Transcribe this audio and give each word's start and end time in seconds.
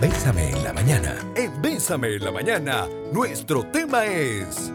Bésame 0.00 0.50
en 0.50 0.64
la 0.64 0.72
mañana. 0.72 1.16
En 1.36 1.62
Bésame 1.62 2.16
en 2.16 2.24
la 2.24 2.30
mañana, 2.32 2.88
nuestro 3.12 3.64
tema 3.64 4.04
es... 4.04 4.72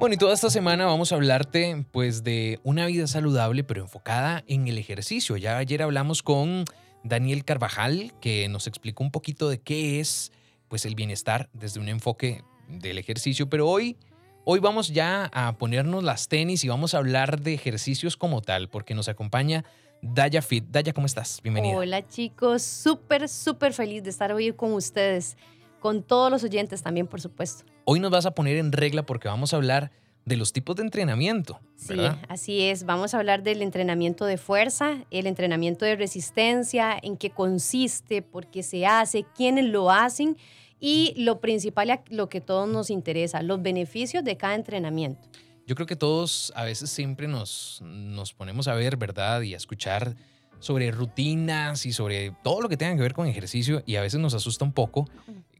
Bueno, 0.00 0.14
y 0.14 0.16
toda 0.16 0.34
esta 0.34 0.50
semana 0.50 0.86
vamos 0.86 1.12
a 1.12 1.14
hablarte 1.14 1.84
pues 1.92 2.24
de 2.24 2.58
una 2.64 2.86
vida 2.86 3.06
saludable 3.06 3.62
pero 3.62 3.82
enfocada 3.82 4.42
en 4.48 4.66
el 4.66 4.78
ejercicio. 4.78 5.36
Ya 5.36 5.58
ayer 5.58 5.82
hablamos 5.82 6.22
con 6.22 6.64
Daniel 7.04 7.44
Carvajal 7.44 8.12
que 8.20 8.48
nos 8.48 8.66
explicó 8.66 9.04
un 9.04 9.12
poquito 9.12 9.48
de 9.48 9.60
qué 9.60 10.00
es 10.00 10.32
pues 10.68 10.86
el 10.86 10.94
bienestar 10.94 11.50
desde 11.52 11.78
un 11.78 11.88
enfoque 11.88 12.42
del 12.68 12.98
ejercicio, 12.98 13.48
pero 13.48 13.68
hoy 13.68 13.96
hoy 14.44 14.58
vamos 14.58 14.88
ya 14.88 15.30
a 15.32 15.56
ponernos 15.56 16.02
las 16.02 16.28
tenis 16.28 16.64
y 16.64 16.68
vamos 16.68 16.94
a 16.94 16.98
hablar 16.98 17.40
de 17.40 17.54
ejercicios 17.54 18.16
como 18.16 18.40
tal 18.40 18.68
porque 18.68 18.94
nos 18.94 19.08
acompaña 19.08 19.64
Daya 20.02 20.42
Fit. 20.42 20.64
Daya, 20.68 20.92
¿cómo 20.92 21.06
estás? 21.06 21.40
Bienvenida. 21.42 21.76
Hola 21.76 22.06
chicos, 22.06 22.62
súper, 22.62 23.28
súper 23.28 23.72
feliz 23.72 24.02
de 24.02 24.10
estar 24.10 24.32
hoy 24.32 24.52
con 24.52 24.72
ustedes, 24.72 25.36
con 25.78 26.02
todos 26.02 26.30
los 26.30 26.42
oyentes 26.42 26.82
también, 26.82 27.06
por 27.06 27.20
supuesto. 27.20 27.64
Hoy 27.84 28.00
nos 28.00 28.10
vas 28.10 28.26
a 28.26 28.32
poner 28.32 28.56
en 28.56 28.72
regla 28.72 29.06
porque 29.06 29.28
vamos 29.28 29.54
a 29.54 29.56
hablar 29.56 29.92
de 30.24 30.36
los 30.36 30.52
tipos 30.52 30.76
de 30.76 30.82
entrenamiento. 30.82 31.60
Sí, 31.76 31.94
así 32.28 32.62
es. 32.62 32.84
Vamos 32.84 33.14
a 33.14 33.18
hablar 33.18 33.44
del 33.44 33.62
entrenamiento 33.62 34.24
de 34.24 34.38
fuerza, 34.38 35.04
el 35.10 35.26
entrenamiento 35.26 35.84
de 35.84 35.94
resistencia, 35.94 36.96
en 37.00 37.16
qué 37.16 37.30
consiste, 37.30 38.22
por 38.22 38.48
qué 38.48 38.64
se 38.64 38.86
hace, 38.86 39.24
quiénes 39.36 39.66
lo 39.66 39.90
hacen 39.90 40.36
y 40.80 41.14
lo 41.16 41.40
principal, 41.40 42.00
lo 42.10 42.28
que 42.28 42.40
todos 42.40 42.68
nos 42.68 42.90
interesa, 42.90 43.40
los 43.42 43.62
beneficios 43.62 44.24
de 44.24 44.36
cada 44.36 44.56
entrenamiento. 44.56 45.28
Yo 45.66 45.74
creo 45.74 45.86
que 45.86 45.96
todos 45.96 46.52
a 46.56 46.64
veces 46.64 46.90
siempre 46.90 47.28
nos, 47.28 47.80
nos 47.82 48.32
ponemos 48.32 48.68
a 48.68 48.74
ver, 48.74 48.96
¿verdad? 48.96 49.42
Y 49.42 49.54
a 49.54 49.56
escuchar 49.56 50.16
sobre 50.62 50.92
rutinas 50.92 51.86
y 51.86 51.92
sobre 51.92 52.32
todo 52.44 52.60
lo 52.60 52.68
que 52.68 52.76
tenga 52.76 52.94
que 52.94 53.02
ver 53.02 53.14
con 53.14 53.26
ejercicio 53.26 53.82
y 53.84 53.96
a 53.96 54.00
veces 54.00 54.20
nos 54.20 54.32
asusta 54.32 54.64
un 54.64 54.72
poco 54.72 55.08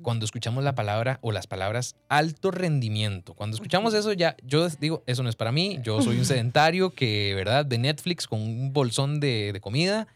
cuando 0.01 0.25
escuchamos 0.25 0.62
la 0.62 0.75
palabra 0.75 1.19
o 1.23 1.33
las 1.33 1.47
palabras 1.47 1.97
alto 2.09 2.50
rendimiento. 2.53 3.34
Cuando 3.34 3.56
escuchamos 3.56 3.94
eso 3.94 4.12
ya, 4.12 4.36
yo 4.44 4.69
digo, 4.81 5.03
eso 5.06 5.22
no 5.22 5.28
es 5.28 5.36
para 5.36 5.50
mí, 5.50 5.78
yo 5.83 6.00
soy 6.03 6.19
un 6.19 6.25
sedentario 6.27 6.91
que, 6.91 7.34
¿verdad? 7.34 7.66
De 7.66 7.78
Netflix 7.78 8.27
con 8.28 8.41
un 8.41 8.72
bolsón 8.72 9.19
de, 9.19 9.53
de 9.53 9.61
comida 9.61 10.06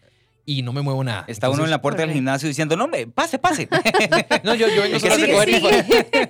y 0.46 0.62
no 0.62 0.72
me 0.72 0.80
muevo 0.80 1.02
nada. 1.02 1.24
Está 1.26 1.50
uno 1.50 1.64
en 1.64 1.70
la 1.70 1.82
puerta 1.82 2.02
del 2.02 2.12
gimnasio 2.12 2.48
diciendo, 2.48 2.76
no, 2.76 2.86
me, 2.86 3.08
pase, 3.08 3.38
pase. 3.38 3.68
no, 4.44 4.54
yo, 4.54 4.68
yo 4.68 4.82
vengo, 4.82 4.98
solo 5.00 5.68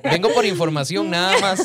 vengo 0.02 0.32
por 0.34 0.46
información 0.46 1.10
nada 1.10 1.38
más. 1.38 1.60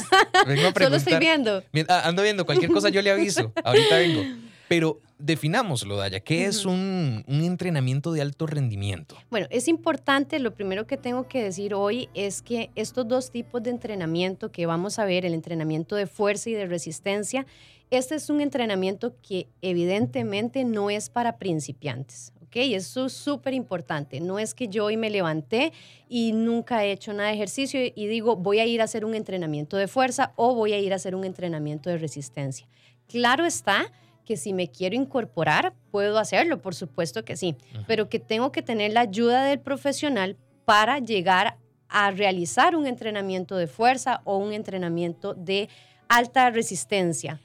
Vengo 0.46 0.68
a 0.68 0.74
preguntar. 0.74 0.84
Solo 0.84 0.96
estoy 0.98 1.18
viendo. 1.18 1.64
Ah, 1.88 2.02
ando 2.06 2.22
viendo, 2.22 2.46
cualquier 2.46 2.70
cosa 2.70 2.90
yo 2.90 3.02
le 3.02 3.10
aviso. 3.10 3.54
Ahorita 3.64 3.98
vengo. 3.98 4.22
Pero 4.68 5.00
definámoslo, 5.18 5.98
Daya. 5.98 6.20
¿Qué 6.20 6.46
es 6.46 6.66
un, 6.66 7.24
un, 7.28 7.42
entrenamiento 7.42 8.12
de 8.12 8.22
alto 8.22 8.48
rendimiento? 8.48 9.16
Bueno, 9.30 9.48
es 9.50 9.68
importante, 9.68 10.40
lo 10.40 10.54
primero 10.54 10.88
que 10.88 10.98
tengo 10.98 11.28
que 11.28 11.44
decir 11.44 11.74
hoy 11.74 12.10
es 12.14 12.42
que 12.42 12.70
estos 12.76 13.08
dos 13.08 13.32
tipos 13.32 13.62
de 13.64 13.70
entrenamiento 13.70 14.52
que 14.52 14.66
vamos 14.66 15.00
a 15.00 15.06
ver, 15.06 15.26
el 15.26 15.34
entrenamiento 15.34 15.96
de 15.96 16.08
fuerza 16.08 16.50
y 16.50 16.54
de 16.54 16.68
resistencia, 16.68 17.46
este 17.92 18.16
es 18.16 18.30
un 18.30 18.40
entrenamiento 18.40 19.14
que 19.22 19.48
evidentemente 19.62 20.64
no 20.64 20.90
es 20.90 21.10
para 21.10 21.38
principiantes. 21.38 22.32
¿Ok? 22.52 22.58
Eso 22.76 23.06
es 23.06 23.14
súper 23.14 23.54
importante. 23.54 24.20
No 24.20 24.38
es 24.38 24.54
que 24.54 24.68
yo 24.68 24.86
hoy 24.86 24.98
me 24.98 25.10
levanté 25.10 25.72
y 26.10 26.34
nunca 26.34 26.84
he 26.84 26.92
hecho 26.92 27.14
nada 27.14 27.30
de 27.30 27.36
ejercicio 27.36 27.80
y 27.84 28.08
digo, 28.08 28.36
voy 28.36 28.60
a 28.60 28.66
ir 28.66 28.82
a 28.82 28.84
hacer 28.84 29.06
un 29.06 29.16
entrenamiento 29.16 29.78
de 29.78 29.88
fuerza 29.88 30.34
o 30.36 30.54
voy 30.54 30.74
a 30.74 30.80
ir 30.80 30.92
a 30.92 30.98
hacer 30.98 31.16
un 31.16 31.24
entrenamiento 31.24 31.90
de 31.90 31.98
resistencia. 31.98 32.68
Claro 33.08 33.46
está 33.46 33.92
que 34.26 34.36
si 34.36 34.52
me 34.52 34.70
quiero 34.70 34.96
incorporar, 34.96 35.74
puedo 35.92 36.20
hacerlo, 36.20 36.62
por 36.62 36.76
supuesto 36.76 37.24
que 37.24 37.38
sí, 37.38 37.56
pero 37.88 38.10
que 38.10 38.20
tengo 38.20 38.52
que 38.52 38.62
tener 38.62 38.92
la 38.92 39.02
ayuda 39.02 39.46
del 39.46 39.60
profesional 39.60 40.36
para 40.66 41.00
llegar 41.00 41.58
a 41.88 42.12
realizar 42.12 42.76
un 42.76 42.86
entrenamiento 42.86 43.56
de 43.56 43.68
fuerza 43.68 44.22
o 44.26 44.38
un 44.38 44.54
entrenamiento 44.54 45.34
de 45.34 45.70
alta 46.08 46.50
resistencia. 46.50 47.40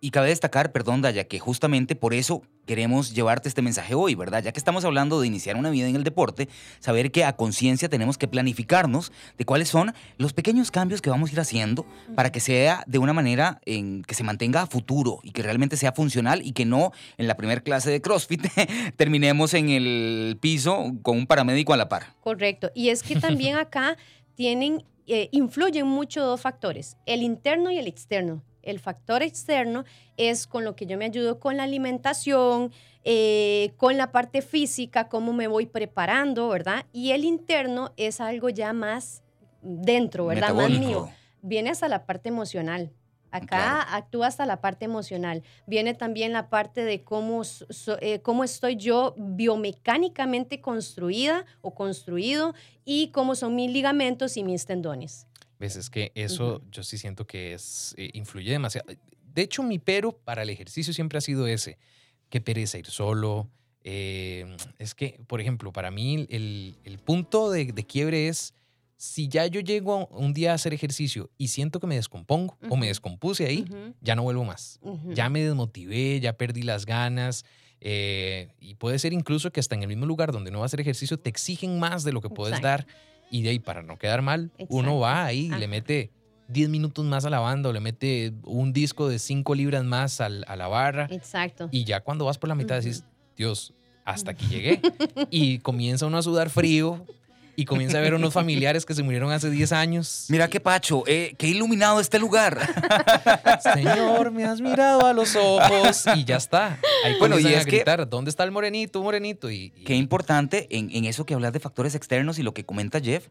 Y 0.00 0.10
cabe 0.10 0.28
destacar, 0.28 0.72
perdón, 0.72 1.02
Daya, 1.02 1.24
que 1.24 1.38
justamente 1.38 1.96
por 1.96 2.12
eso 2.12 2.42
queremos 2.66 3.14
llevarte 3.14 3.48
este 3.48 3.62
mensaje 3.62 3.94
hoy, 3.94 4.14
¿verdad? 4.14 4.42
Ya 4.42 4.52
que 4.52 4.58
estamos 4.58 4.84
hablando 4.84 5.20
de 5.20 5.26
iniciar 5.26 5.56
una 5.56 5.70
vida 5.70 5.88
en 5.88 5.96
el 5.96 6.04
deporte, 6.04 6.48
saber 6.80 7.10
que 7.10 7.24
a 7.24 7.34
conciencia 7.34 7.88
tenemos 7.88 8.18
que 8.18 8.28
planificarnos 8.28 9.12
de 9.38 9.44
cuáles 9.44 9.68
son 9.68 9.94
los 10.18 10.32
pequeños 10.32 10.70
cambios 10.70 11.00
que 11.00 11.08
vamos 11.08 11.30
a 11.30 11.32
ir 11.34 11.40
haciendo 11.40 11.86
para 12.14 12.30
que 12.30 12.40
sea 12.40 12.84
de 12.86 12.98
una 12.98 13.12
manera 13.12 13.60
en 13.64 14.02
que 14.02 14.14
se 14.14 14.24
mantenga 14.24 14.62
a 14.62 14.66
futuro 14.66 15.20
y 15.22 15.30
que 15.30 15.42
realmente 15.42 15.76
sea 15.76 15.92
funcional 15.92 16.42
y 16.44 16.52
que 16.52 16.64
no 16.64 16.92
en 17.16 17.28
la 17.28 17.36
primera 17.36 17.60
clase 17.62 17.90
de 17.90 18.02
CrossFit 18.02 18.46
terminemos 18.96 19.54
en 19.54 19.70
el 19.70 20.36
piso 20.40 20.92
con 21.02 21.16
un 21.16 21.26
paramédico 21.26 21.72
a 21.72 21.76
la 21.76 21.88
par. 21.88 22.14
Correcto. 22.20 22.70
Y 22.74 22.90
es 22.90 23.02
que 23.02 23.16
también 23.16 23.56
acá 23.58 23.96
tienen, 24.34 24.84
eh, 25.06 25.28
influyen 25.32 25.86
mucho 25.86 26.22
dos 26.22 26.40
factores, 26.40 26.96
el 27.06 27.22
interno 27.22 27.70
y 27.70 27.78
el 27.78 27.86
externo. 27.86 28.42
El 28.66 28.80
factor 28.80 29.22
externo 29.22 29.84
es 30.16 30.46
con 30.46 30.64
lo 30.64 30.74
que 30.74 30.86
yo 30.86 30.98
me 30.98 31.04
ayudo 31.04 31.38
con 31.38 31.56
la 31.56 31.62
alimentación, 31.62 32.72
eh, 33.04 33.72
con 33.76 33.96
la 33.96 34.10
parte 34.10 34.42
física, 34.42 35.08
cómo 35.08 35.32
me 35.32 35.46
voy 35.46 35.66
preparando, 35.66 36.48
¿verdad? 36.48 36.84
Y 36.92 37.12
el 37.12 37.24
interno 37.24 37.92
es 37.96 38.20
algo 38.20 38.48
ya 38.48 38.72
más 38.72 39.22
dentro, 39.62 40.26
¿verdad? 40.26 40.52
Más 40.52 40.70
mío. 40.70 41.08
Viene 41.42 41.70
hasta 41.70 41.88
la 41.88 42.06
parte 42.06 42.28
emocional. 42.28 42.90
Acá 43.30 43.82
actúa 43.94 44.28
hasta 44.28 44.46
la 44.46 44.60
parte 44.60 44.84
emocional. 44.84 45.42
Viene 45.66 45.94
también 45.94 46.32
la 46.32 46.48
parte 46.48 46.84
de 46.84 47.04
cómo, 47.04 47.42
eh, 48.00 48.20
cómo 48.20 48.44
estoy 48.44 48.76
yo 48.76 49.14
biomecánicamente 49.16 50.60
construida 50.60 51.44
o 51.60 51.74
construido 51.74 52.54
y 52.84 53.08
cómo 53.08 53.34
son 53.34 53.54
mis 53.54 53.70
ligamentos 53.70 54.36
y 54.36 54.42
mis 54.42 54.64
tendones. 54.64 55.26
¿Ves? 55.58 55.76
Es 55.76 55.90
que 55.90 56.12
eso 56.14 56.62
yo 56.70 56.82
sí 56.82 56.98
siento 56.98 57.26
que 57.26 57.54
es, 57.54 57.94
eh, 57.96 58.10
influye 58.14 58.50
demasiado. 58.50 58.86
De 59.22 59.42
hecho, 59.42 59.62
mi 59.62 59.78
pero 59.78 60.12
para 60.12 60.42
el 60.42 60.50
ejercicio 60.50 60.92
siempre 60.92 61.18
ha 61.18 61.20
sido 61.20 61.46
ese. 61.46 61.78
Qué 62.28 62.40
pereza 62.40 62.78
ir 62.78 62.86
solo. 62.86 63.48
Eh, 63.84 64.56
es 64.78 64.94
que, 64.94 65.20
por 65.26 65.40
ejemplo, 65.40 65.72
para 65.72 65.90
mí 65.90 66.26
el, 66.28 66.76
el 66.84 66.98
punto 66.98 67.50
de, 67.50 67.66
de, 67.66 67.86
quiebre 67.86 68.28
es 68.28 68.52
si 68.96 69.28
ya 69.28 69.46
yo 69.46 69.60
llego 69.60 70.06
un 70.08 70.32
día 70.32 70.52
a 70.52 70.54
hacer 70.54 70.72
ejercicio 70.72 71.30
y 71.36 71.48
siento 71.48 71.80
que 71.80 71.86
me 71.86 71.96
descompongo 71.96 72.56
o 72.68 72.76
me 72.76 72.86
descompuse 72.86 73.46
ahí, 73.46 73.66
ya 74.00 74.16
no 74.16 74.22
vuelvo 74.22 74.44
más. 74.44 74.80
Ya 75.08 75.28
me 75.28 75.44
desmotivé, 75.44 76.18
ya 76.20 76.32
perdí 76.32 76.62
las 76.62 76.86
ganas. 76.86 77.44
Eh, 77.80 78.48
y 78.58 78.74
puede 78.76 78.98
ser 78.98 79.12
incluso 79.12 79.52
que 79.52 79.60
hasta 79.60 79.74
en 79.74 79.82
el 79.82 79.88
mismo 79.88 80.06
lugar 80.06 80.32
donde 80.32 80.50
no 80.50 80.60
vas 80.60 80.64
a 80.64 80.66
hacer 80.70 80.80
ejercicio 80.80 81.18
te 81.18 81.28
exigen 81.28 81.78
más 81.78 82.04
de 82.04 82.12
lo 82.12 82.22
que 82.22 82.30
puedes 82.30 82.60
dar 82.62 82.86
y 83.30 83.42
de 83.42 83.50
ahí, 83.50 83.58
para 83.58 83.82
no 83.82 83.98
quedar 83.98 84.22
mal, 84.22 84.50
uno 84.68 84.98
va 84.98 85.24
ahí 85.24 85.46
y 85.46 85.58
le 85.58 85.68
mete 85.68 86.10
10 86.48 86.68
minutos 86.68 87.04
más 87.04 87.24
a 87.24 87.30
la 87.30 87.40
banda 87.40 87.70
o 87.70 87.72
le 87.72 87.80
mete 87.80 88.32
un 88.44 88.72
disco 88.72 89.08
de 89.08 89.18
5 89.18 89.54
libras 89.54 89.84
más 89.84 90.20
a 90.20 90.28
la 90.28 90.68
barra. 90.68 91.08
Exacto. 91.10 91.68
Y 91.72 91.84
ya 91.84 92.00
cuando 92.00 92.24
vas 92.24 92.38
por 92.38 92.48
la 92.48 92.54
mitad 92.54 92.76
decís, 92.76 93.04
Dios, 93.36 93.74
hasta 94.04 94.30
aquí 94.30 94.46
llegué. 94.46 94.80
y 95.30 95.58
comienza 95.58 96.06
uno 96.06 96.18
a 96.18 96.22
sudar 96.22 96.50
frío, 96.50 97.04
y 97.56 97.64
comienza 97.64 97.98
a 97.98 98.00
ver 98.02 98.14
unos 98.14 98.34
familiares 98.34 98.84
que 98.84 98.94
se 98.94 99.02
murieron 99.02 99.32
hace 99.32 99.50
10 99.50 99.72
años. 99.72 100.26
Mira 100.28 100.48
qué 100.48 100.60
pacho, 100.60 101.02
eh, 101.06 101.34
qué 101.38 101.48
iluminado 101.48 102.00
este 102.00 102.18
lugar. 102.18 102.58
Señor, 103.74 104.30
me 104.30 104.44
has 104.44 104.60
mirado 104.60 105.06
a 105.06 105.12
los 105.12 105.34
ojos 105.34 106.04
y 106.14 106.24
ya 106.24 106.36
está. 106.36 106.78
Ahí 107.04 107.16
bueno, 107.18 107.38
y 107.38 107.46
es 107.46 107.62
a 107.62 107.64
gritar, 107.64 108.08
¿dónde 108.08 108.30
está 108.30 108.44
el 108.44 108.50
morenito, 108.50 109.02
morenito? 109.02 109.50
Y, 109.50 109.70
Qué 109.86 109.94
importante 109.94 110.66
en, 110.70 110.90
en 110.92 111.06
eso 111.06 111.24
que 111.24 111.34
hablas 111.34 111.52
de 111.52 111.60
factores 111.60 111.94
externos 111.94 112.38
y 112.38 112.42
lo 112.42 112.52
que 112.52 112.64
comenta 112.64 113.00
Jeff, 113.00 113.28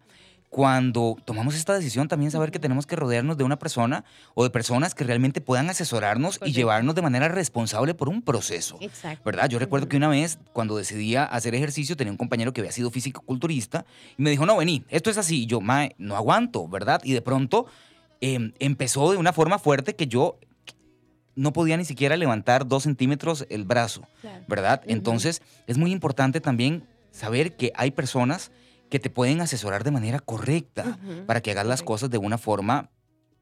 cuando 0.56 1.18
tomamos 1.26 1.54
esta 1.54 1.74
decisión, 1.74 2.08
también 2.08 2.32
saber 2.32 2.50
que 2.50 2.60
tenemos 2.60 2.88
que 2.88 2.96
rodearnos 2.96 3.36
de 3.36 3.44
una 3.44 3.60
persona 3.60 4.06
o 4.36 4.46
de 4.46 4.50
personas 4.50 4.96
que 4.96 5.04
realmente 5.04 5.42
puedan 5.42 5.70
asesorarnos 5.70 6.40
y 6.46 6.54
llevarnos 6.54 6.96
de 6.96 7.02
manera 7.02 7.28
responsable 7.28 7.94
por 7.94 8.08
un 8.08 8.22
proceso. 8.22 8.78
Exacto. 8.80 9.22
¿Verdad? 9.26 9.50
Yo 9.50 9.60
recuerdo 9.60 9.90
que 9.90 9.98
una 9.98 10.08
vez, 10.08 10.40
cuando 10.54 10.78
decidía 10.78 11.26
hacer 11.26 11.56
ejercicio, 11.56 11.98
tenía 11.98 12.12
un 12.12 12.18
compañero 12.18 12.54
que 12.54 12.62
había 12.62 12.72
sido 12.72 12.90
físico-culturista 12.90 13.86
y 14.18 14.24
me 14.24 14.30
dijo, 14.30 14.46
no, 14.46 14.56
vení, 14.56 14.86
esto 14.88 15.10
es 15.10 15.18
así. 15.18 15.42
Y 15.44 15.46
yo, 15.46 15.60
mae, 15.60 15.94
no 15.98 16.16
aguanto, 16.16 16.70
¿verdad? 16.70 17.02
Y 17.04 17.12
de 17.12 17.22
pronto 17.22 17.66
em, 18.22 18.54
empezó 18.60 19.12
de 19.12 19.18
una 19.18 19.34
forma 19.34 19.60
fuerte 19.60 19.98
que 19.98 20.08
yo 20.08 20.40
no 21.36 21.52
podía 21.52 21.76
ni 21.76 21.84
siquiera 21.84 22.16
levantar 22.16 22.66
dos 22.66 22.84
centímetros 22.84 23.46
el 23.50 23.66
brazo, 23.66 24.08
¿verdad? 24.48 24.84
Entonces, 24.88 25.42
es 25.68 25.78
muy 25.78 25.92
importante 25.92 26.40
también 26.40 26.88
saber 27.12 27.58
que 27.58 27.74
hay 27.76 27.92
personas 27.92 28.52
que 28.90 29.00
te 29.00 29.10
pueden 29.10 29.42
asesorar 29.42 29.84
de 29.84 29.92
manera 29.92 30.20
correcta 30.20 30.98
para 31.26 31.42
que 31.42 31.52
hagas 31.52 31.66
las 31.66 31.82
cosas 31.82 32.10
de 32.10 32.18
una 32.18 32.38
forma 32.38 32.90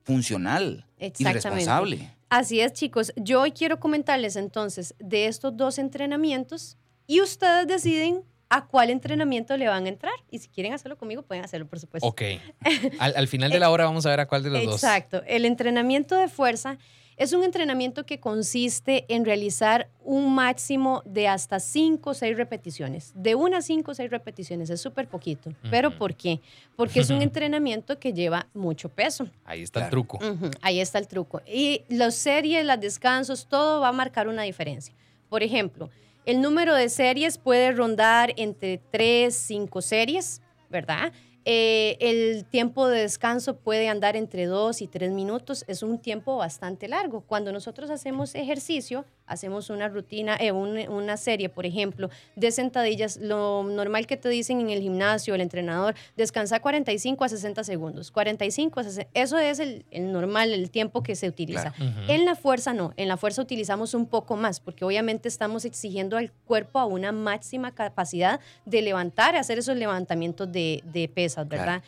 funcional 0.03 0.85
y 0.99 1.23
responsable. 1.23 2.11
Así 2.29 2.59
es, 2.61 2.73
chicos. 2.73 3.13
Yo 3.15 3.41
hoy 3.41 3.51
quiero 3.51 3.79
comentarles 3.79 4.35
entonces 4.35 4.95
de 4.99 5.27
estos 5.27 5.55
dos 5.55 5.77
entrenamientos 5.77 6.77
y 7.05 7.21
ustedes 7.21 7.67
deciden 7.67 8.23
a 8.49 8.67
cuál 8.67 8.89
entrenamiento 8.89 9.57
le 9.57 9.67
van 9.67 9.85
a 9.85 9.89
entrar. 9.89 10.13
Y 10.29 10.39
si 10.39 10.47
quieren 10.47 10.73
hacerlo 10.73 10.97
conmigo, 10.97 11.23
pueden 11.23 11.43
hacerlo, 11.43 11.67
por 11.67 11.79
supuesto. 11.79 12.07
Ok. 12.07 12.21
Al, 12.99 13.27
final 13.27 13.51
de 13.51 13.59
la 13.59 13.69
hora 13.69 13.85
vamos 13.85 14.05
a 14.05 14.09
ver 14.09 14.19
a 14.19 14.27
cuál 14.27 14.43
de 14.43 14.49
los 14.49 14.63
dos. 14.65 14.75
Exacto. 14.75 15.23
El 15.25 15.45
entrenamiento 15.45 16.15
de 16.15 16.27
fuerza 16.27 16.77
Es 17.17 17.33
un 17.33 17.43
entrenamiento 17.43 18.05
que 18.05 18.19
consiste 18.19 19.05
en 19.07 19.25
realizar 19.25 19.89
un 20.03 20.33
máximo 20.33 21.03
de 21.05 21.27
hasta 21.27 21.59
5 21.59 22.09
o 22.09 22.13
6 22.13 22.35
repeticiones. 22.35 23.11
De 23.15 23.35
una 23.35 23.57
a 23.57 23.61
5 23.61 23.91
o 23.91 23.93
6 23.93 24.09
repeticiones 24.09 24.69
es 24.69 24.81
súper 24.81 25.07
poquito. 25.07 25.51
¿Pero 25.69 25.97
por 25.97 26.15
qué? 26.15 26.41
Porque 26.75 27.01
es 27.01 27.09
un 27.09 27.21
entrenamiento 27.21 27.99
que 27.99 28.13
lleva 28.13 28.47
mucho 28.53 28.89
peso. 28.89 29.27
Ahí 29.45 29.61
está 29.61 29.85
el 29.85 29.89
truco. 29.89 30.19
Ahí 30.61 30.79
está 30.79 30.97
el 30.97 31.07
truco. 31.07 31.41
Y 31.45 31.83
las 31.89 32.15
series, 32.15 32.65
los 32.65 32.79
descansos, 32.79 33.47
todo 33.47 33.81
va 33.81 33.89
a 33.89 33.93
marcar 33.93 34.27
una 34.27 34.43
diferencia. 34.43 34.93
Por 35.29 35.43
ejemplo, 35.43 35.89
el 36.25 36.41
número 36.41 36.73
de 36.73 36.89
series 36.89 37.37
puede 37.37 37.71
rondar 37.71 38.33
entre 38.37 38.79
3, 38.91 39.35
5 39.35 39.81
series, 39.81 40.41
¿verdad? 40.69 41.11
Eh, 41.45 41.97
el 41.99 42.45
tiempo 42.45 42.87
de 42.87 43.01
descanso 43.01 43.57
puede 43.57 43.89
andar 43.89 44.15
entre 44.15 44.45
dos 44.45 44.81
y 44.81 44.87
tres 44.87 45.11
minutos. 45.11 45.65
Es 45.67 45.83
un 45.83 45.99
tiempo 45.99 46.37
bastante 46.37 46.87
largo. 46.87 47.21
Cuando 47.21 47.51
nosotros 47.51 47.89
hacemos 47.89 48.33
ejercicio, 48.35 49.05
hacemos 49.25 49.69
una 49.69 49.87
rutina, 49.89 50.37
eh, 50.39 50.51
una 50.51 51.17
serie, 51.17 51.49
por 51.49 51.65
ejemplo, 51.65 52.09
de 52.35 52.51
sentadillas, 52.51 53.17
lo 53.17 53.63
normal 53.63 54.07
que 54.07 54.17
te 54.17 54.29
dicen 54.29 54.59
en 54.61 54.69
el 54.69 54.81
gimnasio, 54.81 55.35
el 55.35 55.41
entrenador, 55.41 55.95
descansa 56.15 56.59
45 56.59 57.23
a 57.23 57.29
60 57.29 57.63
segundos. 57.63 58.11
45 58.11 58.79
a 58.79 58.83
60, 58.83 59.09
eso 59.13 59.37
es 59.37 59.59
el, 59.59 59.85
normal, 59.91 60.53
el 60.53 60.69
tiempo 60.69 61.03
que 61.03 61.15
se 61.15 61.27
utiliza. 61.27 61.73
En 62.07 62.25
la 62.25 62.35
fuerza 62.35 62.73
no, 62.73 62.93
en 62.97 63.07
la 63.07 63.17
fuerza 63.17 63.41
utilizamos 63.41 63.93
un 63.93 64.05
poco 64.05 64.35
más, 64.35 64.59
porque 64.59 64.85
obviamente 64.85 65.27
estamos 65.27 65.65
exigiendo 65.65 66.17
al 66.17 66.31
cuerpo 66.31 66.79
a 66.79 66.85
una 66.85 67.11
máxima 67.11 67.73
capacidad 67.73 68.39
de 68.65 68.81
levantar, 68.81 69.35
hacer 69.35 69.59
esos 69.59 69.77
levantamientos 69.77 70.51
de, 70.51 70.83
de 70.85 71.07
pesas, 71.33 71.47
¿verdad? 71.47 71.83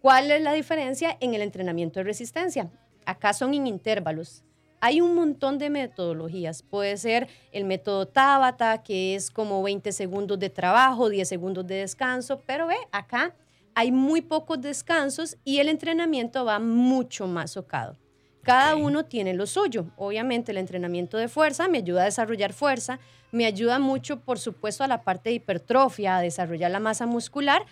¿Cuál 0.00 0.30
es 0.30 0.42
la 0.42 0.52
diferencia 0.52 1.16
en 1.20 1.34
el 1.34 1.42
entrenamiento 1.42 2.00
de 2.00 2.04
resistencia? 2.04 2.70
Acá 3.06 3.32
son 3.32 3.54
en 3.54 3.66
intervalos 3.66 4.44
hay 4.84 5.00
un 5.00 5.14
montón 5.14 5.56
de 5.56 5.70
metodologías. 5.70 6.62
Puede 6.62 6.98
ser 6.98 7.28
el 7.52 7.64
método 7.64 8.06
Tabata, 8.06 8.82
que 8.82 9.14
es 9.14 9.30
como 9.30 9.62
20 9.62 9.92
segundos 9.92 10.38
de 10.38 10.50
trabajo, 10.50 11.08
10 11.08 11.26
segundos 11.26 11.66
de 11.66 11.76
descanso, 11.76 12.42
pero 12.44 12.66
ve, 12.66 12.76
acá 12.92 13.34
hay 13.74 13.92
muy 13.92 14.20
pocos 14.20 14.60
descansos 14.60 15.38
y 15.42 15.60
el 15.60 15.70
entrenamiento 15.70 16.44
va 16.44 16.58
mucho 16.58 17.26
más 17.26 17.52
socado. 17.52 17.96
Cada 18.42 18.76
uno 18.76 19.06
tiene 19.06 19.32
lo 19.32 19.46
suyo. 19.46 19.86
Obviamente 19.96 20.52
el 20.52 20.58
entrenamiento 20.58 21.16
de 21.16 21.28
fuerza 21.28 21.66
me 21.66 21.78
ayuda 21.78 22.02
a 22.02 22.04
desarrollar 22.04 22.52
fuerza, 22.52 22.98
me 23.32 23.46
ayuda 23.46 23.78
mucho, 23.78 24.20
por 24.20 24.38
supuesto, 24.38 24.84
a 24.84 24.86
la 24.86 25.02
parte 25.02 25.30
de 25.30 25.36
hipertrofia, 25.36 26.18
a 26.18 26.20
desarrollar 26.20 26.70
la 26.70 26.78
masa 26.78 27.06
muscular 27.06 27.64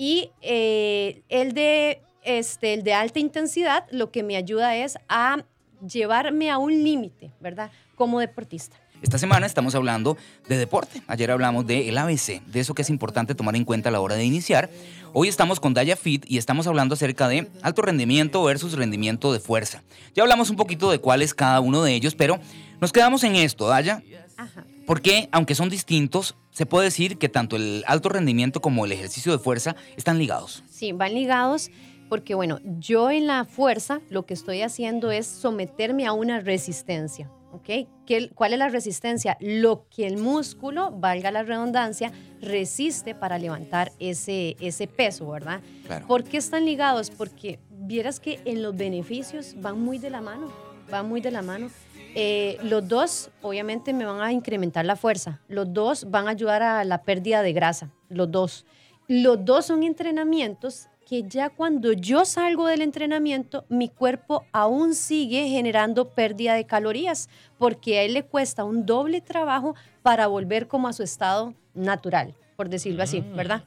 y 0.00 0.30
eh, 0.40 1.20
el, 1.28 1.52
de, 1.52 2.00
este, 2.24 2.72
el 2.72 2.84
de 2.84 2.94
alta 2.94 3.18
intensidad 3.18 3.84
lo 3.90 4.10
que 4.10 4.22
me 4.22 4.38
ayuda 4.38 4.74
es 4.74 4.96
a 5.10 5.44
llevarme 5.86 6.50
a 6.50 6.56
un 6.56 6.72
límite, 6.82 7.32
¿verdad? 7.38 7.70
Como 7.96 8.18
deportista. 8.18 8.78
Esta 9.02 9.18
semana 9.18 9.44
estamos 9.44 9.74
hablando 9.74 10.16
de 10.48 10.56
deporte. 10.56 11.02
Ayer 11.06 11.30
hablamos 11.30 11.66
del 11.66 11.98
ABC, 11.98 12.42
de 12.46 12.60
eso 12.60 12.72
que 12.72 12.80
es 12.80 12.88
importante 12.88 13.34
tomar 13.34 13.56
en 13.56 13.66
cuenta 13.66 13.90
a 13.90 13.92
la 13.92 14.00
hora 14.00 14.14
de 14.14 14.24
iniciar. 14.24 14.70
Hoy 15.12 15.28
estamos 15.28 15.60
con 15.60 15.74
Daya 15.74 15.96
Fit 15.96 16.24
y 16.26 16.38
estamos 16.38 16.66
hablando 16.66 16.94
acerca 16.94 17.28
de 17.28 17.50
alto 17.60 17.82
rendimiento 17.82 18.42
versus 18.42 18.72
rendimiento 18.72 19.34
de 19.34 19.40
fuerza. 19.40 19.82
Ya 20.14 20.22
hablamos 20.22 20.48
un 20.48 20.56
poquito 20.56 20.90
de 20.90 20.98
cuál 20.98 21.20
es 21.20 21.34
cada 21.34 21.60
uno 21.60 21.82
de 21.82 21.92
ellos, 21.94 22.14
pero 22.14 22.40
nos 22.80 22.90
quedamos 22.90 23.22
en 23.22 23.36
esto, 23.36 23.68
Daya. 23.68 24.02
Ajá. 24.38 24.64
Porque, 24.90 25.28
aunque 25.30 25.54
son 25.54 25.68
distintos, 25.68 26.34
se 26.50 26.66
puede 26.66 26.86
decir 26.86 27.16
que 27.16 27.28
tanto 27.28 27.54
el 27.54 27.84
alto 27.86 28.08
rendimiento 28.08 28.60
como 28.60 28.84
el 28.84 28.90
ejercicio 28.90 29.30
de 29.30 29.38
fuerza 29.38 29.76
están 29.96 30.18
ligados. 30.18 30.64
Sí, 30.68 30.90
van 30.90 31.14
ligados 31.14 31.70
porque 32.08 32.34
bueno, 32.34 32.58
yo 32.80 33.08
en 33.08 33.28
la 33.28 33.44
fuerza 33.44 34.00
lo 34.10 34.26
que 34.26 34.34
estoy 34.34 34.62
haciendo 34.62 35.12
es 35.12 35.28
someterme 35.28 36.06
a 36.06 36.12
una 36.12 36.40
resistencia. 36.40 37.30
¿ok? 37.52 37.86
¿Cuál 38.34 38.54
es 38.54 38.58
la 38.58 38.68
resistencia? 38.68 39.36
Lo 39.38 39.86
que 39.90 40.08
el 40.08 40.16
músculo, 40.16 40.90
valga 40.90 41.30
la 41.30 41.44
redundancia, 41.44 42.10
resiste 42.40 43.14
para 43.14 43.38
levantar 43.38 43.92
ese, 44.00 44.56
ese 44.58 44.88
peso, 44.88 45.30
¿verdad? 45.30 45.60
¿Por 46.08 46.24
qué 46.24 46.38
están 46.38 46.64
ligados? 46.64 47.12
Porque 47.12 47.60
vieras 47.70 48.18
que 48.18 48.40
en 48.44 48.60
los 48.60 48.76
beneficios 48.76 49.54
van 49.56 49.80
muy 49.80 49.98
de 49.98 50.10
la 50.10 50.20
mano, 50.20 50.50
van 50.90 51.08
muy 51.08 51.20
de 51.20 51.30
la 51.30 51.42
mano. 51.42 51.70
Eh, 52.14 52.58
los 52.62 52.86
dos, 52.88 53.30
obviamente, 53.42 53.92
me 53.92 54.04
van 54.04 54.20
a 54.20 54.32
incrementar 54.32 54.84
la 54.84 54.96
fuerza. 54.96 55.40
Los 55.48 55.72
dos 55.72 56.10
van 56.10 56.26
a 56.26 56.32
ayudar 56.32 56.62
a 56.62 56.84
la 56.84 57.02
pérdida 57.02 57.42
de 57.42 57.52
grasa. 57.52 57.90
Los 58.08 58.30
dos. 58.30 58.66
Los 59.06 59.44
dos 59.44 59.66
son 59.66 59.82
entrenamientos 59.82 60.88
que 61.10 61.24
ya 61.24 61.50
cuando 61.50 61.92
yo 61.92 62.24
salgo 62.24 62.68
del 62.68 62.82
entrenamiento, 62.82 63.64
mi 63.68 63.88
cuerpo 63.88 64.44
aún 64.52 64.94
sigue 64.94 65.48
generando 65.48 66.10
pérdida 66.10 66.54
de 66.54 66.66
calorías, 66.66 67.28
porque 67.58 67.98
a 67.98 68.02
él 68.02 68.14
le 68.14 68.24
cuesta 68.24 68.62
un 68.62 68.86
doble 68.86 69.20
trabajo 69.20 69.74
para 70.02 70.28
volver 70.28 70.68
como 70.68 70.86
a 70.86 70.92
su 70.92 71.02
estado 71.02 71.54
natural, 71.74 72.36
por 72.60 72.68
decirlo 72.68 73.02
así, 73.02 73.22
mm. 73.22 73.36
¿verdad? 73.36 73.64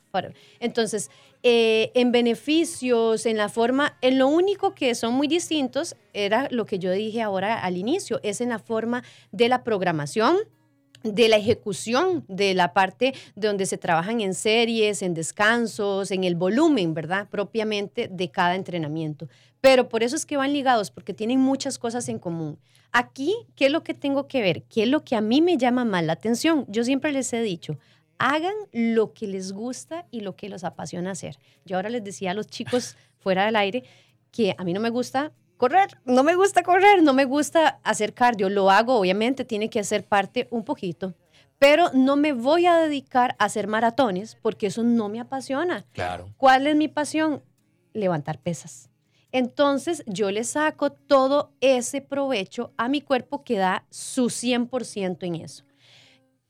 Entonces, 0.59 1.09
eh, 1.41 1.89
en 1.95 2.11
beneficios, 2.11 3.25
en 3.25 3.37
la 3.37 3.49
forma, 3.49 3.97
en 4.01 4.19
lo 4.19 4.27
único 4.27 4.75
que 4.75 4.93
son 4.93 5.15
muy 5.15 5.27
distintos, 5.27 5.95
era 6.13 6.47
lo 6.51 6.67
que 6.67 6.77
yo 6.77 6.91
dije 6.91 7.23
ahora 7.23 7.63
al 7.63 7.75
inicio, 7.75 8.19
es 8.21 8.39
en 8.39 8.49
la 8.49 8.59
forma 8.59 9.03
de 9.31 9.49
la 9.49 9.63
programación, 9.63 10.37
de 11.03 11.27
la 11.27 11.37
ejecución 11.37 12.23
de 12.27 12.53
la 12.53 12.71
parte 12.71 13.15
donde 13.35 13.65
se 13.65 13.79
trabajan 13.79 14.21
en 14.21 14.35
series, 14.35 15.01
en 15.01 15.15
descansos, 15.15 16.11
en 16.11 16.23
el 16.23 16.35
volumen, 16.35 16.93
¿verdad? 16.93 17.27
Propiamente 17.31 18.07
de 18.07 18.29
cada 18.29 18.53
entrenamiento. 18.53 19.27
Pero 19.59 19.89
por 19.89 20.03
eso 20.03 20.15
es 20.15 20.27
que 20.27 20.37
van 20.37 20.53
ligados, 20.53 20.91
porque 20.91 21.15
tienen 21.15 21.39
muchas 21.39 21.79
cosas 21.79 22.09
en 22.09 22.19
común. 22.19 22.59
Aquí, 22.91 23.33
¿qué 23.55 23.65
es 23.65 23.71
lo 23.71 23.83
que 23.83 23.95
tengo 23.95 24.27
que 24.27 24.43
ver? 24.43 24.61
¿Qué 24.69 24.83
es 24.83 24.87
lo 24.87 25.03
que 25.03 25.15
a 25.15 25.21
mí 25.21 25.41
me 25.41 25.57
llama 25.57 25.83
más 25.83 26.03
la 26.03 26.13
atención? 26.13 26.67
Yo 26.67 26.83
siempre 26.83 27.11
les 27.11 27.33
he 27.33 27.41
dicho, 27.41 27.79
hagan 28.23 28.53
lo 28.71 29.13
que 29.13 29.27
les 29.27 29.51
gusta 29.51 30.05
y 30.09 30.21
lo 30.21 30.37
que 30.37 30.47
los 30.47 30.63
apasiona 30.63 31.11
hacer. 31.11 31.37
Yo 31.65 31.75
ahora 31.75 31.89
les 31.89 32.03
decía 32.03 32.31
a 32.31 32.33
los 32.33 32.47
chicos 32.47 32.95
fuera 33.19 33.45
del 33.45 33.57
aire 33.57 33.83
que 34.31 34.55
a 34.57 34.63
mí 34.63 34.71
no 34.71 34.79
me 34.79 34.89
gusta 34.89 35.33
correr. 35.57 35.97
No 36.05 36.23
me 36.23 36.35
gusta 36.35 36.63
correr, 36.63 37.03
no 37.03 37.13
me 37.13 37.25
gusta 37.25 37.81
hacer 37.83 38.13
cardio. 38.13 38.49
Lo 38.49 38.71
hago, 38.71 38.97
obviamente, 38.97 39.43
tiene 39.43 39.69
que 39.69 39.81
hacer 39.81 40.05
parte 40.05 40.47
un 40.51 40.63
poquito. 40.63 41.13
Pero 41.59 41.91
no 41.93 42.15
me 42.15 42.31
voy 42.31 42.65
a 42.65 42.77
dedicar 42.77 43.35
a 43.39 43.45
hacer 43.45 43.67
maratones 43.67 44.37
porque 44.41 44.67
eso 44.67 44.83
no 44.83 45.09
me 45.09 45.19
apasiona. 45.19 45.85
Claro. 45.91 46.29
¿Cuál 46.37 46.67
es 46.67 46.77
mi 46.77 46.87
pasión? 46.87 47.43
Levantar 47.93 48.39
pesas. 48.39 48.89
Entonces 49.33 50.03
yo 50.07 50.31
le 50.31 50.45
saco 50.45 50.91
todo 50.91 51.51
ese 51.59 51.99
provecho 51.99 52.71
a 52.77 52.87
mi 52.87 53.01
cuerpo 53.01 53.43
que 53.43 53.57
da 53.57 53.85
su 53.89 54.25
100% 54.25 55.23
en 55.23 55.35
eso. 55.35 55.65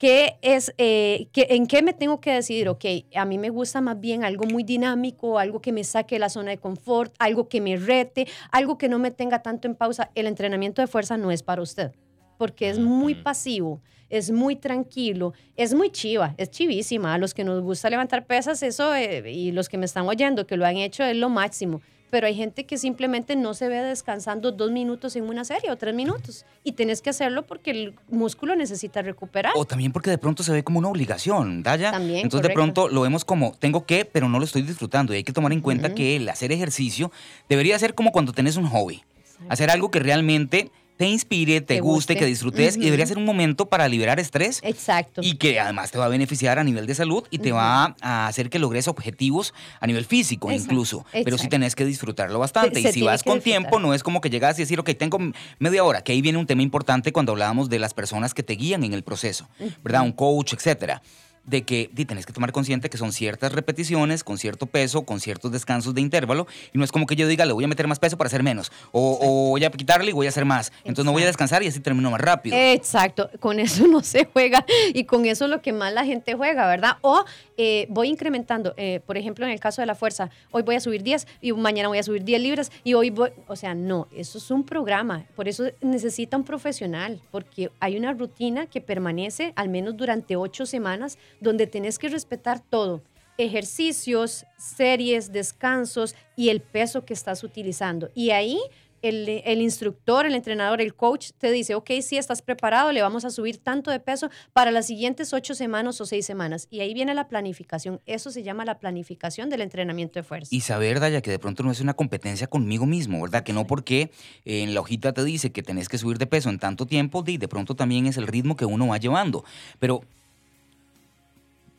¿Qué 0.04 0.38
es, 0.42 0.74
eh, 0.80 1.30
¿En 1.34 1.66
qué 1.66 1.82
me 1.82 1.94
tengo 1.94 2.20
que 2.20 2.34
decidir? 2.34 2.68
Ok, 2.68 2.84
a 3.16 3.24
mí 3.24 3.38
me 3.38 3.50
gusta 3.50 3.80
más 3.80 3.98
bien 4.02 4.26
algo 4.26 4.44
muy 4.44 4.64
dinámico, 4.64 5.40
algo 5.40 5.62
que 5.62 5.72
me 5.72 5.86
saque 5.86 6.16
de 6.16 6.20
la 6.20 6.28
zona 6.28 6.52
de 6.52 6.58
confort, 6.58 7.16
algo 7.20 7.48
que 7.48 7.62
me 7.62 7.78
rete, 7.78 8.28
algo 8.52 8.78
que 8.78 8.90
no 8.90 9.00
me 9.00 9.12
tenga 9.12 9.42
tanto 9.42 9.66
en 9.66 9.76
pausa. 9.76 10.12
El 10.14 10.28
entrenamiento 10.28 10.82
de 10.82 10.88
fuerza 10.88 11.16
no 11.16 11.32
es 11.32 11.42
para 11.42 11.62
usted, 11.62 11.94
porque 12.38 12.68
es 12.70 12.80
muy 12.80 13.16
pasivo, 13.16 13.82
es 14.10 14.30
muy 14.30 14.58
tranquilo, 14.58 15.32
es 15.56 15.74
muy 15.74 15.90
chiva, 15.90 16.36
es 16.38 16.52
chivísima. 16.52 17.14
A 17.14 17.18
los 17.18 17.34
que 17.34 17.46
nos 17.46 17.62
gusta 17.62 17.90
levantar 17.90 18.26
pesas, 18.26 18.62
eso, 18.62 18.94
eh, 18.94 19.32
y 19.32 19.54
los 19.54 19.70
que 19.70 19.78
me 19.78 19.86
están 19.86 20.06
oyendo, 20.06 20.46
que 20.46 20.58
lo 20.58 20.66
han 20.66 20.76
hecho, 20.76 21.06
es 21.06 21.16
lo 21.16 21.30
máximo 21.30 21.80
pero 22.14 22.28
hay 22.28 22.36
gente 22.36 22.66
que 22.66 22.78
simplemente 22.78 23.36
no 23.36 23.56
se 23.56 23.68
ve 23.68 23.82
descansando 23.82 24.52
dos 24.52 24.70
minutos 24.70 25.16
en 25.16 25.24
una 25.24 25.44
serie 25.44 25.72
o 25.72 25.78
tres 25.78 25.96
minutos 25.96 26.46
y 26.64 26.74
tienes 26.74 27.02
que 27.02 27.10
hacerlo 27.10 27.42
porque 27.42 27.72
el 27.72 27.96
músculo 28.08 28.56
necesita 28.56 29.02
recuperar. 29.02 29.54
O 29.56 29.66
también 29.66 29.92
porque 29.92 30.12
de 30.12 30.20
pronto 30.20 30.44
se 30.44 30.52
ve 30.52 30.64
como 30.64 30.78
una 30.78 30.90
obligación, 30.90 31.64
Daya. 31.64 31.90
También, 31.90 32.20
Entonces 32.20 32.48
de 32.48 32.54
pronto 32.54 32.88
lo 32.88 33.02
vemos 33.02 33.26
como 33.26 33.54
tengo 33.58 33.88
que, 33.88 34.06
pero 34.06 34.30
no 34.30 34.38
lo 34.38 34.46
estoy 34.46 34.62
disfrutando 34.62 35.12
y 35.12 35.18
hay 35.18 35.24
que 35.24 35.34
tomar 35.34 35.54
en 35.54 35.62
cuenta 35.62 35.96
que 35.96 36.18
el 36.18 36.30
hacer 36.30 36.52
ejercicio 36.52 37.12
debería 37.50 37.80
ser 37.80 37.96
como 37.96 38.12
cuando 38.12 38.32
tenés 38.32 38.58
un 38.58 38.68
hobby. 38.68 39.02
Hacer 39.50 39.72
algo 39.72 39.90
que 39.90 39.98
realmente 39.98 40.70
te 40.98 41.08
inspire, 41.08 41.62
te, 41.62 41.80
guste, 41.80 42.16
que 42.16 42.26
disfrutes 42.26 42.78
y 42.78 42.82
debería 42.82 43.06
ser 43.06 43.18
un 43.18 43.26
momento 43.26 43.68
para 43.68 43.88
liberar 43.88 44.20
estrés. 44.20 44.60
Exacto. 44.64 45.22
Y 45.24 45.36
que 45.36 45.60
además 45.60 45.92
te 45.92 45.98
va 45.98 46.06
a 46.06 46.10
beneficiar 46.10 46.60
a 46.60 46.64
nivel 46.64 46.86
de 46.86 46.96
salud 46.96 47.24
y 47.30 47.40
te 47.40 47.52
va 47.52 47.96
a 48.02 48.28
hacer 48.28 48.50
que 48.50 48.60
logres 48.60 48.88
objetivos 48.88 49.54
a 49.80 49.88
nivel 49.88 50.06
físico 50.06 50.52
incluso. 50.52 51.06
Pero 51.12 51.38
sí 51.38 51.48
tenés 51.48 51.76
que 51.76 51.86
disfrutarlo 51.86 52.40
bastante. 52.40 52.80
y 52.80 52.92
si 52.92 53.02
vas 53.02 53.24
con 53.24 53.42
tiempo, 53.42 53.80
no 53.80 53.94
es 53.94 54.04
como 54.04 54.22
que 54.22 54.30
llegas 54.30 54.58
y 54.60 54.64
decir, 54.64 54.80
ok, 54.80 54.92
tengo 54.98 55.20
media 55.60 55.84
hora, 55.84 56.04
que 56.04 56.12
ahí 56.12 56.22
viene 56.22 56.38
un 56.38 56.46
tema 56.46 56.62
importante 56.62 57.12
cuando 57.12 57.32
hablábamos 57.32 57.70
de 57.70 57.80
las 57.80 57.94
personas 57.94 58.34
que 58.34 58.44
te 58.44 58.54
guían 58.54 58.84
en 58.84 58.94
el 58.94 59.04
proceso, 59.04 59.50
¿verdad? 59.84 60.04
Un 60.04 60.12
coach, 60.12 60.54
etcétera 60.54 61.02
de 61.46 61.64
que 61.64 61.90
di, 61.94 62.06
tenés 62.06 62.26
que 62.26 62.34
tomar 62.34 62.52
consciente 62.52 62.90
que 62.90 62.98
son 62.98 63.12
ciertas 63.12 63.52
repeticiones, 63.52 64.24
con 64.24 64.38
cierto 64.38 64.66
peso, 64.66 65.04
con 65.04 65.20
ciertos 65.20 65.52
descansos 65.52 65.94
de 65.94 66.02
intervalo, 66.02 66.48
y 66.74 66.78
no 66.78 66.84
es 66.84 66.92
como 66.92 67.06
que 67.06 67.16
yo 67.16 67.28
diga, 67.28 67.46
le 67.46 67.54
voy 67.54 67.64
a 67.64 67.68
meter 67.68 67.88
más 67.88 68.00
peso 68.00 68.18
para 68.18 68.28
hacer 68.28 68.44
menos, 68.44 68.72
o, 68.92 69.20
o 69.22 69.50
voy 69.50 69.64
a 69.64 69.72
quitarle 69.72 70.12
y 70.12 70.14
voy 70.14 70.26
a 70.26 70.30
hacer 70.30 70.46
más. 70.46 70.72
Entonces 70.80 71.06
no 71.06 71.12
voy 71.12 71.24
a 71.24 71.28
descansar 71.28 71.64
y 71.64 71.68
así 71.68 71.80
termino 71.80 72.10
más 72.12 72.22
rápido. 72.22 72.56
Exacto, 72.58 73.30
con 73.40 73.60
eso 73.60 73.88
no 73.88 74.02
se 74.04 74.26
juega 74.26 74.66
y 74.94 75.04
con 75.06 75.26
eso 75.26 75.46
es 75.46 75.52
lo 75.52 75.62
que 75.62 75.74
más 75.74 75.94
la 75.94 76.06
gente 76.06 76.34
juega, 76.34 76.68
¿verdad? 76.68 76.98
O 77.02 77.26
eh, 77.58 77.88
voy 77.90 78.10
incrementando, 78.10 78.74
eh, 78.78 79.02
por 79.06 79.18
ejemplo, 79.18 79.46
en 79.46 79.52
el 79.52 79.60
caso 79.60 79.82
de 79.82 79.86
la 79.86 79.96
fuerza, 79.96 80.30
hoy 80.52 80.64
voy 80.64 80.76
a 80.76 80.80
subir 80.80 81.04
10 81.04 81.28
y 81.42 81.52
mañana 81.54 81.88
voy 81.88 81.98
a 81.98 82.04
subir 82.04 82.24
10 82.24 82.42
libras 82.42 82.72
y 82.84 82.94
hoy 82.94 83.10
voy, 83.10 83.32
o 83.48 83.56
sea, 83.56 83.76
no, 83.76 84.08
eso 84.16 84.38
es 84.38 84.50
un 84.52 84.64
programa, 84.64 85.26
por 85.36 85.48
eso 85.48 85.66
necesita 85.82 86.38
un 86.38 86.44
profesional, 86.44 87.22
porque 87.32 87.70
hay 87.80 87.98
una 87.98 88.14
rutina 88.14 88.66
que 88.66 88.82
permanece 88.82 89.54
al 89.56 89.70
menos 89.70 89.98
durante 89.98 90.36
ocho 90.36 90.66
semanas 90.66 91.18
donde 91.44 91.68
tenés 91.68 92.00
que 92.00 92.10
respetar 92.10 92.60
todo. 92.60 93.04
Ejercicios, 93.38 94.46
series, 94.58 95.32
descansos 95.32 96.16
y 96.36 96.50
el 96.50 96.62
peso 96.62 97.06
que 97.06 97.14
estás 97.14 97.44
utilizando. 97.44 98.10
Y 98.16 98.32
ahí 98.32 98.60
el, 99.04 99.62
instructor, 99.62 100.26
el 100.26 100.34
entrenador, 100.34 100.80
el 100.80 100.96
coach 100.96 101.32
te 101.38 101.52
dice, 101.52 101.76
ok, 101.76 101.92
si 102.02 102.18
estás 102.18 102.42
preparado, 102.42 102.92
le 102.92 103.02
vamos 103.02 103.26
a 103.26 103.30
subir 103.30 103.58
tanto 103.58 103.92
de 103.92 104.00
peso 104.00 104.30
para 104.54 104.72
las 104.72 104.88
siguientes 104.88 105.34
ocho 105.34 105.56
semanas 105.56 106.00
o 106.00 106.06
seis 106.06 106.26
semanas. 106.26 106.68
Y 106.72 106.80
ahí 106.80 106.94
viene 106.94 107.14
la 107.14 107.28
planificación. 107.28 108.00
Eso 108.06 108.32
se 108.32 108.44
llama 108.44 108.64
la 108.64 108.80
planificación 108.80 109.50
del 109.50 109.62
entrenamiento 109.62 110.20
de 110.20 110.24
fuerza. 110.24 110.56
Y 110.56 110.62
saber, 110.62 111.00
Daya, 111.02 111.22
que 111.22 111.32
de 111.32 111.40
pronto 111.40 111.64
no 111.64 111.72
es 111.72 111.82
una 111.82 111.96
competencia 111.96 112.48
conmigo 112.48 112.86
mismo, 112.86 113.22
¿verdad? 113.22 113.44
Que 113.44 113.52
no 113.52 113.68
porque 113.68 114.12
en 114.46 114.74
la 114.74 114.80
hojita 114.80 115.14
te 115.14 115.24
dice 115.26 115.52
que 115.52 115.64
tenés 115.64 115.90
que 115.90 115.98
subir 115.98 116.18
de 116.18 116.26
peso 116.26 116.50
en 116.50 116.60
tanto 116.60 116.86
tiempo, 116.86 117.24
de, 117.24 117.38
de 117.38 117.48
pronto 117.50 117.76
también 117.76 118.06
es 118.06 118.16
el 118.18 118.28
ritmo 118.28 118.56
que 118.56 118.66
uno 118.66 118.88
va 118.88 118.98
llevando. 118.98 119.44
Pero, 119.80 120.02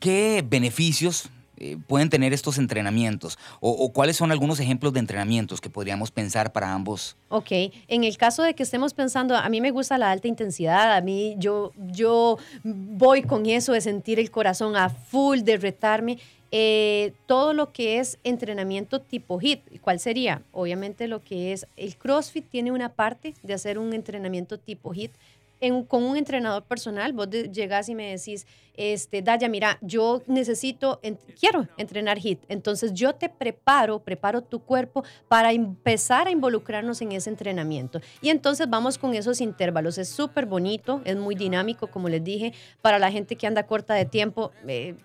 ¿qué 0.05 0.45
beneficios 0.47 1.29
eh, 1.57 1.77
pueden 1.87 2.11
tener 2.11 2.31
estos 2.31 2.59
entrenamientos? 2.59 3.39
O, 3.59 3.91
cuáles 3.91 4.15
son 4.15 4.31
algunos 4.31 4.59
ejemplos 4.59 4.93
de 4.93 4.99
entrenamientos 4.99 5.59
que 5.59 5.67
podríamos 5.67 6.11
pensar 6.11 6.53
para 6.53 6.71
ambos? 6.71 7.17
Ok, 7.29 7.51
en 7.87 8.03
el 8.03 8.15
caso 8.15 8.43
de 8.43 8.53
que 8.53 8.61
estemos 8.61 8.93
pensando, 8.93 9.35
a 9.35 9.49
mí 9.49 9.61
me 9.61 9.71
gusta 9.71 9.97
la 9.97 10.11
alta 10.11 10.27
intensidad, 10.27 10.95
a 10.95 11.01
mí 11.01 11.35
yo, 11.39 11.71
yo 11.91 12.37
voy 12.63 13.23
con 13.23 13.47
eso 13.47 13.73
de 13.73 13.81
sentir 13.81 14.19
el 14.19 14.29
corazón 14.29 14.75
a 14.75 14.89
full, 14.89 15.39
de 15.39 15.57
retarme. 15.57 16.19
Eh, 16.51 17.13
todo 17.25 17.53
lo 17.53 17.73
que 17.73 17.97
es 17.97 18.19
entrenamiento 18.23 19.01
tipo 19.01 19.41
HIT, 19.41 19.81
¿cuál 19.81 19.99
sería? 19.99 20.43
Obviamente 20.51 21.07
lo 21.07 21.23
que 21.23 21.51
es 21.51 21.65
el 21.77 21.97
CrossFit 21.97 22.47
tiene 22.47 22.71
una 22.71 22.89
parte 22.89 23.33
de 23.41 23.55
hacer 23.55 23.79
un 23.79 23.91
entrenamiento 23.91 24.59
tipo 24.59 24.93
HIT 24.93 25.11
con 25.87 26.03
un 26.03 26.15
entrenador 26.15 26.63
personal, 26.63 27.13
vos 27.13 27.29
llegás 27.29 27.89
y 27.89 27.95
me 27.95 28.15
decís, 28.15 28.45
este, 28.77 29.21
Daya, 29.21 29.49
mira, 29.49 29.77
yo 29.81 30.21
necesito, 30.27 30.99
quiero 31.39 31.67
entrenar 31.77 32.17
HIT, 32.17 32.43
entonces 32.49 32.93
yo 32.93 33.13
te 33.13 33.29
preparo, 33.29 33.99
preparo 33.99 34.41
tu 34.41 34.59
cuerpo 34.59 35.03
para 35.27 35.51
empezar 35.51 36.27
a 36.27 36.31
involucrarnos 36.31 37.01
en 37.01 37.11
ese 37.11 37.29
entrenamiento. 37.29 38.01
Y 38.21 38.29
entonces 38.29 38.69
vamos 38.69 38.97
con 38.97 39.13
esos 39.13 39.41
intervalos, 39.41 39.97
es 39.97 40.09
súper 40.09 40.45
bonito, 40.45 41.01
es 41.05 41.15
muy 41.15 41.35
dinámico, 41.35 41.87
como 41.87 42.09
les 42.09 42.23
dije, 42.23 42.53
para 42.81 42.99
la 42.99 43.11
gente 43.11 43.35
que 43.35 43.47
anda 43.47 43.65
corta 43.65 43.93
de 43.93 44.05
tiempo. 44.05 44.51
Eh, 44.67 44.95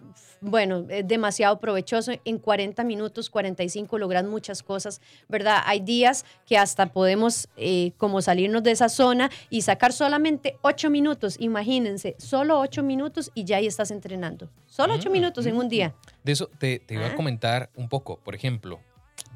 bueno, 0.40 0.86
es 0.88 1.06
demasiado 1.06 1.60
provechoso. 1.60 2.12
En 2.24 2.38
40 2.38 2.82
minutos, 2.84 3.28
45 3.28 3.98
logran 3.98 4.28
muchas 4.28 4.62
cosas, 4.62 5.00
¿verdad? 5.28 5.58
Hay 5.66 5.80
días 5.80 6.24
que 6.46 6.56
hasta 6.56 6.86
podemos 6.86 7.48
eh, 7.56 7.92
como 7.98 8.22
salirnos 8.22 8.62
de 8.62 8.70
esa 8.70 8.88
zona 8.88 9.30
y 9.50 9.62
sacar 9.62 9.92
solamente 9.92 10.56
8 10.62 10.88
minutos. 10.88 11.36
Imagínense, 11.38 12.16
solo 12.18 12.58
8 12.58 12.82
minutos 12.82 13.30
y 13.34 13.44
ya 13.44 13.59
ahí 13.60 13.66
estás 13.66 13.90
entrenando. 13.90 14.50
Solo 14.66 14.94
8 14.94 15.08
mm, 15.08 15.12
minutos 15.12 15.46
en 15.46 15.56
un 15.56 15.68
día. 15.68 15.94
De 16.24 16.32
eso 16.32 16.50
te, 16.58 16.80
te 16.80 16.94
iba 16.94 17.06
a 17.06 17.10
ah. 17.10 17.16
comentar 17.16 17.70
un 17.76 17.88
poco. 17.88 18.18
Por 18.18 18.34
ejemplo, 18.34 18.80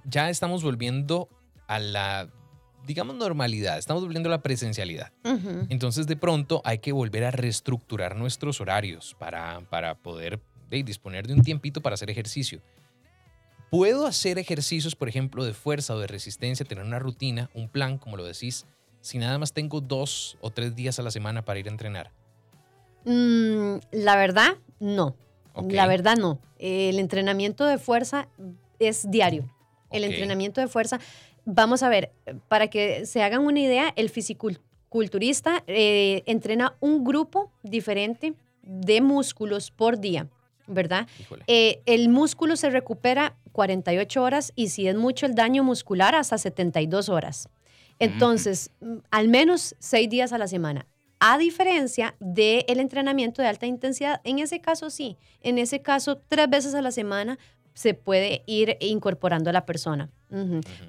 ya 0.04 0.30
estamos 0.30 0.62
volviendo 0.62 1.28
a 1.66 1.78
la 1.78 2.28
digamos, 2.86 3.16
normalidad, 3.16 3.78
estamos 3.78 4.02
volviendo 4.02 4.28
a 4.28 4.30
la 4.30 4.42
presencialidad. 4.42 5.10
Entonces, 5.70 6.06
de 6.06 6.16
pronto, 6.16 6.60
hay 6.64 6.78
que 6.78 6.92
volver 6.92 7.24
a 7.24 7.30
reestructurar 7.30 8.14
nuestros 8.14 8.60
horarios 8.60 9.16
para, 9.18 9.62
para 9.70 9.94
poder 9.94 10.40
disponer 10.68 11.26
de 11.26 11.34
un 11.34 11.42
tiempito 11.42 11.80
para 11.80 11.94
hacer 11.94 12.10
ejercicio. 12.10 12.60
Puedo 13.70 14.06
hacer 14.06 14.38
ejercicios, 14.38 14.94
por 14.94 15.08
ejemplo, 15.08 15.44
de 15.44 15.54
fuerza 15.54 15.94
o 15.94 15.98
de 15.98 16.06
resistencia, 16.06 16.66
tener 16.66 16.84
una 16.84 16.98
rutina, 16.98 17.50
un 17.54 17.68
plan, 17.68 17.98
como 17.98 18.16
lo 18.16 18.24
decís, 18.24 18.66
si 19.00 19.18
nada 19.18 19.38
más 19.38 19.52
tengo 19.52 19.80
dos 19.80 20.36
o 20.40 20.50
tres 20.50 20.74
días 20.74 20.98
a 20.98 21.02
la 21.02 21.10
semana 21.10 21.44
para 21.44 21.58
ir 21.58 21.68
a 21.68 21.70
entrenar. 21.70 22.12
Mm, 23.04 23.76
la 23.92 24.16
verdad, 24.16 24.56
no. 24.80 25.16
La 25.68 25.86
verdad, 25.86 26.16
no. 26.16 26.40
El 26.58 26.98
entrenamiento 26.98 27.64
de 27.64 27.78
fuerza 27.78 28.28
es 28.78 29.08
diario. 29.10 29.48
El 29.90 30.04
entrenamiento 30.04 30.60
de 30.60 30.66
fuerza, 30.66 30.98
vamos 31.44 31.82
a 31.82 31.88
ver, 31.88 32.10
para 32.48 32.68
que 32.68 33.06
se 33.06 33.22
hagan 33.22 33.42
una 33.46 33.60
idea, 33.60 33.92
el 33.94 34.10
fisiculturista 34.10 35.62
eh, 35.68 36.22
entrena 36.26 36.74
un 36.80 37.04
grupo 37.04 37.52
diferente 37.62 38.34
de 38.62 39.00
músculos 39.00 39.70
por 39.70 40.00
día. 40.00 40.28
¿verdad? 40.66 41.06
Eh, 41.46 41.82
el 41.86 42.08
músculo 42.08 42.56
se 42.56 42.70
recupera 42.70 43.36
48 43.52 44.22
horas 44.22 44.52
y 44.56 44.68
si 44.68 44.88
es 44.88 44.96
mucho 44.96 45.26
el 45.26 45.34
daño 45.34 45.62
muscular, 45.62 46.14
hasta 46.14 46.38
72 46.38 47.08
horas. 47.08 47.48
Entonces, 47.98 48.70
mm, 48.80 48.96
al 49.10 49.28
menos 49.28 49.76
seis 49.78 50.08
días 50.08 50.32
a 50.32 50.38
la 50.38 50.48
semana. 50.48 50.86
A 51.20 51.38
diferencia 51.38 52.14
del 52.20 52.80
entrenamiento 52.80 53.40
de 53.40 53.48
alta 53.48 53.66
intensidad, 53.66 54.20
en 54.24 54.38
ese 54.38 54.60
caso 54.60 54.90
sí, 54.90 55.16
en 55.40 55.58
ese 55.58 55.80
caso 55.80 56.18
tres 56.28 56.48
veces 56.48 56.74
a 56.74 56.82
la 56.82 56.90
semana 56.90 57.38
se 57.72 57.94
puede 57.94 58.42
ir 58.46 58.76
incorporando 58.80 59.50
a 59.50 59.52
la 59.52 59.66
persona. 59.66 60.10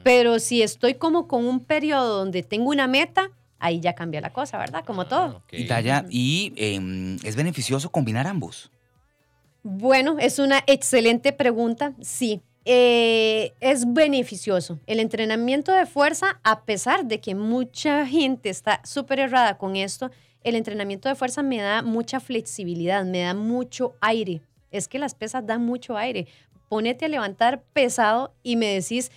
Pero 0.03 0.39
si 0.39 0.63
estoy 0.63 0.95
como 0.95 1.27
con 1.27 1.45
un 1.45 1.59
periodo 1.59 2.17
donde 2.17 2.41
tengo 2.41 2.69
una 2.69 2.87
meta, 2.87 3.29
ahí 3.59 3.79
ya 3.79 3.93
cambia 3.93 4.21
la 4.21 4.33
cosa, 4.33 4.57
¿verdad? 4.57 4.83
Como 4.85 5.03
ah, 5.03 5.07
todo. 5.07 5.43
Y, 5.51 5.67
y 6.09 6.53
em, 6.55 7.17
es 7.23 7.35
beneficioso 7.35 7.91
combinar 7.91 8.25
ambos. 8.25 8.71
Bueno, 9.61 10.17
es 10.19 10.39
una 10.39 10.63
excelente 10.67 11.31
pregunta. 11.31 11.93
Sí, 12.01 12.41
eh, 12.65 13.53
es 13.59 13.93
beneficioso. 13.93 14.79
El 14.87 14.99
entrenamiento 14.99 15.71
de 15.71 15.85
fuerza, 15.85 16.39
a 16.43 16.65
pesar 16.65 17.05
de 17.05 17.21
que 17.21 17.35
mucha 17.35 18.07
gente 18.07 18.49
está 18.49 18.81
súper 18.83 19.19
errada 19.19 19.59
con 19.59 19.75
esto, 19.75 20.09
el 20.43 20.55
entrenamiento 20.55 21.07
de 21.07 21.15
fuerza 21.15 21.43
me 21.43 21.61
da 21.61 21.83
mucha 21.83 22.19
flexibilidad, 22.19 23.05
me 23.05 23.21
da 23.21 23.35
mucho 23.35 23.95
aire. 24.01 24.41
Es 24.71 24.87
que 24.87 24.99
las 24.99 25.13
pesas 25.13 25.45
dan 25.45 25.63
mucho 25.63 25.95
aire. 25.95 26.27
Ponete 26.67 27.05
a 27.05 27.09
levantar 27.09 27.61
pesado 27.73 28.33
y 28.41 28.55
me 28.55 28.73
decís, 28.73 29.11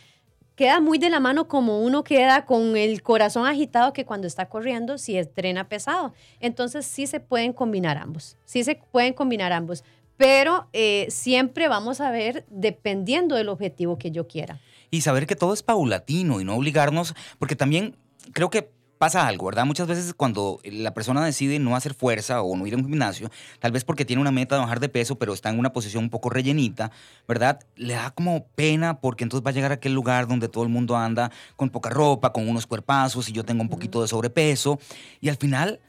queda 0.54 0.80
muy 0.80 0.98
de 0.98 1.08
la 1.08 1.20
mano 1.20 1.48
como 1.48 1.80
uno 1.80 2.04
queda 2.04 2.44
con 2.44 2.76
el 2.76 3.02
corazón 3.02 3.46
agitado 3.46 3.94
que 3.94 4.04
cuando 4.04 4.26
está 4.26 4.48
corriendo 4.50 4.98
si 4.98 5.16
entrena 5.16 5.68
pesado. 5.68 6.12
Entonces 6.40 6.84
sí 6.84 7.06
se 7.06 7.20
pueden 7.20 7.54
combinar 7.54 7.96
ambos. 7.96 8.36
Sí 8.44 8.62
se 8.62 8.74
pueden 8.74 9.14
combinar 9.14 9.52
ambos 9.52 9.84
pero 10.18 10.68
eh, 10.74 11.06
siempre 11.08 11.68
vamos 11.68 12.02
a 12.02 12.10
ver 12.10 12.44
dependiendo 12.50 13.36
del 13.36 13.48
objetivo 13.48 13.98
que 13.98 14.10
yo 14.10 14.28
quiera. 14.28 14.60
Y 14.90 15.00
saber 15.00 15.26
que 15.26 15.36
todo 15.36 15.54
es 15.54 15.62
paulatino 15.62 16.40
y 16.40 16.44
no 16.44 16.56
obligarnos, 16.56 17.14
porque 17.38 17.56
también 17.56 17.96
creo 18.32 18.50
que 18.50 18.70
pasa 18.98 19.28
algo, 19.28 19.46
¿verdad? 19.46 19.64
Muchas 19.64 19.86
veces 19.86 20.12
cuando 20.12 20.60
la 20.64 20.92
persona 20.92 21.24
decide 21.24 21.60
no 21.60 21.76
hacer 21.76 21.94
fuerza 21.94 22.42
o 22.42 22.56
no 22.56 22.66
ir 22.66 22.74
a 22.74 22.76
un 22.76 22.84
gimnasio, 22.84 23.30
tal 23.60 23.70
vez 23.70 23.84
porque 23.84 24.04
tiene 24.04 24.20
una 24.20 24.32
meta 24.32 24.56
de 24.56 24.60
bajar 24.60 24.80
de 24.80 24.88
peso, 24.88 25.16
pero 25.16 25.32
está 25.32 25.50
en 25.50 25.58
una 25.58 25.72
posición 25.72 26.04
un 26.04 26.10
poco 26.10 26.30
rellenita, 26.30 26.90
¿verdad? 27.28 27.60
Le 27.76 27.94
da 27.94 28.10
como 28.10 28.48
pena 28.48 29.00
porque 29.00 29.22
entonces 29.22 29.46
va 29.46 29.50
a 29.50 29.54
llegar 29.54 29.70
a 29.70 29.74
aquel 29.74 29.92
lugar 29.92 30.26
donde 30.26 30.48
todo 30.48 30.64
el 30.64 30.68
mundo 30.68 30.96
anda 30.96 31.30
con 31.54 31.70
poca 31.70 31.90
ropa, 31.90 32.32
con 32.32 32.48
unos 32.48 32.66
cuerpazos 32.66 33.28
y 33.28 33.32
yo 33.32 33.44
tengo 33.44 33.62
un 33.62 33.68
poquito 33.68 34.02
de 34.02 34.08
sobrepeso. 34.08 34.80
Y 35.20 35.28
al 35.28 35.36
final, 35.36 35.80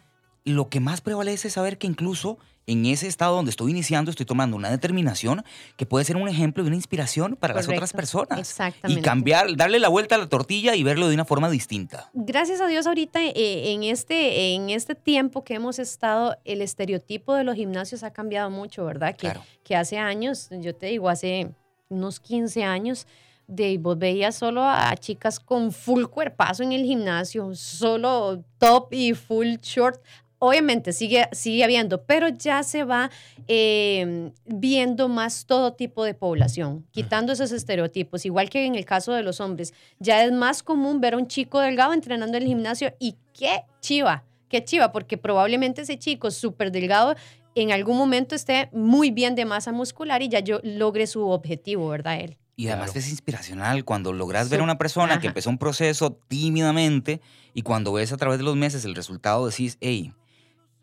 lo 0.46 0.70
que 0.70 0.80
más 0.80 1.02
prevalece 1.02 1.48
es 1.48 1.56
saber 1.56 1.80
que 1.80 1.88
incluso 1.88 2.38
en 2.70 2.86
ese 2.86 3.08
estado 3.08 3.36
donde 3.36 3.50
estoy 3.50 3.72
iniciando, 3.72 4.12
estoy 4.12 4.26
tomando 4.26 4.56
una 4.56 4.70
determinación 4.70 5.44
que 5.76 5.88
puede 5.88 6.06
ser 6.06 6.18
un 6.18 6.28
ejemplo 6.28 6.64
y 6.64 6.68
una 6.68 6.76
inspiración 6.76 7.36
para 7.36 7.56
las 7.56 7.68
otras 7.68 7.94
personas. 7.94 8.40
Exactamente. 8.40 9.02
Y 9.02 9.04
cambiar, 9.04 9.56
darle 9.56 9.80
la 9.80 9.90
vuelta 9.90 10.16
a 10.16 10.18
la 10.20 10.30
tortilla 10.30 10.76
y 10.76 10.84
verlo 10.84 11.08
de 11.08 11.16
una 11.16 11.26
forma 11.26 11.50
distinta. 11.50 12.12
Gracias 12.14 12.62
a 12.62 12.68
Dios 12.68 12.86
ahorita 12.86 13.24
eh, 13.24 13.74
en, 13.74 13.84
este, 13.84 14.54
en 14.54 14.70
este 14.70 14.94
tiempo 14.94 15.44
que 15.44 15.56
hemos 15.56 15.80
estado, 15.80 16.38
el 16.46 16.62
estereotipo 16.62 17.34
de 17.34 17.44
los 17.44 17.56
gimnasios 17.56 18.04
ha 18.04 18.12
cambiado 18.12 18.52
mucho, 18.52 18.86
¿verdad? 18.86 19.16
Que, 19.16 19.34
que 19.64 19.76
hace 19.76 19.98
años, 19.98 20.50
yo 20.52 20.76
te 20.76 20.88
digo, 20.88 21.10
hace 21.10 21.50
unos 21.90 22.20
15 22.20 22.64
años, 22.64 23.08
de 23.48 23.80
vos 23.80 23.98
veías 23.98 24.36
solo 24.36 24.64
a 24.64 24.96
chicas 24.96 25.40
con 25.40 25.72
full 25.72 26.06
cuerpazo 26.06 26.62
en 26.62 26.72
el 26.72 26.84
gimnasio, 26.84 27.56
solo 27.56 28.44
top 28.60 28.94
y 28.94 29.16
full 29.16 29.56
short 29.60 30.00
obviamente 30.40 30.94
sigue, 30.94 31.28
sigue 31.32 31.64
habiendo, 31.64 32.04
pero 32.04 32.30
ya 32.30 32.64
se 32.64 32.84
va 32.84 33.12
em, 33.48 34.32
viendo 34.46 35.10
más 35.10 35.46
todo 35.46 35.74
tipo 35.74 36.04
de 36.04 36.14
población, 36.14 36.86
quitando 36.92 37.34
esos 37.34 37.52
estereotipos, 37.52 38.26
igual 38.26 38.50
que 38.50 38.66
en 38.66 38.76
el 38.76 38.86
caso 38.86 39.14
de 39.14 39.24
los 39.24 39.40
hombres. 39.42 39.74
Ya 40.00 40.24
es 40.24 40.32
más 40.32 40.64
común 40.64 41.02
ver 41.02 41.14
a 41.14 41.18
un 41.18 41.28
chico 41.28 41.60
delgado 41.60 41.94
entrenando 41.94 42.38
en 42.38 42.44
el 42.44 42.50
gimnasio 42.50 42.94
y 43.00 43.16
qué 43.38 43.64
chiva, 43.82 44.24
qué 44.48 44.64
chiva, 44.64 44.92
porque 44.92 45.18
probablemente 45.18 45.82
ese 45.82 45.98
chico 46.00 46.32
súper 46.32 46.72
delgado 46.72 47.16
en 47.56 47.72
algún 47.72 47.98
momento 47.98 48.36
esté 48.36 48.70
muy 48.72 49.12
bien 49.12 49.36
de 49.36 49.44
masa 49.46 49.72
muscular 49.72 50.22
y 50.22 50.30
ya 50.30 50.40
yo 50.40 50.60
logre 50.64 51.08
su 51.08 51.28
objetivo, 51.28 51.90
¿verdad? 51.90 52.20
Él. 52.22 52.38
Y 52.56 52.68
además 52.68 52.92
Claro. 52.92 53.00
es 53.00 53.10
inspiracional 53.10 53.86
cuando 53.86 54.14
logras 54.14 54.50
ver 54.50 54.60
a 54.60 54.64
una 54.64 54.78
persona 54.78 55.14
ajá. 55.14 55.22
que 55.22 55.28
empezó 55.28 55.50
un 55.50 55.58
proceso 55.58 56.20
tímidamente 56.28 57.22
y 57.54 57.62
cuando 57.62 57.94
ves 57.94 58.12
a 58.14 58.18
través 58.18 58.38
de 58.38 58.44
los 58.44 58.56
meses 58.56 58.86
el 58.86 58.96
resultado 58.96 59.48
decís, 59.48 59.78
hey, 59.82 60.12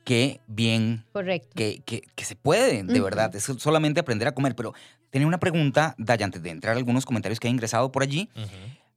qué 0.07 0.41
bien, 0.47 1.05
Correcto. 1.13 1.51
que, 1.57 1.83
que, 1.85 2.03
que 2.15 2.25
se 2.25 2.37
puede, 2.37 2.85
de 2.85 3.01
verdad. 3.01 3.35
Es 3.35 3.43
solamente 3.59 3.99
aprender 3.99 4.29
a 4.29 4.33
comer. 4.33 4.55
Pero 4.55 4.73
tenía 5.11 5.27
una 5.27 5.41
pregunta, 5.41 5.97
Daya, 5.99 6.25
antes 6.25 6.41
de 6.43 6.51
entrar 6.51 6.75
a 6.75 6.79
algunos 6.79 7.05
comentarios 7.05 7.41
que 7.41 7.49
han 7.49 7.55
ingresado 7.55 7.91
por 7.91 8.05
allí. 8.05 8.31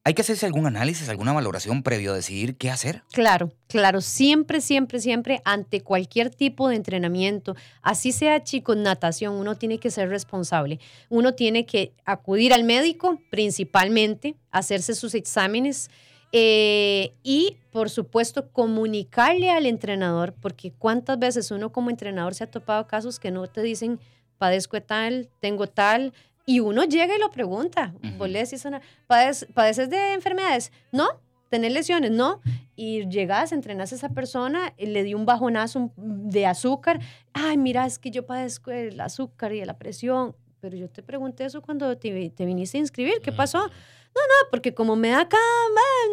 ¿Hay 0.04 0.14
que 0.14 0.22
hacerse 0.22 0.46
algún 0.46 0.66
análisis, 0.66 1.08
alguna 1.10 1.32
valoración 1.32 1.82
previo 1.82 2.12
a 2.12 2.14
decidir 2.14 2.56
qué 2.56 2.70
hacer? 2.70 3.02
Claro, 3.12 3.52
claro, 3.66 4.00
siempre, 4.00 4.62
siempre, 4.62 4.98
siempre 4.98 5.42
ante 5.44 5.82
cualquier 5.82 6.30
tipo 6.30 6.68
de 6.70 6.76
entrenamiento, 6.76 7.54
así 7.82 8.12
sea 8.12 8.42
chicos, 8.42 8.78
natación, 8.78 9.34
uno 9.34 9.56
tiene 9.56 9.78
que 9.78 9.90
ser 9.90 10.08
responsable. 10.08 10.78
Uno 11.10 11.34
tiene 11.34 11.66
que 11.66 11.92
acudir 12.06 12.54
al 12.54 12.64
médico 12.64 13.20
principalmente, 13.30 14.36
hacerse 14.52 14.94
sus 14.94 15.14
exámenes 15.14 15.90
eh, 16.32 17.14
y, 17.22 17.56
por 17.72 17.90
supuesto, 17.90 18.50
comunicarle 18.52 19.50
al 19.50 19.66
entrenador, 19.66 20.34
porque 20.40 20.72
cuántas 20.72 21.18
veces 21.18 21.50
uno 21.50 21.72
como 21.72 21.90
entrenador 21.90 22.34
se 22.34 22.44
ha 22.44 22.50
topado 22.50 22.86
casos 22.86 23.18
que 23.18 23.30
no 23.30 23.46
te 23.46 23.62
dicen, 23.62 23.98
padezco 24.38 24.76
de 24.76 24.80
tal, 24.82 25.28
tengo 25.40 25.66
tal, 25.66 26.12
y 26.46 26.60
uno 26.60 26.84
llega 26.84 27.14
y 27.14 27.18
lo 27.20 27.30
pregunta. 27.30 27.92
Ujú. 28.02 28.16
Vos 28.18 28.28
le 28.30 28.40
decís, 28.40 28.64
a 28.64 28.68
una, 28.70 28.80
"¿Padec- 29.08 29.46
¿padeces 29.52 29.90
de 29.90 30.14
enfermedades? 30.14 30.72
No, 30.92 31.08
¿tenés 31.48 31.72
lesiones? 31.72 32.10
No. 32.10 32.40
Y 32.76 33.06
llegas, 33.08 33.52
entrenas 33.52 33.92
a 33.92 33.96
esa 33.96 34.08
persona, 34.08 34.72
y 34.78 34.86
le 34.86 35.02
dio 35.02 35.16
un 35.18 35.26
bajonazo 35.26 35.90
de 35.96 36.46
azúcar. 36.46 37.00
Ay, 37.32 37.56
mira, 37.58 37.84
es 37.86 37.98
que 37.98 38.10
yo 38.10 38.24
padezco 38.24 38.70
el 38.70 38.98
azúcar 39.00 39.52
y 39.52 39.60
de 39.60 39.66
la 39.66 39.76
presión. 39.78 40.34
Pero 40.60 40.76
yo 40.76 40.88
te 40.90 41.02
pregunté 41.02 41.44
eso 41.44 41.60
cuando 41.62 41.96
te, 41.96 42.30
te 42.30 42.44
viniste 42.46 42.78
a 42.78 42.80
inscribir. 42.80 43.14
¿Qué 43.22 43.32
pasó? 43.32 43.70
Ujú. 44.14 44.24
Ah, 44.42 44.46
porque 44.50 44.74
como 44.74 44.96
me 44.96 45.08
da 45.10 45.20
acá, 45.22 45.36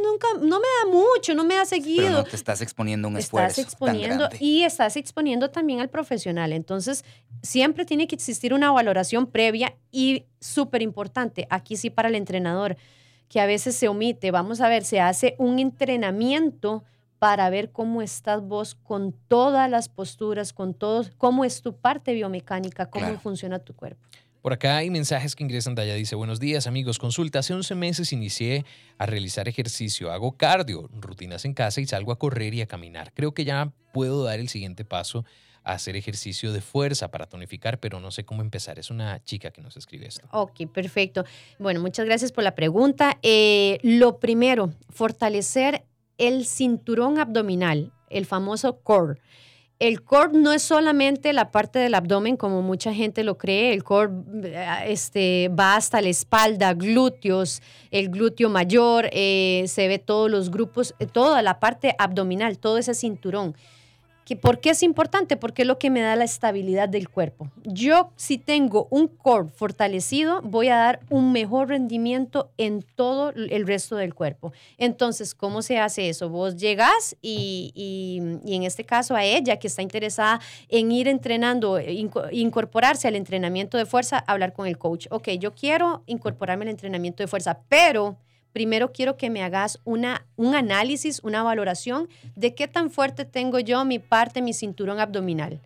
nunca, 0.03 0.27
no 0.39 0.59
me 0.59 0.67
da 0.83 0.91
mucho, 0.91 1.33
no 1.33 1.43
me 1.43 1.55
da 1.55 1.65
seguido. 1.65 2.03
Pero 2.05 2.17
no 2.17 2.23
te 2.25 2.35
estás 2.35 2.61
exponiendo 2.61 3.07
un 3.07 3.17
esfuerzo 3.17 3.61
Estás 3.61 3.77
tan 3.77 3.89
exponiendo 3.95 4.25
grande. 4.25 4.37
y 4.39 4.63
estás 4.63 4.95
exponiendo 4.97 5.49
también 5.49 5.79
al 5.79 5.89
profesional. 5.89 6.53
Entonces, 6.53 7.03
siempre 7.41 7.85
tiene 7.85 8.07
que 8.07 8.15
existir 8.15 8.53
una 8.53 8.71
valoración 8.71 9.27
previa 9.27 9.75
y 9.91 10.25
súper 10.39 10.81
importante, 10.81 11.47
aquí 11.49 11.75
sí 11.77 11.89
para 11.89 12.09
el 12.09 12.15
entrenador, 12.15 12.77
que 13.29 13.39
a 13.41 13.45
veces 13.45 13.75
se 13.75 13.87
omite. 13.87 14.31
Vamos 14.31 14.61
a 14.61 14.69
ver, 14.69 14.83
se 14.83 14.99
hace 14.99 15.35
un 15.37 15.59
entrenamiento 15.59 16.83
para 17.19 17.49
ver 17.49 17.71
cómo 17.71 18.01
estás 18.03 18.41
vos 18.43 18.75
con 18.75 19.11
todas 19.27 19.69
las 19.69 19.89
posturas, 19.89 20.53
con 20.53 20.73
todos, 20.75 21.11
cómo 21.17 21.43
es 21.45 21.61
tu 21.63 21.75
parte 21.75 22.13
biomecánica, 22.13 22.85
cómo 22.89 23.05
Claro. 23.05 23.19
funciona 23.19 23.57
tu 23.59 23.73
cuerpo. 23.75 24.05
Por 24.47 24.53
acá 24.53 24.77
hay 24.77 24.89
mensajes 24.89 25.35
que 25.35 25.43
ingresan. 25.43 25.75
Daya 25.75 25.93
dice, 25.93 26.15
buenos 26.15 26.39
días 26.39 26.67
amigos, 26.67 26.99
consulta. 26.99 27.39
Hace 27.39 27.53
11 27.53 27.75
meses 27.75 28.13
inicié 28.13 28.63
a 28.97 29.05
realizar 29.05 29.49
ejercicio. 29.49 30.09
Hago 30.09 30.37
cardio, 30.37 30.89
rutinas 31.01 31.43
en 31.43 31.53
casa 31.53 31.81
y 31.81 31.85
salgo 31.85 32.13
a 32.13 32.17
correr 32.17 32.53
y 32.53 32.61
a 32.61 32.65
caminar. 32.65 33.11
Creo 33.13 33.33
que 33.33 33.43
ya 33.43 33.73
puedo 33.91 34.23
dar 34.23 34.39
el 34.39 34.47
siguiente 34.47 34.85
paso 34.85 35.25
a 35.65 35.73
hacer 35.73 35.97
ejercicio 35.97 36.53
de 36.53 36.61
fuerza 36.61 37.11
para 37.11 37.25
tonificar, 37.25 37.81
pero 37.81 37.99
no 37.99 38.09
sé 38.09 38.23
cómo 38.23 38.41
empezar. 38.41 38.79
Es 38.79 38.89
una 38.89 39.21
chica 39.21 39.51
que 39.51 39.61
nos 39.61 39.75
escribe 39.75 40.07
esto. 40.07 40.25
Ok, 40.31 40.71
perfecto. 40.73 41.25
Bueno, 41.59 41.81
muchas 41.81 42.05
gracias 42.05 42.31
por 42.31 42.45
la 42.45 42.55
pregunta. 42.55 43.19
Eh, 43.23 43.79
lo 43.83 44.21
primero, 44.21 44.71
fortalecer 44.87 45.83
el 46.17 46.45
cinturón 46.45 47.19
abdominal, 47.19 47.91
el 48.09 48.25
famoso 48.25 48.79
core. 48.79 49.19
El 49.79 50.01
core 50.01 50.31
no 50.33 50.53
es 50.53 50.63
solamente 50.63 51.33
la 51.33 51.51
parte 51.51 51.77
del 51.77 51.93
abdomen 51.93 52.35
como 52.35 52.63
mucha 52.63 52.95
gente 52.95 53.23
lo 53.23 53.37
cree, 53.37 53.73
el 53.73 53.83
core 53.83 54.11
eh, 54.43 54.85
este, 54.87 55.49
va 55.49 55.75
hasta 55.75 56.01
la 56.01 56.09
espalda, 56.09 56.73
glúteos, 56.73 57.61
el 57.91 58.09
glúteo 58.09 58.49
mayor, 58.49 59.07
eh, 59.11 59.65
se 59.67 59.87
ve 59.87 59.99
todos 59.99 60.31
los 60.31 60.49
grupos, 60.49 60.95
eh, 60.97 61.05
toda 61.05 61.43
la 61.43 61.59
parte 61.59 61.95
abdominal, 61.99 62.57
todo 62.57 62.79
ese 62.79 62.95
cinturón. 62.95 63.55
¿Que 64.27 64.35
¿Por 64.35 64.59
qué 64.59 64.71
es 64.71 64.83
importante? 64.83 65.37
Porque 65.37 65.61
es 65.61 65.67
lo 65.69 65.79
que 65.79 65.89
me 65.89 66.01
da 66.01 66.17
la 66.17 66.25
estabilidad 66.25 66.89
del 66.89 67.07
cuerpo. 67.07 67.49
Yo, 67.63 68.11
si 68.17 68.37
tengo 68.37 68.89
un 68.91 69.07
core 69.07 69.47
fortalecido, 69.55 70.41
voy 70.41 70.67
a 70.67 70.75
dar 70.75 70.99
un 71.09 71.31
mejor 71.31 71.69
rendimiento 71.69 72.51
en 72.57 72.81
todo 72.81 73.29
el 73.29 73.65
resto 73.65 73.95
del 73.95 74.13
cuerpo. 74.13 74.51
Entonces, 74.77 75.33
¿cómo 75.33 75.61
se 75.61 75.79
hace 75.79 76.09
eso? 76.09 76.27
Vos 76.29 76.57
llegas 76.57 77.15
y, 77.21 77.71
y- 77.73 78.53
en 78.53 78.63
este 78.63 78.83
caso 78.83 79.15
a 79.15 79.23
ella 79.23 79.59
que 79.59 79.67
está 79.67 79.81
interesada 79.81 80.41
en 80.67 80.91
ir 80.91 81.07
entrenando, 81.07 81.79
inco- 81.79 82.27
incorporarse 82.33 83.07
al 83.07 83.15
entrenamiento 83.15 83.77
de 83.77 83.85
fuerza, 83.85 84.17
hablar 84.27 84.51
con 84.51 84.67
el 84.67 84.77
coach. 84.77 85.07
Ok, 85.09 85.29
yo 85.39 85.53
quiero 85.55 86.03
incorporarme 86.05 86.63
al 86.65 86.69
entrenamiento 86.71 87.23
de 87.23 87.27
fuerza, 87.27 87.59
pero 87.69 88.17
primero 88.53 88.91
quiero 88.91 89.17
que 89.17 89.29
me 89.29 89.43
hagas 89.43 89.79
una, 89.83 90.25
un 90.35 90.55
análisis, 90.55 91.19
una 91.23 91.43
valoración 91.43 92.09
de 92.35 92.55
qué 92.55 92.67
tan 92.67 92.89
fuerte 92.89 93.25
tengo 93.25 93.59
yo 93.59 93.83
mi 93.85 93.99
parte, 93.99 94.41
mi 94.41 94.53
cinturón 94.53 94.99
abdominal. 94.99 95.61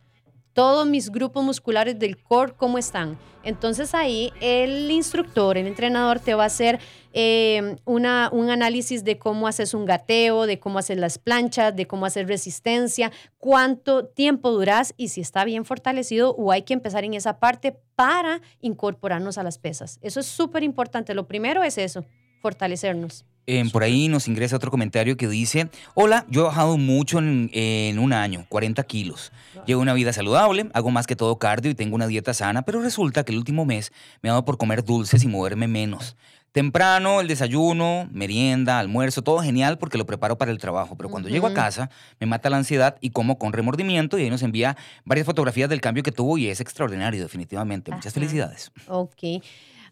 Todos 0.53 0.85
mis 0.85 1.09
grupos 1.09 1.43
musculares 1.43 1.97
del 1.97 2.21
core, 2.21 2.53
¿cómo 2.57 2.77
están? 2.77 3.17
Entonces 3.43 3.95
ahí 3.95 4.31
el 4.39 4.91
instructor, 4.91 5.57
el 5.57 5.65
entrenador 5.65 6.19
te 6.19 6.33
va 6.35 6.43
a 6.43 6.47
hacer 6.47 6.79
eh, 7.13 7.75
una, 7.85 8.29
un 8.31 8.49
análisis 8.49 9.03
de 9.03 9.17
cómo 9.17 9.47
haces 9.47 9.73
un 9.73 9.85
gateo, 9.85 10.45
de 10.45 10.59
cómo 10.59 10.79
haces 10.79 10.97
las 10.97 11.17
planchas, 11.17 11.75
de 11.75 11.87
cómo 11.87 12.05
hacer 12.05 12.27
resistencia, 12.27 13.11
cuánto 13.37 14.05
tiempo 14.05 14.51
duras 14.51 14.93
y 14.95 15.07
si 15.07 15.21
está 15.21 15.43
bien 15.43 15.65
fortalecido 15.65 16.35
o 16.35 16.51
hay 16.51 16.61
que 16.61 16.73
empezar 16.73 17.03
en 17.03 17.15
esa 17.15 17.39
parte 17.39 17.75
para 17.95 18.41
incorporarnos 18.61 19.37
a 19.37 19.43
las 19.43 19.57
pesas. 19.57 19.97
Eso 20.01 20.19
es 20.19 20.27
súper 20.27 20.63
importante. 20.63 21.13
Lo 21.13 21.27
primero 21.27 21.63
es 21.63 21.77
eso, 21.77 22.05
fortalecernos. 22.41 23.25
Eh, 23.47 23.63
por 23.71 23.83
ahí 23.83 24.07
nos 24.07 24.27
ingresa 24.27 24.55
otro 24.55 24.69
comentario 24.69 25.17
que 25.17 25.27
dice, 25.27 25.69
hola, 25.95 26.25
yo 26.29 26.41
he 26.41 26.43
bajado 26.45 26.77
mucho 26.77 27.17
en, 27.19 27.49
en 27.53 27.97
un 27.97 28.13
año, 28.13 28.45
40 28.49 28.83
kilos. 28.83 29.31
Llevo 29.65 29.81
una 29.81 29.93
vida 29.93 30.13
saludable, 30.13 30.69
hago 30.73 30.91
más 30.91 31.07
que 31.07 31.15
todo 31.15 31.37
cardio 31.37 31.71
y 31.71 31.75
tengo 31.75 31.95
una 31.95 32.07
dieta 32.07 32.33
sana, 32.33 32.61
pero 32.61 32.81
resulta 32.81 33.23
que 33.23 33.31
el 33.31 33.39
último 33.39 33.65
mes 33.65 33.91
me 34.21 34.29
ha 34.29 34.33
dado 34.33 34.45
por 34.45 34.57
comer 34.57 34.83
dulces 34.83 35.23
y 35.23 35.27
moverme 35.27 35.67
menos. 35.67 36.15
Temprano, 36.51 37.21
el 37.21 37.29
desayuno, 37.29 38.09
merienda, 38.11 38.77
almuerzo, 38.77 39.21
todo 39.21 39.39
genial 39.39 39.77
porque 39.77 39.97
lo 39.97 40.05
preparo 40.05 40.37
para 40.37 40.51
el 40.51 40.57
trabajo. 40.57 40.97
Pero 40.97 41.09
cuando 41.09 41.29
llego 41.29 41.47
a 41.47 41.53
casa, 41.53 41.89
me 42.19 42.27
mata 42.27 42.49
la 42.49 42.57
ansiedad 42.57 42.97
y 42.99 43.11
como 43.11 43.39
con 43.39 43.53
remordimiento 43.53 44.19
y 44.19 44.23
ahí 44.23 44.29
nos 44.29 44.43
envía 44.43 44.75
varias 45.05 45.25
fotografías 45.25 45.69
del 45.69 45.79
cambio 45.79 46.03
que 46.03 46.11
tuvo 46.11 46.37
y 46.37 46.47
es 46.47 46.59
extraordinario, 46.59 47.23
definitivamente. 47.23 47.91
Muchas 47.91 48.13
felicidades. 48.13 48.71
Ok. 48.87 49.41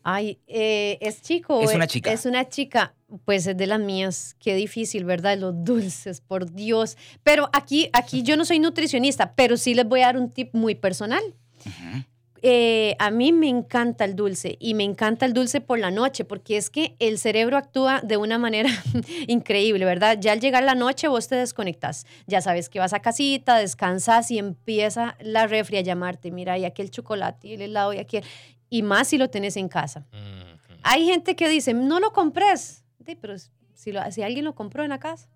Ay, 0.03 0.39
eh, 0.47 0.97
¿es 1.01 1.21
chico? 1.21 1.61
Es 1.61 1.73
una 1.73 1.87
chica. 1.87 2.11
Es 2.11 2.25
una 2.25 2.47
chica. 2.47 2.93
Pues 3.25 3.47
es 3.47 3.57
de 3.57 3.67
las 3.67 3.79
mías. 3.79 4.35
Qué 4.39 4.55
difícil, 4.55 5.03
¿verdad? 5.05 5.37
Los 5.37 5.53
dulces, 5.63 6.21
por 6.21 6.51
Dios. 6.51 6.97
Pero 7.23 7.49
aquí, 7.53 7.89
aquí 7.93 8.23
yo 8.23 8.37
no 8.37 8.45
soy 8.45 8.59
nutricionista, 8.59 9.33
pero 9.35 9.57
sí 9.57 9.73
les 9.73 9.87
voy 9.87 10.01
a 10.01 10.07
dar 10.07 10.17
un 10.17 10.31
tip 10.31 10.53
muy 10.53 10.75
personal. 10.75 11.23
Eh, 12.41 12.95
a 12.99 13.11
mí 13.11 13.33
me 13.33 13.49
encanta 13.49 14.05
el 14.05 14.15
dulce 14.15 14.55
y 14.59 14.73
me 14.73 14.83
encanta 14.85 15.25
el 15.25 15.33
dulce 15.33 15.59
por 15.59 15.77
la 15.77 15.91
noche 15.91 16.23
porque 16.23 16.55
es 16.55 16.69
que 16.69 16.95
el 16.99 17.19
cerebro 17.19 17.57
actúa 17.57 17.99
de 18.01 18.15
una 18.15 18.37
manera 18.37 18.69
increíble, 19.27 19.83
¿verdad? 19.83 20.17
Ya 20.19 20.31
al 20.31 20.39
llegar 20.39 20.63
la 20.63 20.75
noche 20.75 21.09
vos 21.09 21.27
te 21.27 21.35
desconectas, 21.35 22.05
ya 22.27 22.41
sabes 22.41 22.69
que 22.69 22.79
vas 22.79 22.93
a 22.93 23.01
casita, 23.01 23.57
descansas 23.57 24.31
y 24.31 24.39
empieza 24.39 25.17
la 25.19 25.47
refri 25.47 25.77
a 25.77 25.81
llamarte, 25.81 26.31
mira, 26.31 26.57
y 26.57 26.63
aquel 26.63 26.91
chocolate 26.91 27.49
y 27.49 27.53
el 27.55 27.61
helado 27.61 27.93
y 27.93 27.97
aquel, 27.97 28.23
y 28.69 28.81
más 28.83 29.07
si 29.07 29.17
lo 29.17 29.29
tenés 29.29 29.57
en 29.57 29.67
casa. 29.67 30.05
Ujú. 30.11 30.73
Hay 30.83 31.05
gente 31.05 31.35
que 31.35 31.49
dice, 31.49 31.73
no 31.73 31.99
lo 31.99 32.11
compres, 32.13 32.83
Sí, 33.05 33.15
pero 33.19 33.35
si, 33.73 33.91
lo- 33.91 34.11
si 34.11 34.21
alguien 34.21 34.45
lo 34.45 34.53
compró 34.53 34.83
en 34.83 34.89
la 34.89 34.99
casa 34.99 35.27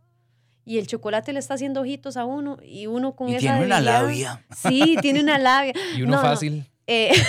y 0.66 0.78
el 0.78 0.86
chocolate 0.88 1.34
le 1.34 1.40
está 1.40 1.56
haciendo 1.56 1.82
ojitos 1.82 2.18
a 2.18 2.26
uno 2.26 2.58
y 2.64 2.86
uno 2.88 3.16
con 3.16 3.30
Y 3.30 3.36
esa 3.36 3.40
tiene 3.58 3.66
una 3.66 3.82
labia. 3.82 4.46
Sí, 4.56 4.96
tiene 5.02 5.22
una 5.22 5.38
labia. 5.40 5.74
Y 5.96 6.04
uno 6.04 6.12
No, 6.12 6.18
no. 6.18 6.24
fácil. 6.30 6.66
Eh, 6.88 7.12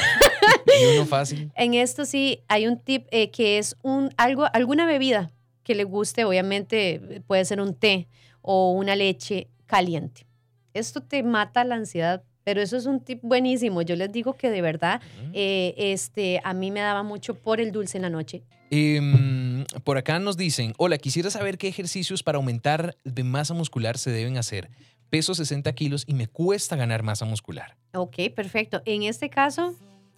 Y 0.67 0.97
uno 0.97 1.07
fácil. 1.07 1.51
En 1.55 1.75
esto 1.75 2.05
sí 2.05 2.43
hay 2.49 2.67
un 2.67 2.79
tip 2.79 3.07
eh, 3.11 3.31
que 3.31 3.59
es 3.59 3.77
un, 3.83 4.11
algo, 4.17 4.45
alguna 4.53 4.87
bebida 4.87 5.31
que 5.63 5.75
le 5.75 5.85
guste, 5.85 6.25
obviamente 6.25 7.23
puede 7.27 7.45
ser 7.45 7.61
un 7.61 7.75
té 7.75 8.09
o 8.43 8.73
una 8.73 8.97
leche 8.97 9.49
caliente. 9.67 10.27
Esto 10.75 11.01
te 11.01 11.23
mata 11.23 11.65
la 11.65 11.77
ansiedad, 11.77 12.23
pero 12.45 12.61
eso 12.63 12.77
es 12.77 12.87
un 12.87 13.01
tip 13.01 13.21
buenísimo. 13.23 13.83
Yo 13.83 13.97
les 13.97 14.13
digo 14.13 14.35
que 14.35 14.51
de 14.51 14.63
verdad 14.63 15.01
eh, 15.33 15.75
este, 15.77 16.41
a 16.45 16.55
mí 16.55 16.71
me 16.71 16.81
daba 16.81 17.03
mucho 17.03 17.35
por 17.35 17.61
el 17.61 17.73
dulce 17.73 17.99
en 17.99 18.03
la 18.03 18.11
noche. 18.11 18.43
Em, 18.71 19.65
por 19.85 19.99
acá 19.99 20.19
nos 20.19 20.37
dicen, 20.37 20.75
hola, 20.79 20.99
quisiera 20.99 21.31
saber 21.31 21.59
qué 21.59 21.69
ejercicios 21.69 22.23
para 22.23 22.37
aumentar 22.37 22.97
de 23.05 23.25
masa 23.25 23.55
muscular 23.55 23.99
se 23.99 24.11
deben 24.11 24.37
hacer. 24.37 24.71
Peso 25.11 25.35
60 25.35 25.73
kilos 25.75 26.05
y 26.07 26.15
me 26.15 26.27
cuesta 26.27 26.77
ganar 26.77 27.03
masa 27.03 27.25
muscular. 27.25 27.77
Ok, 27.95 28.17
perfecto. 28.35 28.83
En 28.85 29.05
este 29.05 29.31
caso, 29.31 29.75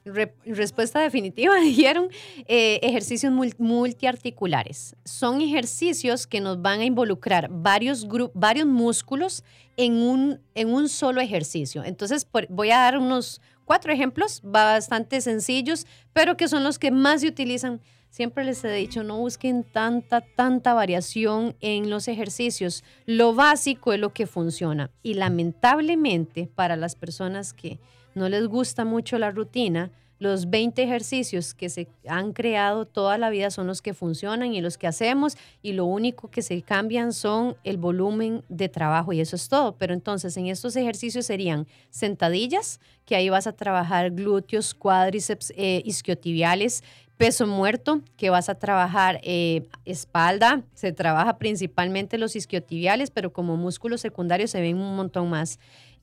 Re- 0.07 0.35
respuesta 0.45 1.01
definitiva, 1.01 1.57
dijeron 1.61 2.09
eh, 2.47 2.79
ejercicios 2.83 3.33
mul- 3.33 3.55
multiarticulares. 3.59 4.95
Son 5.05 5.41
ejercicios 5.41 6.27
que 6.27 6.41
nos 6.41 6.63
van 6.63 6.81
a 6.81 6.85
involucrar 6.85 7.49
varios, 7.51 8.07
varios 8.35 8.67
músculos 8.67 9.43
en 9.77 9.95
un, 9.95 10.41
en 10.55 10.73
un 10.73 10.89
solo 10.89 11.21
ejercicio. 11.21 11.83
Entonces, 11.85 12.27
voy 12.49 12.71
a 12.71 12.79
dar 12.79 12.99
unos 12.99 13.41
cuatro 13.65 13.93
ejemplos 13.93 14.41
bastante 14.45 15.21
sencillos, 15.21 15.87
pero 16.13 16.37
que 16.37 16.47
son 16.49 16.63
los 16.63 16.79
que 16.79 16.91
más 16.93 17.23
se 17.23 17.27
utilizan. 17.29 17.81
Siempre 18.09 18.45
les 18.45 18.65
he 18.65 18.71
dicho, 18.73 19.03
no 19.03 19.19
busquen 19.19 19.65
tanta, 19.65 20.21
tanta 20.23 20.73
variación 20.73 21.55
en 21.61 21.91
los 21.91 22.09
ejercicios. 22.09 22.85
Lo 23.05 23.35
básico 23.35 23.93
es 23.93 23.99
lo 24.01 24.15
que 24.15 24.27
funciona. 24.27 24.91
Y 25.03 25.15
lamentablemente, 25.15 26.49
para 26.55 26.77
las 26.77 26.95
personas 26.95 27.53
que 27.53 27.79
no 28.17 28.29
les 28.29 28.49
gusta 28.49 28.85
mucho 28.85 29.19
la 29.19 29.31
rutina, 29.31 29.93
los 30.19 30.49
20 30.49 30.83
ejercicios 30.83 31.53
que 31.53 31.69
se 31.69 31.89
han 32.09 32.33
creado 32.33 32.87
toda 32.87 33.19
la 33.19 33.29
vida 33.29 33.51
son 33.51 33.67
los 33.67 33.83
que 33.83 33.93
funcionan 33.93 34.55
y 34.55 34.63
los 34.63 34.79
que 34.79 34.87
hacemos 34.87 35.37
y 35.63 35.73
lo 35.75 35.85
único 35.85 36.31
que 36.31 36.41
se 36.41 36.63
cambian 36.63 37.13
son 37.13 37.57
el 37.65 37.77
volumen 37.77 38.43
de 38.49 38.71
trabajo 38.71 39.13
y 39.13 39.21
eso 39.21 39.37
es 39.37 39.49
todo. 39.51 39.77
Pero 39.77 39.93
entonces 39.93 40.35
en 40.39 40.47
estos 40.47 40.75
ejercicios 40.77 41.27
serían 41.27 41.67
sentadillas, 41.91 42.81
que 43.05 43.15
ahí 43.15 43.29
vas 43.29 43.47
a 43.47 43.53
trabajar 43.53 44.11
glúteos, 44.11 44.73
cuádriceps, 44.73 45.53
eh, 45.55 45.83
isquiotibiales, 45.85 46.83
peso 47.19 47.47
muerto, 47.47 48.01
que 48.17 48.31
vas 48.31 48.49
a 48.49 48.55
trabajar 48.55 49.21
eh, 49.23 49.67
espalda, 49.85 50.63
se 50.75 50.93
trabaja 50.93 51.39
principalmente 51.39 52.19
los 52.19 52.37
isquiotibiales, 52.37 53.11
pero 53.11 53.33
como 53.33 53.57
músculos 53.57 54.01
secundarios 54.01 54.51
se 54.51 54.61
ven 54.61 54.79
un 54.79 54.97
montón 54.97 55.31
más. 55.31 55.59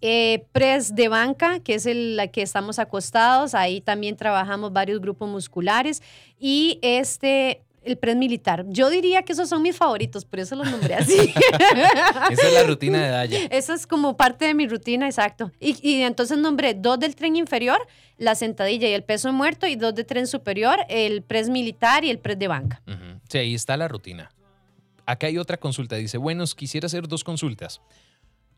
Eh, 0.06 0.44
press 0.52 0.96
de 0.96 1.08
banca, 1.08 1.62
que 1.62 1.76
es 1.76 1.86
el 1.86 2.18
la 2.18 2.28
que 2.28 2.42
estamos 2.42 2.78
acostados, 2.78 3.56
ahí 3.56 3.80
también 3.80 4.18
trabajamos 4.18 4.74
varios 4.74 5.00
grupos 5.00 5.30
musculares 5.30 6.04
y 6.38 6.78
este 6.82 7.62
el 7.84 7.98
press 7.98 8.18
militar. 8.18 8.66
Yo 8.68 8.90
diría 8.90 9.24
que 9.24 9.32
esos 9.32 9.48
son 9.48 9.62
mis 9.62 9.78
favoritos, 9.78 10.26
por 10.26 10.42
eso 10.42 10.58
los 10.58 10.70
nombré 10.70 10.96
así. 10.96 11.18
Esa 12.32 12.48
es 12.48 12.54
la 12.54 12.64
rutina 12.64 13.02
de 13.02 13.10
Daya. 13.12 13.40
Eso 13.50 13.74
es 13.74 13.88
como 13.88 14.18
parte 14.18 14.44
de 14.44 14.54
mi 14.54 14.68
rutina, 14.68 15.06
exacto. 15.06 15.54
Y, 15.62 15.78
y 15.82 16.02
entonces 16.02 16.38
nombré 16.38 16.74
dos 16.74 17.00
del 17.00 17.16
tren 17.16 17.38
inferior, 17.38 17.80
la 18.18 18.36
sentadilla 18.36 18.90
y 18.90 18.94
el 18.94 19.04
peso 19.04 19.32
muerto, 19.32 19.68
y 19.68 19.78
dos 19.78 19.96
del 19.96 20.06
tren 20.06 20.28
superior, 20.28 20.80
el 20.90 21.22
press 21.22 21.48
militar 21.48 22.04
y 22.04 22.10
el 22.10 22.20
press 22.20 22.38
de 22.40 22.48
banca. 22.50 22.82
Sí, 23.30 23.38
ahí 23.38 23.54
está 23.54 23.78
la 23.78 23.88
rutina. 23.88 24.30
Acá 25.06 25.28
hay 25.28 25.38
otra 25.38 25.56
consulta. 25.56 25.96
Dice, 25.96 26.18
bueno, 26.18 26.44
quisiera 26.56 26.88
hacer 26.88 27.08
dos 27.08 27.24
consultas. 27.24 27.82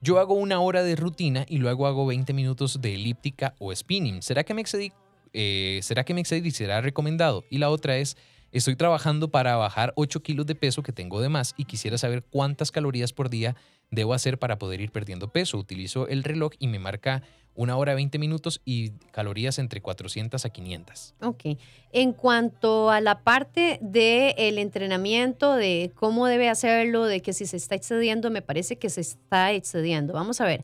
Yo 0.02 0.20
hago 0.20 0.34
una 0.36 0.60
hora 0.60 0.84
de 0.84 0.96
rutina 0.96 1.46
y 1.48 1.58
luego 1.58 1.88
hago 1.88 2.06
20 2.06 2.34
minutos 2.34 2.82
de 2.82 2.96
elíptica 2.96 3.56
o 3.60 3.74
spinning. 3.74 4.22
¿Será 4.22 4.44
que 4.44 4.54
me 4.54 4.62
excedí? 4.62 4.92
Eh, 5.34 5.80
¿Será 5.84 6.04
que 6.04 6.14
me 6.14 6.24
será 6.24 6.82
recomendado? 6.82 7.44
Y 7.50 7.58
la 7.58 7.70
otra 7.70 7.98
es, 7.98 8.16
estoy 8.52 8.76
trabajando 8.76 9.30
para 9.30 9.56
bajar 9.56 9.94
8 9.96 10.22
kilos 10.22 10.46
de 10.46 10.56
peso 10.56 10.84
que 10.84 10.94
tengo 10.94 11.22
de 11.22 11.30
más 11.30 11.54
y 11.58 11.66
quisiera 11.66 11.98
saber 11.98 12.24
cuántas 12.24 12.72
calorías 12.72 13.14
por 13.14 13.30
día 13.30 13.56
debo 13.92 14.14
hacer 14.14 14.40
para 14.40 14.58
poder 14.58 14.82
ir 14.82 14.92
perdiendo 14.92 15.32
peso. 15.32 15.58
Utilizo 15.58 16.08
el 16.08 16.24
reloj 16.24 16.54
y 16.60 16.68
me 16.68 16.80
marca 16.80 17.24
una 17.56 17.78
hora 17.78 17.96
20 17.96 18.20
minutos 18.20 18.62
y 18.66 18.92
calorías 19.12 19.60
entre 19.60 19.82
400 19.82 20.44
a 20.46 20.50
500. 20.50 21.14
Ok. 21.22 21.58
En 21.92 22.14
cuanto 22.14 22.90
a 22.90 23.00
la 23.02 23.20
parte 23.24 23.80
del 23.82 24.58
entrenamiento, 24.58 25.56
de 25.56 25.92
cómo 25.96 26.28
debe 26.28 26.50
hacerlo, 26.50 27.06
de 27.06 27.22
que 27.22 27.34
si 27.34 27.46
se 27.46 27.58
está 27.58 27.76
excediendo, 27.76 28.30
me 28.30 28.42
parece 28.42 28.78
que 28.78 28.90
se 28.90 29.02
está 29.02 29.54
excediendo. 29.54 30.14
Vamos 30.14 30.42
a 30.42 30.46
ver. 30.46 30.64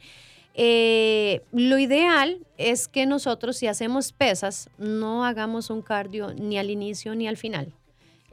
Eh, 0.53 1.41
lo 1.53 1.79
ideal 1.79 2.45
es 2.57 2.87
que 2.89 3.05
nosotros, 3.05 3.55
si 3.55 3.67
hacemos 3.67 4.11
pesas, 4.11 4.69
no 4.77 5.23
hagamos 5.25 5.69
un 5.69 5.81
cardio 5.81 6.33
ni 6.33 6.57
al 6.57 6.69
inicio 6.69 7.15
ni 7.15 7.27
al 7.27 7.37
final. 7.37 7.73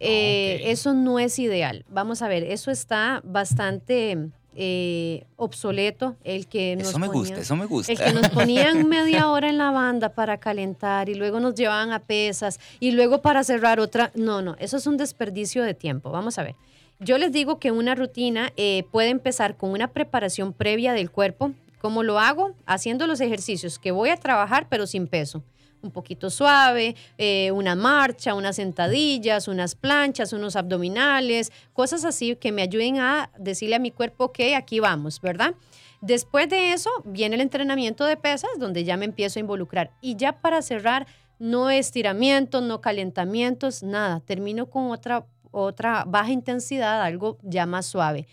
Eh, 0.00 0.58
Ok. 0.60 0.68
Eso 0.68 0.94
no 0.94 1.18
es 1.18 1.38
ideal. 1.38 1.84
Vamos 1.88 2.22
a 2.22 2.28
ver, 2.28 2.42
eso 2.44 2.70
está 2.70 3.20
bastante 3.24 4.30
eh, 4.60 5.24
obsoleto. 5.36 6.16
El 6.24 6.46
que 6.48 6.74
nos 6.76 6.88
Eso 6.88 6.98
me 6.98 7.06
gusta, 7.06 7.20
ponían- 7.34 7.40
eso 7.40 7.56
me 7.56 7.66
gusta. 7.66 7.92
el 7.92 7.98
que 7.98 8.12
nos 8.12 8.28
ponían 8.30 8.88
media 8.88 9.30
hora 9.30 9.48
en 9.48 9.56
la 9.56 9.70
banda 9.70 10.10
para 10.10 10.38
calentar 10.38 11.08
y 11.08 11.14
luego 11.14 11.38
nos 11.40 11.54
llevaban 11.54 11.92
a 11.92 12.00
pesas 12.00 12.58
y 12.80 12.90
luego 12.90 13.22
para 13.22 13.44
cerrar 13.44 13.78
otra. 13.80 14.10
No, 14.14 14.42
no, 14.42 14.56
eso 14.58 14.76
es 14.76 14.86
un 14.86 14.96
desperdicio 14.96 15.62
de 15.62 15.74
tiempo. 15.74 16.10
Vamos 16.10 16.38
a 16.38 16.42
ver. 16.42 16.54
Yo 17.00 17.16
les 17.16 17.30
digo 17.32 17.60
que 17.60 17.70
una 17.70 17.94
rutina 17.94 18.52
eh, 18.56 18.84
puede 18.90 19.10
empezar 19.10 19.56
con 19.56 19.70
una 19.70 19.88
preparación 19.92 20.52
previa 20.52 20.92
del 20.92 21.10
cuerpo. 21.10 21.52
¿Cómo 21.80 22.02
lo 22.02 22.18
hago? 22.18 22.54
Haciendo 22.66 23.06
los 23.06 23.20
ejercicios 23.20 23.78
que 23.78 23.92
voy 23.92 24.08
a 24.10 24.16
trabajar, 24.16 24.66
pero 24.68 24.84
sin 24.88 25.06
peso. 25.06 25.44
Un 25.82 25.90
poquito 25.90 26.28
suave, 26.28 26.96
eh, 27.18 27.50
una 27.52 27.76
marcha, 27.76 28.34
unas 28.34 28.56
sentadillas, 28.56 29.46
unas 29.46 29.74
planchas, 29.74 30.32
unos 30.32 30.56
abdominales, 30.56 31.52
cosas 31.72 32.04
así 32.04 32.34
que 32.36 32.50
me 32.50 32.62
ayuden 32.62 32.98
a 32.98 33.30
decirle 33.38 33.76
a 33.76 33.78
mi 33.78 33.92
cuerpo, 33.92 34.24
ok, 34.24 34.40
aquí 34.56 34.80
vamos, 34.80 35.20
¿verdad? 35.20 35.54
Después 36.00 36.48
de 36.48 36.72
eso 36.72 36.90
viene 37.04 37.34
el 37.34 37.40
entrenamiento 37.40 38.04
de 38.06 38.16
pesas, 38.16 38.50
donde 38.58 38.84
ya 38.84 38.96
me 38.96 39.04
empiezo 39.04 39.38
a 39.38 39.40
involucrar. 39.40 39.90
Y 40.00 40.16
ya 40.16 40.40
para 40.40 40.62
cerrar, 40.62 41.06
no 41.38 41.70
estiramientos, 41.70 42.62
no 42.62 42.80
calentamientos, 42.80 43.82
nada. 43.82 44.20
Termino 44.20 44.66
con 44.70 44.90
otra, 44.90 45.26
otra 45.50 46.04
baja 46.06 46.30
intensidad, 46.30 47.02
algo 47.02 47.38
ya 47.42 47.66
más 47.66 47.86
suave. 47.86 48.26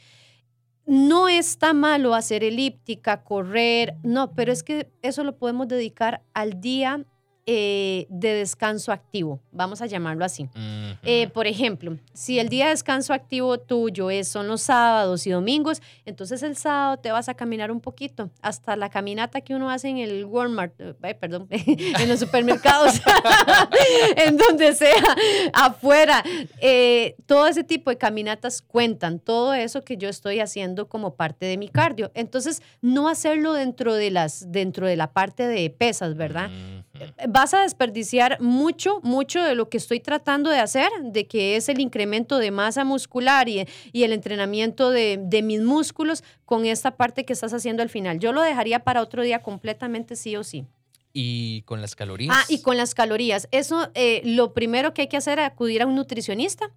No 0.86 1.28
está 1.28 1.74
malo 1.74 2.14
hacer 2.14 2.44
elíptica, 2.44 3.24
correr, 3.24 3.96
no, 4.04 4.34
pero 4.36 4.52
es 4.52 4.62
que 4.62 4.92
eso 5.02 5.24
lo 5.24 5.36
podemos 5.36 5.68
dedicar 5.68 6.22
al 6.36 6.62
día 6.62 7.04
eh, 7.48 8.08
de 8.10 8.34
descanso 8.34 8.92
activo, 8.92 9.40
vamos 9.52 9.80
a 9.80 9.86
llamarlo 9.86 10.26
así. 10.26 10.50
Eh, 11.04 11.28
por 11.28 11.46
ejemplo, 11.46 11.96
si 12.12 12.40
el 12.40 12.50
día 12.50 12.66
de 12.66 12.72
descanso 12.72 13.14
activo 13.14 13.60
tuyo 13.60 14.10
es, 14.10 14.28
son 14.28 14.48
los 14.48 14.64
sábados 14.64 15.28
y 15.28 15.30
domingos, 15.30 15.80
entonces 16.06 16.42
el 16.42 16.58
sábado 16.58 16.98
te 16.98 17.12
vas 17.12 17.30
a 17.30 17.36
caminar 17.36 17.70
un 17.70 17.82
poquito, 17.82 18.32
hasta 18.42 18.76
la 18.76 18.90
caminata 18.90 19.42
que 19.42 19.54
uno 19.54 19.70
hace 19.70 19.90
en 19.90 20.00
el 20.00 20.26
Walmart, 20.26 20.74
eh, 20.80 21.14
perdón, 21.14 21.48
en 21.52 22.10
los 22.10 22.20
supermercados, 22.20 23.00
en 24.16 24.38
donde 24.38 24.74
sea, 24.74 25.04
afuera. 25.54 26.24
Todo 27.28 27.46
ese 27.46 27.64
tipo 27.64 27.92
de 27.92 27.98
caminatas 28.00 28.64
cuentan, 28.64 29.20
todo 29.20 29.54
eso 29.54 29.84
que 29.84 29.98
yo 29.98 30.10
estoy 30.10 30.40
haciendo 30.40 30.90
como 30.90 31.14
parte 31.14 31.46
de 31.46 31.58
mi 31.58 31.70
cardio. 31.70 32.10
Entonces, 32.16 32.64
no 32.82 33.08
hacerlo 33.08 33.54
dentro 33.54 33.94
de, 33.94 34.10
las, 34.10 34.52
dentro 34.52 34.88
de 34.88 34.96
la 34.96 35.14
parte 35.14 35.48
de 35.48 35.70
pesas, 35.70 36.16
¿verdad? 36.16 36.50
Vas 37.28 37.54
a 37.54 37.62
desperdiciar 37.62 38.40
mucho, 38.42 39.00
mucho 39.04 39.42
de 39.44 39.56
lo 39.56 39.70
que 39.70 39.78
estoy 39.78 40.00
tratando 40.00 40.50
de 40.50 40.60
hacer, 40.60 40.90
de 41.02 41.28
que 41.28 41.56
es 41.56 41.70
el 41.70 41.80
incremento 41.80 42.38
de 42.38 42.52
masa 42.52 42.84
muscular 42.84 43.50
y, 43.50 43.68
y 43.92 44.04
el 44.04 44.14
entrenamiento 44.14 44.92
de, 44.92 45.20
de 45.22 45.42
mis 45.42 45.62
músculos 45.62 46.24
con 46.46 46.66
esta 46.66 46.98
parte 46.98 47.26
que 47.26 47.34
estás 47.34 47.54
haciendo 47.54 47.84
al 47.84 47.90
final. 47.90 48.20
Yo 48.20 48.32
lo 48.32 48.42
dejaría 48.42 48.84
para 48.84 49.02
otro 49.02 49.24
día 49.24 49.42
completamente 49.42 50.16
sí 50.16 50.36
o 50.36 50.44
sí. 50.44 50.66
Y 51.14 51.62
con 51.62 51.82
las 51.82 51.96
calorías. 51.96 52.36
Ah, 52.38 52.44
y 52.50 52.62
con 52.62 52.76
las 52.76 52.94
calorías. 52.94 53.48
Eso, 53.52 53.90
eh, 53.94 54.22
lo 54.26 54.54
primero 54.54 54.94
que 54.94 55.04
hay 55.04 55.08
que 55.08 55.16
hacer 55.16 55.40
es 55.40 55.46
acudir 55.46 55.82
a 55.82 55.86
un 55.86 55.96
nutricionista 55.96 56.72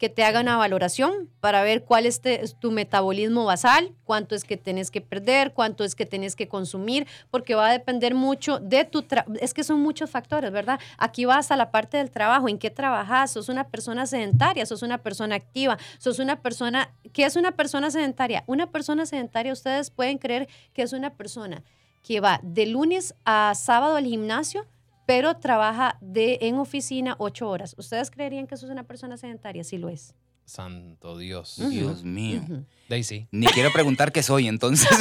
que 0.00 0.08
te 0.08 0.24
haga 0.24 0.40
una 0.40 0.56
valoración 0.56 1.28
para 1.40 1.62
ver 1.62 1.84
cuál 1.84 2.06
es, 2.06 2.22
tu 2.58 2.70
metabolismo 2.70 3.44
basal, 3.44 3.92
cuánto 4.04 4.34
es 4.34 4.44
que 4.44 4.56
tenés 4.56 4.90
que 4.90 5.02
perder, 5.02 5.52
cuánto 5.52 5.84
es 5.84 5.94
que 5.94 6.06
tenés 6.06 6.36
que 6.36 6.48
consumir, 6.48 7.06
porque 7.30 7.54
va 7.54 7.68
a 7.68 7.72
depender 7.72 8.14
mucho 8.14 8.60
de 8.60 8.86
tu. 8.86 9.04
Es 9.40 9.52
que 9.52 9.62
son 9.62 9.82
muchos 9.82 10.08
factores, 10.08 10.50
¿verdad? 10.52 10.80
Aquí 10.96 11.26
va 11.26 11.36
hasta 11.36 11.54
la 11.54 11.70
parte 11.70 11.98
del 11.98 12.10
trabajo, 12.10 12.48
en 12.48 12.58
qué 12.58 12.70
trabajas, 12.70 13.32
sos 13.32 13.50
una 13.50 13.64
persona 13.64 14.06
sedentaria, 14.06 14.64
sos 14.64 14.80
una 14.80 14.96
persona 14.96 15.34
activa, 15.34 15.76
sos 15.98 16.18
una 16.18 16.40
persona, 16.40 16.94
¿qué 17.12 17.26
es 17.26 17.36
una 17.36 17.52
persona 17.52 17.90
sedentaria? 17.90 18.42
Una 18.46 18.70
persona 18.70 19.04
sedentaria, 19.04 19.52
ustedes 19.52 19.90
pueden 19.90 20.16
creer 20.16 20.48
que 20.72 20.80
es 20.80 20.94
una 20.94 21.10
persona 21.10 21.62
que 22.02 22.20
va 22.20 22.40
de 22.42 22.64
lunes 22.64 23.14
a 23.26 23.52
sábado 23.54 23.96
al 23.96 24.06
gimnasio, 24.06 24.66
pero 25.10 25.34
trabaja 25.34 25.98
de, 26.00 26.38
en 26.42 26.54
oficina 26.58 27.16
ocho 27.18 27.48
horas. 27.48 27.74
¿Ustedes 27.76 28.12
creerían 28.12 28.46
que 28.46 28.54
eso 28.54 28.66
es 28.66 28.70
una 28.70 28.84
persona 28.84 29.16
sedentaria? 29.16 29.64
Sí 29.64 29.76
lo 29.76 29.88
es. 29.88 30.14
Santo 30.44 31.18
Dios. 31.18 31.60
Dios 31.68 32.04
mío. 32.04 32.40
Ahí 32.88 33.02
sí. 33.02 33.26
Ni 33.32 33.48
quiero 33.48 33.72
preguntar 33.72 34.12
qué 34.12 34.22
soy, 34.22 34.46
entonces. 34.46 34.88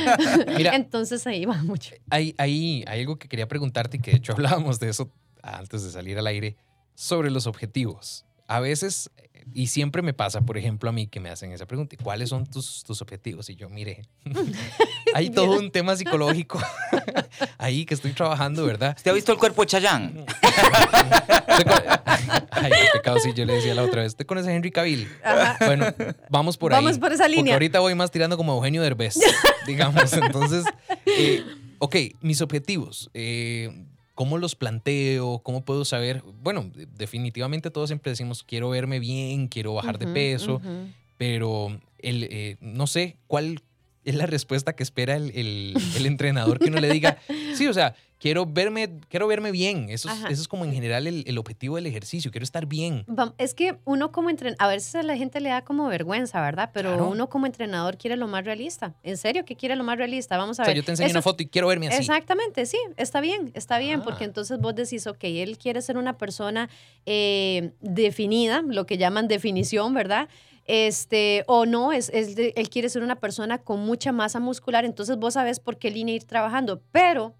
Mira, 0.56 0.76
Entonces 0.76 1.26
ahí 1.26 1.44
va 1.44 1.60
mucho. 1.64 1.92
hay, 2.08 2.36
hay, 2.38 2.84
hay 2.86 3.00
algo 3.00 3.18
que 3.18 3.26
quería 3.26 3.48
preguntarte 3.48 3.96
y 3.96 4.00
que 4.00 4.12
de 4.12 4.18
hecho 4.18 4.32
hablábamos 4.36 4.78
de 4.78 4.90
eso 4.90 5.10
antes 5.42 5.82
de 5.82 5.90
salir 5.90 6.20
al 6.20 6.28
aire, 6.28 6.56
sobre 6.94 7.28
los 7.28 7.48
objetivos. 7.48 8.24
A 8.46 8.60
veces, 8.60 9.10
y 9.54 9.68
siempre 9.68 10.02
me 10.02 10.12
pasa, 10.14 10.40
por 10.42 10.56
ejemplo, 10.58 10.88
a 10.90 10.92
mí 10.92 11.06
que 11.06 11.20
me 11.20 11.30
hacen 11.30 11.52
esa 11.52 11.66
pregunta, 11.66 11.94
¿y 11.98 12.02
¿cuáles 12.02 12.28
son 12.28 12.46
tus, 12.46 12.82
tus 12.84 13.00
objetivos? 13.02 13.48
Y 13.50 13.56
yo, 13.56 13.68
mire, 13.68 14.02
hay 15.14 15.30
todo 15.30 15.58
un 15.58 15.70
tema 15.70 15.96
psicológico 15.96 16.60
ahí 17.58 17.84
que 17.84 17.94
estoy 17.94 18.12
trabajando, 18.12 18.64
¿verdad? 18.66 18.94
¿Usted 18.96 19.10
ha 19.10 19.14
visto 19.14 19.32
el 19.32 19.38
cuerpo 19.38 19.62
de 19.62 19.66
Chayán? 19.68 20.24
¿Usted 20.26 21.64
con- 21.66 22.02
Ay, 22.50 22.70
qué 22.70 22.86
pecado, 22.92 23.18
sí, 23.18 23.32
yo 23.34 23.44
le 23.44 23.54
decía 23.54 23.74
la 23.74 23.82
otra 23.82 24.02
vez, 24.02 24.12
¿usted 24.12 24.24
conoce 24.26 24.50
a 24.50 24.54
Henry 24.54 24.70
Cavill? 24.70 25.08
Ajá. 25.24 25.56
Bueno, 25.66 25.86
vamos 26.30 26.56
por 26.56 26.72
ahí. 26.72 26.82
Vamos 26.84 26.98
por 26.98 27.12
esa 27.12 27.24
Porque 27.24 27.36
línea. 27.36 27.54
ahorita 27.54 27.80
voy 27.80 27.94
más 27.96 28.10
tirando 28.12 28.36
como 28.36 28.54
Eugenio 28.54 28.82
Derbez, 28.82 29.18
digamos. 29.66 30.12
Entonces, 30.12 30.64
eh, 31.06 31.42
ok, 31.78 31.96
mis 32.20 32.40
objetivos. 32.40 33.10
Eh, 33.14 33.86
¿cómo 34.14 34.38
los 34.38 34.54
planteo? 34.56 35.40
¿Cómo 35.40 35.64
puedo 35.64 35.84
saber? 35.84 36.22
Bueno, 36.42 36.70
definitivamente 36.96 37.70
todos 37.70 37.88
siempre 37.88 38.10
decimos, 38.12 38.42
quiero 38.44 38.70
verme 38.70 38.98
bien, 39.00 39.48
quiero 39.48 39.74
bajar 39.74 39.98
de 39.98 40.06
peso, 40.06 40.60
pero 41.18 41.78
el, 41.98 42.24
eh, 42.30 42.56
no 42.60 42.86
sé 42.86 43.16
cuál 43.26 43.62
es 44.04 44.14
la 44.16 44.26
respuesta 44.26 44.74
que 44.74 44.82
espera 44.82 45.16
el, 45.16 45.30
el- 45.36 45.76
el 45.96 46.06
entrenador 46.06 46.58
que 46.58 46.68
uno 46.70 46.80
le 46.80 46.90
diga, 46.92 47.18
sí, 47.54 47.66
o 47.68 47.72
sea, 47.74 47.94
quiero 48.22 48.46
verme, 48.46 49.00
quiero 49.08 49.26
verme 49.26 49.50
bien. 49.50 49.88
Eso 49.90 50.08
es, 50.08 50.14
eso 50.30 50.42
es 50.42 50.46
como 50.46 50.64
en 50.64 50.72
general 50.72 51.08
el, 51.08 51.24
el 51.26 51.38
objetivo 51.38 51.74
del 51.74 51.86
ejercicio, 51.86 52.30
quiero 52.30 52.44
estar 52.44 52.66
bien. 52.66 53.04
Es 53.36 53.52
que 53.52 53.78
uno 53.84 54.12
como 54.12 54.30
entrenador, 54.30 54.62
a 54.62 54.68
veces 54.68 54.94
a 54.94 55.02
la 55.02 55.16
gente 55.16 55.40
le 55.40 55.48
da 55.48 55.62
como 55.64 55.88
vergüenza, 55.88 56.40
¿verdad? 56.40 56.70
Pero 56.72 56.90
Claro. 56.90 57.08
uno 57.10 57.28
como 57.28 57.46
entrenador 57.46 57.98
quiere 57.98 58.16
lo 58.16 58.28
más 58.28 58.44
realista. 58.44 58.94
¿En 59.02 59.16
serio 59.16 59.44
que 59.44 59.56
quiere 59.56 59.74
lo 59.74 59.82
más 59.82 59.98
realista? 59.98 60.36
Vamos 60.36 60.60
a 60.60 60.62
O 60.62 60.64
sea, 60.64 60.72
ver. 60.72 60.76
yo 60.82 60.84
te 60.84 60.92
enseño 60.92 61.08
Eso 61.08 61.14
una 61.14 61.22
foto 61.22 61.42
y 61.42 61.46
quiero 61.46 61.66
verme 61.66 61.88
así. 61.88 61.98
Exactamente, 61.98 62.64
sí, 62.66 62.78
está 62.96 63.20
bien, 63.20 63.50
está 63.54 63.78
bien, 63.78 64.00
Ah. 64.00 64.04
porque 64.04 64.22
entonces 64.22 64.60
vos 64.60 64.76
decís, 64.76 65.04
ok, 65.08 65.24
él 65.24 65.58
quiere 65.58 65.82
ser 65.82 65.96
una 65.98 66.16
persona 66.16 66.70
eh, 67.06 67.72
definida, 67.80 68.62
lo 68.64 68.86
que 68.86 68.98
llaman 68.98 69.26
definición, 69.26 69.94
¿verdad? 69.94 70.28
Este, 70.66 71.42
o 71.48 71.66
no, 71.66 71.92
es, 71.92 72.08
es 72.14 72.36
de- 72.36 72.52
él 72.56 72.70
quiere 72.70 72.88
ser 72.88 73.02
una 73.02 73.16
persona 73.16 73.58
con 73.58 73.80
mucha 73.80 74.12
masa 74.12 74.38
muscular, 74.38 74.84
entonces 74.84 75.16
vos 75.16 75.34
sabes 75.34 75.58
por 75.58 75.76
qué 75.76 75.90
línea 75.90 76.14
ir 76.14 76.22
trabajando, 76.24 76.80
pero 76.92 77.34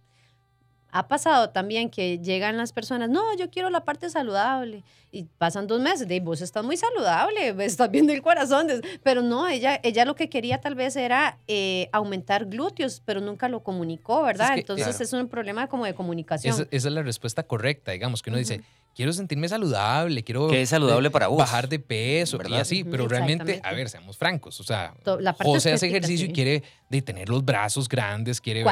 ha 0.92 1.08
pasado 1.08 1.50
también 1.50 1.88
que 1.88 2.18
llegan 2.18 2.58
las 2.58 2.72
personas, 2.72 3.08
no, 3.08 3.34
yo 3.36 3.50
quiero 3.50 3.70
la 3.70 3.84
parte 3.84 4.10
saludable. 4.10 4.84
Y 5.10 5.24
pasan 5.24 5.66
dos 5.66 5.80
meses, 5.80 6.06
de 6.06 6.20
vos 6.20 6.40
estás 6.40 6.64
muy 6.64 6.76
saludable, 6.76 7.54
estás 7.64 7.90
bien 7.90 8.06
del 8.06 8.22
corazón. 8.22 8.68
Pero 9.02 9.20
no, 9.20 9.48
ella, 9.48 9.80
ella 9.82 10.04
lo 10.04 10.14
que 10.14 10.28
quería 10.28 10.60
tal 10.60 10.74
vez 10.74 10.96
era 10.96 11.38
eh, 11.48 11.88
aumentar 11.92 12.46
glúteos, 12.46 13.02
pero 13.04 13.20
nunca 13.20 13.48
lo 13.48 13.62
comunicó, 13.62 14.22
¿verdad? 14.22 14.54
que, 14.54 14.60
Entonces 14.60 14.86
claro. 14.88 15.04
es 15.04 15.12
un 15.12 15.28
problema 15.28 15.66
como 15.66 15.84
de 15.86 15.94
comunicación. 15.94 16.54
Esa, 16.54 16.62
esa 16.70 16.88
es 16.88 16.94
la 16.94 17.02
respuesta 17.02 17.42
correcta, 17.42 17.92
digamos, 17.92 18.22
que 18.22 18.30
uno 18.30 18.38
dice. 18.38 18.62
Quiero 18.94 19.12
sentirme 19.12 19.48
saludable, 19.48 20.22
quiero 20.22 20.48
Que 20.48 20.62
es 20.62 20.68
saludable 20.68 21.08
eh, 21.08 21.10
para 21.10 21.28
vos. 21.28 21.38
bajar 21.38 21.68
de 21.68 21.78
peso 21.78 22.36
y 22.36 22.38
¿verdad? 22.38 22.60
así, 22.60 22.82
Ujú, 22.82 22.90
pero 22.90 23.08
realmente, 23.08 23.60
a 23.64 23.72
ver, 23.72 23.88
seamos 23.88 24.16
francos, 24.16 24.60
o 24.60 24.64
sea, 24.64 24.94
la 25.20 25.32
parte 25.32 25.44
José 25.50 25.72
hace 25.72 25.88
ejercicio 25.88 26.26
y 26.26 26.32
quiere 26.32 26.62
de 26.88 27.02
tener 27.02 27.28
los 27.28 27.44
brazos 27.44 27.88
grandes, 27.88 28.40
quiere 28.40 28.64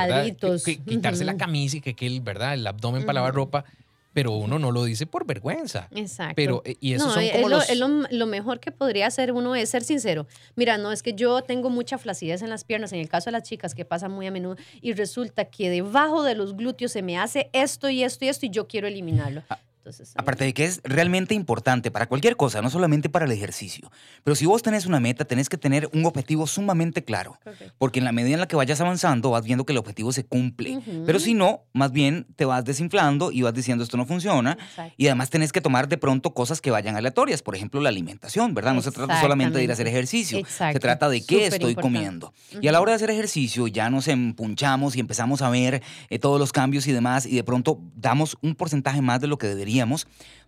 quitarse 0.87 1.25
la 1.25 1.37
camisa 1.37 1.77
y 1.77 1.81
que, 1.81 1.95
que 1.95 2.07
el, 2.07 2.21
¿verdad? 2.21 2.55
el 2.55 2.67
abdomen 2.67 3.03
para 3.03 3.15
lavar 3.15 3.35
ropa, 3.35 3.65
pero 4.13 4.33
uno 4.33 4.59
no 4.59 4.73
lo 4.73 4.83
dice 4.85 5.07
por 5.07 5.25
vergüenza. 5.25 5.89
Exacto. 5.95 6.35
Pero, 6.35 6.63
eh, 6.65 6.77
y 6.81 6.95
esos 6.95 7.07
no, 7.09 7.15
son 7.15 7.23
es 7.23 7.31
como 7.33 7.49
lo, 7.49 7.57
los... 7.59 7.71
es 7.71 7.79
lo- 7.79 7.89
lo 8.11 8.27
mejor 8.27 8.59
que 8.59 8.73
podría 8.73 9.07
hacer 9.07 9.31
uno 9.33 9.55
es 9.55 9.71
ser 9.71 9.85
sincero. 9.85 10.27
Mira, 10.57 10.79
no, 10.79 10.91
es 10.91 11.05
que 11.05 11.13
yo 11.13 11.43
tengo 11.43 11.71
mucha 11.71 11.97
flacidez 11.97 12.43
en 12.43 12.51
las 12.51 12.65
piernas, 12.65 12.93
en 12.93 12.99
el 12.99 13.09
caso 13.09 13.27
de 13.27 13.33
las 13.33 13.45
chicas, 13.45 13.73
que 13.73 13.85
pasa 13.85 14.09
muy 14.09 14.27
a 14.27 14.33
menudo, 14.33 14.57
y 14.83 14.95
resulta 14.95 15.45
que 15.45 15.71
debajo 15.71 16.25
de 16.25 16.35
los 16.35 16.57
glúteos 16.57 16.91
se 16.91 17.03
me 17.03 17.19
hace 17.19 17.51
esto 17.53 17.89
y 17.89 18.03
esto 18.03 18.25
y 18.25 18.29
esto, 18.29 18.47
y 18.47 18.51
yo 18.51 18.67
quiero 18.67 18.89
eliminarlo. 18.89 19.45
Entonces, 19.91 20.15
Aparte 20.17 20.45
de 20.45 20.55
que 20.55 20.65
es 20.65 20.81
realmente 20.85 21.35
importante 21.35 21.91
para 21.91 22.07
cualquier 22.07 22.37
cosa, 22.37 22.63
no 22.63 22.71
solamente 22.71 23.09
para 23.09 23.25
el 23.25 23.33
ejercicio. 23.33 23.91
Pero 24.25 24.35
si 24.35 24.47
vos 24.47 24.63
tenés 24.63 24.87
una 24.87 25.01
meta, 25.01 25.25
tenés 25.25 25.49
que 25.49 25.59
tener 25.59 25.89
un 25.93 26.05
objetivo 26.07 26.47
sumamente 26.47 27.05
claro. 27.05 27.39
Porque 27.79 27.99
en 27.99 28.05
la 28.05 28.13
medida 28.13 28.35
en 28.35 28.41
la 28.41 28.49
que 28.49 28.57
vayas 28.57 28.81
avanzando, 28.81 29.31
vas 29.31 29.45
viendo 29.45 29.65
que 29.65 29.73
el 29.73 29.79
objetivo 29.79 30.13
se 30.13 30.25
cumple. 30.25 30.81
Pero 31.07 31.19
si 31.19 31.35
no, 31.35 31.65
más 31.73 31.93
bien 31.93 32.27
te 32.37 32.45
vas 32.45 32.65
desinflando 32.65 33.33
y 33.33 33.43
vas 33.43 33.55
diciendo 33.55 33.85
esto 33.85 33.97
no 33.97 34.07
funciona. 34.07 34.53
Exacto. 34.53 34.95
Y 34.97 35.07
además 35.07 35.31
tenés 35.31 35.53
que 35.53 35.61
tomar 35.61 35.89
de 35.89 35.99
pronto 35.99 36.33
cosas 36.35 36.61
que 36.61 36.71
vayan 36.71 36.97
aleatorias. 36.97 37.43
Por 37.43 37.57
ejemplo, 37.57 37.81
la 37.81 37.89
alimentación, 37.89 38.55
¿verdad? 38.55 38.75
No 38.75 38.83
se 38.83 38.93
trata 38.93 39.21
solamente 39.21 39.59
de 39.59 39.65
ir 39.65 39.71
a 39.71 39.73
hacer 39.75 39.89
ejercicio. 39.89 40.39
Exacto. 40.39 40.75
Se 40.75 40.81
trata 40.81 41.09
de 41.09 41.21
qué 41.21 41.47
Súper 41.47 41.53
estoy 41.53 41.71
importante. 41.73 41.83
comiendo. 41.83 42.35
Y 42.61 42.69
a 42.69 42.73
la 42.73 42.81
hora 42.81 42.93
de 42.93 42.97
hacer 42.97 43.11
ejercicio 43.11 43.67
ya 43.67 43.91
nos 43.91 44.09
empunchamos 44.09 44.97
y 44.97 45.01
empezamos 45.01 45.43
a 45.43 45.51
ver 45.51 45.83
eh, 46.09 46.19
todos 46.19 46.39
los 46.39 46.53
cambios 46.53 46.87
y 46.87 46.93
demás 46.93 47.27
y 47.27 47.37
de 47.37 47.45
pronto 47.45 47.81
damos 47.97 48.37
un 48.43 48.55
porcentaje 48.55 49.01
más 49.03 49.21
de 49.21 49.27
lo 49.27 49.39
que 49.39 49.47
deberíamos. 49.47 49.80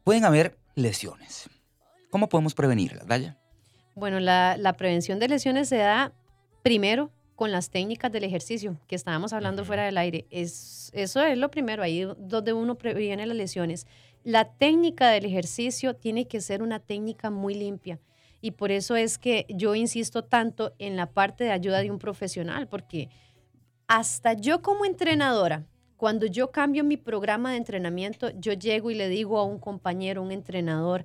Pueden 0.04 0.24
haber 0.24 0.56
lesiones. 0.74 1.48
¿Cómo 2.10 2.28
podemos 2.28 2.54
prevenirlas, 2.54 3.06
Daya? 3.06 3.38
Bueno, 3.94 4.20
la, 4.20 4.56
la 4.58 4.74
prevención 4.74 5.18
de 5.18 5.28
lesiones 5.28 5.68
se 5.68 5.76
da 5.76 6.12
primero 6.62 7.10
con 7.36 7.50
las 7.50 7.70
técnicas 7.70 8.12
del 8.12 8.24
ejercicio 8.24 8.78
que 8.86 8.94
estábamos 8.94 9.32
hablando 9.32 9.64
fuera 9.64 9.84
del 9.84 9.98
aire. 9.98 10.26
Es, 10.30 10.90
eso 10.94 11.22
es 11.22 11.36
lo 11.36 11.50
primero, 11.50 11.82
ahí 11.82 12.06
donde 12.18 12.52
uno 12.52 12.76
previene 12.76 13.26
las 13.26 13.36
lesiones. 13.36 13.86
La 14.24 14.44
técnica 14.44 15.10
del 15.10 15.24
ejercicio 15.24 15.94
tiene 15.96 16.26
que 16.26 16.40
ser 16.40 16.62
una 16.62 16.78
técnica 16.78 17.30
muy 17.30 17.54
limpia. 17.54 17.98
Y 18.40 18.52
por 18.52 18.70
eso 18.70 18.96
es 18.96 19.18
que 19.18 19.46
yo 19.48 19.74
insisto 19.74 20.24
tanto 20.24 20.74
en 20.78 20.96
la 20.96 21.06
parte 21.06 21.44
de 21.44 21.52
ayuda 21.52 21.80
de 21.80 21.90
un 21.90 21.98
profesional, 21.98 22.68
porque 22.68 23.08
hasta 23.86 24.34
yo 24.34 24.62
como 24.62 24.84
entrenadora, 24.84 25.64
cuando 26.02 26.26
yo 26.26 26.50
cambio 26.50 26.82
mi 26.82 26.96
programa 26.96 27.52
de 27.52 27.58
entrenamiento, 27.58 28.30
yo 28.30 28.54
llego 28.54 28.90
y 28.90 28.96
le 28.96 29.08
digo 29.08 29.38
a 29.38 29.44
un 29.44 29.60
compañero, 29.60 30.20
un 30.20 30.32
entrenador, 30.32 31.04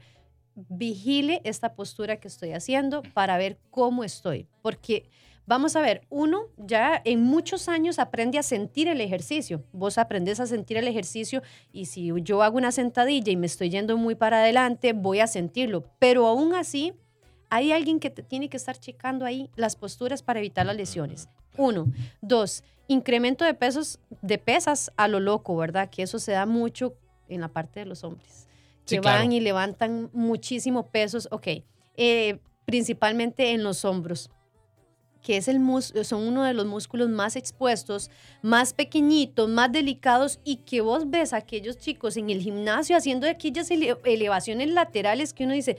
vigile 0.56 1.40
esta 1.44 1.76
postura 1.76 2.20
que 2.20 2.28
estoy 2.28 2.54
haciendo 2.54 3.04
para 3.14 3.38
ver 3.38 3.60
cómo 3.70 4.04
estoy. 4.04 4.48
Porque 4.64 5.08
vamos 5.46 5.76
a 5.76 5.82
ver, 5.82 6.02
uno 6.10 6.48
ya 6.58 7.00
en 7.06 7.22
muchos 7.22 7.70
años 7.70 8.00
aprende 8.00 8.40
a 8.40 8.42
sentir 8.42 8.88
el 8.88 9.00
ejercicio. 9.00 9.64
Vos 9.72 10.00
aprendes 10.00 10.40
a 10.40 10.48
sentir 10.48 10.78
el 10.78 10.88
ejercicio 10.88 11.44
y 11.72 11.86
si 11.86 12.12
yo 12.24 12.42
hago 12.42 12.58
una 12.58 12.72
sentadilla 12.72 13.32
y 13.32 13.36
me 13.36 13.46
estoy 13.46 13.70
yendo 13.70 13.98
muy 13.98 14.16
para 14.16 14.40
adelante, 14.40 14.94
voy 14.94 15.20
a 15.20 15.28
sentirlo. 15.28 15.84
Pero 16.00 16.26
aún 16.26 16.56
así, 16.56 16.94
hay 17.52 17.72
alguien 17.72 18.00
que 18.00 18.10
te 18.10 18.24
tiene 18.24 18.50
que 18.50 18.58
estar 18.58 18.80
checando 18.80 19.26
ahí 19.26 19.52
las 19.56 19.76
posturas 19.76 20.24
para 20.24 20.40
evitar 20.40 20.66
las 20.66 20.76
lesiones. 20.76 21.30
Uno. 21.58 21.92
Dos, 22.22 22.64
incremento 22.88 23.44
de 23.46 23.54
pesos, 23.54 24.00
de 24.22 24.38
pesas 24.38 24.92
a 24.98 25.08
lo 25.08 25.20
loco, 25.20 25.56
¿verdad? 25.58 25.90
Que 25.90 26.04
eso 26.04 26.20
se 26.20 26.32
da 26.32 26.46
mucho 26.46 26.96
en 27.30 27.42
la 27.42 27.48
parte 27.50 27.80
de 27.82 27.86
los 27.86 28.04
hombres. 28.04 28.48
Que 28.86 29.00
claro. 29.02 29.20
van 29.20 29.32
y 29.34 29.40
levantan 29.42 30.10
muchísimo 30.14 30.88
pesos, 30.88 31.28
ok. 31.32 31.48
eh, 31.98 32.40
principalmente 32.66 33.52
en 33.52 33.64
los 33.64 33.86
hombros 33.86 34.30
que 35.24 35.36
es 35.36 35.48
el 35.50 35.60
mus- 35.60 35.94
son 36.04 36.26
uno 36.26 36.44
de 36.44 36.54
los 36.54 36.66
músculos 36.66 37.10
más 37.10 37.36
expuestos, 37.36 38.10
más 38.42 38.72
pequeñitos, 38.74 39.50
más 39.50 39.70
delicados 39.72 40.40
y 40.46 40.58
que 40.58 40.80
vos 40.80 41.10
ves 41.10 41.34
a 41.34 41.38
aquellos 41.38 41.78
chicos 41.78 42.16
en 42.16 42.30
el 42.30 42.40
gimnasio 42.42 42.96
haciendo 42.96 43.28
aquellas 43.28 43.70
ele- 43.72 43.98
elevaciones 44.06 44.70
laterales 44.70 45.34
que 45.34 45.44
uno 45.44 45.54
dice, 45.54 45.78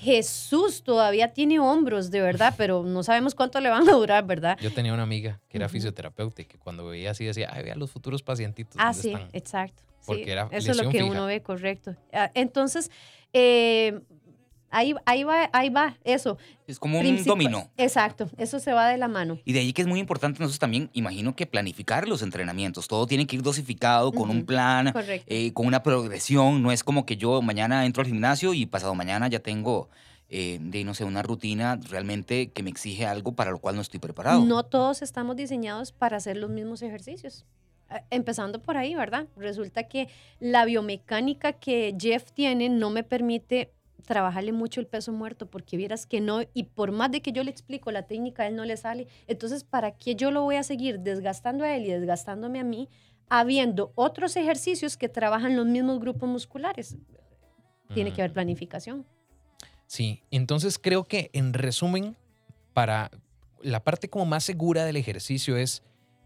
Jesús 0.00 0.82
todavía 0.82 1.32
tiene 1.34 1.58
hombros, 1.60 2.10
de 2.10 2.20
verdad, 2.20 2.54
pero 2.56 2.82
no 2.82 3.02
sabemos 3.02 3.34
cuánto 3.34 3.60
le 3.60 3.68
van 3.68 3.88
a 3.88 3.92
durar, 3.92 4.24
¿verdad? 4.26 4.58
Yo 4.60 4.72
tenía 4.72 4.94
una 4.94 5.02
amiga 5.02 5.40
que 5.48 5.58
era 5.58 5.68
fisioterapeuta 5.68 6.42
y 6.42 6.46
que 6.46 6.58
cuando 6.58 6.86
veía 6.86 7.10
así 7.10 7.24
decía, 7.24 7.50
ay, 7.52 7.64
vea 7.64 7.74
los 7.76 7.90
futuros 7.90 8.22
pacientitos. 8.22 8.76
Ah, 8.78 8.86
¿dónde 8.92 9.02
sí, 9.02 9.12
están?". 9.12 9.28
exacto. 9.32 9.82
sí, 10.00 10.06
Porque 10.06 10.32
era 10.32 10.48
Eso 10.50 10.70
es 10.70 10.76
lo 10.82 10.90
que 10.90 10.98
fija. 11.02 11.10
uno 11.10 11.26
ve, 11.26 11.42
correcto. 11.42 11.94
Ah, 12.12 12.30
Entonces, 12.34 12.90
eh, 13.32 14.00
ahí, 14.70 14.94
ahí, 15.04 15.24
va, 15.24 15.50
ahí 15.52 15.68
va 15.68 15.96
eso. 16.04 16.38
Es 16.66 16.78
como 16.78 17.00
un 17.00 17.24
dominó. 17.24 17.70
Exacto, 17.76 18.30
eso 18.38 18.58
se 18.58 18.72
va 18.72 18.88
de 18.88 18.96
la 18.96 19.08
mano. 19.08 19.38
Y 19.44 19.52
de 19.52 19.60
ahí 19.60 19.72
que 19.72 19.82
es 19.82 19.88
muy 19.88 20.00
importante 20.00 20.36
entonces 20.38 20.58
también, 20.58 20.90
imagino 20.92 21.34
que 21.36 21.46
planificar 21.46 22.08
los 22.08 22.22
entrenamientos. 22.22 22.88
Todo 22.88 23.06
tiene 23.06 23.26
que 23.26 23.36
ir 23.36 23.42
dosificado, 23.42 24.12
con 24.12 24.30
un 24.30 24.44
plan, 24.44 24.94
eh, 25.26 25.52
con 25.52 25.66
una 25.66 25.82
progresión. 25.82 26.62
No 26.62 26.72
es 26.72 26.84
como 26.84 27.04
que 27.04 27.16
yo 27.16 27.42
mañana 27.42 27.84
entro 27.84 28.02
al 28.02 28.06
gimnasio 28.06 28.54
y 28.54 28.66
pasado 28.66 28.94
mañana 28.94 29.28
ya 29.28 29.40
tengo, 29.40 29.88
eh, 30.28 30.58
de 30.60 30.84
no 30.84 30.94
sé, 30.94 31.04
una 31.04 31.22
rutina 31.22 31.78
realmente 31.90 32.50
que 32.50 32.62
me 32.62 32.70
exige 32.70 33.06
algo 33.06 33.32
para 33.32 33.50
lo 33.50 33.58
cual 33.58 33.74
no 33.76 33.82
estoy 33.82 34.00
preparado. 34.00 34.44
No 34.44 34.62
todos 34.62 35.02
estamos 35.02 35.36
diseñados 35.36 35.92
para 35.92 36.16
hacer 36.16 36.36
los 36.36 36.50
mismos 36.50 36.82
ejercicios. 36.82 37.44
Ah, 37.88 38.02
Empezando 38.10 38.62
por 38.62 38.76
ahí, 38.76 38.94
¿verdad? 38.94 39.26
Resulta 39.36 39.88
que 39.88 40.08
la 40.38 40.64
biomecánica 40.64 41.52
que 41.52 41.96
Jeff 41.98 42.30
tiene 42.32 42.68
no 42.68 42.90
me 42.90 43.02
permite 43.02 43.72
trabajarle 44.00 44.52
mucho 44.52 44.80
el 44.80 44.86
peso 44.86 45.12
muerto 45.12 45.50
porque 45.50 45.76
vieras 45.76 46.06
que 46.06 46.20
no, 46.20 46.40
y 46.54 46.64
por 46.64 46.92
más 46.92 47.10
de 47.10 47.22
que 47.22 47.32
yo 47.32 47.44
le 47.44 47.50
explico 47.50 47.90
la 47.90 48.06
técnica, 48.06 48.42
a 48.42 48.46
él 48.48 48.56
no 48.56 48.64
le 48.64 48.76
sale. 48.76 49.06
Entonces, 49.26 49.64
¿para 49.64 49.92
qué 49.92 50.14
yo 50.14 50.30
lo 50.30 50.42
voy 50.42 50.56
a 50.56 50.62
seguir 50.62 51.00
desgastando 51.00 51.64
a 51.64 51.74
él 51.74 51.86
y 51.86 51.90
desgastándome 51.90 52.60
a 52.60 52.64
mí, 52.64 52.88
habiendo 53.28 53.92
otros 53.94 54.36
ejercicios 54.36 54.96
que 54.96 55.08
trabajan 55.08 55.56
los 55.56 55.66
mismos 55.66 56.00
grupos 56.00 56.28
musculares? 56.28 56.96
Tiene 57.94 58.12
que 58.12 58.22
haber 58.22 58.32
planificación. 58.32 59.04
Sí, 59.86 60.22
entonces 60.30 60.78
creo 60.78 61.04
que 61.04 61.30
en 61.32 61.52
resumen, 61.52 62.16
para 62.72 63.10
la 63.62 63.82
parte 63.82 64.08
como 64.08 64.26
más 64.26 64.44
segura 64.44 64.84
del 64.84 64.96
ejercicio 64.96 65.56
es 65.56 65.82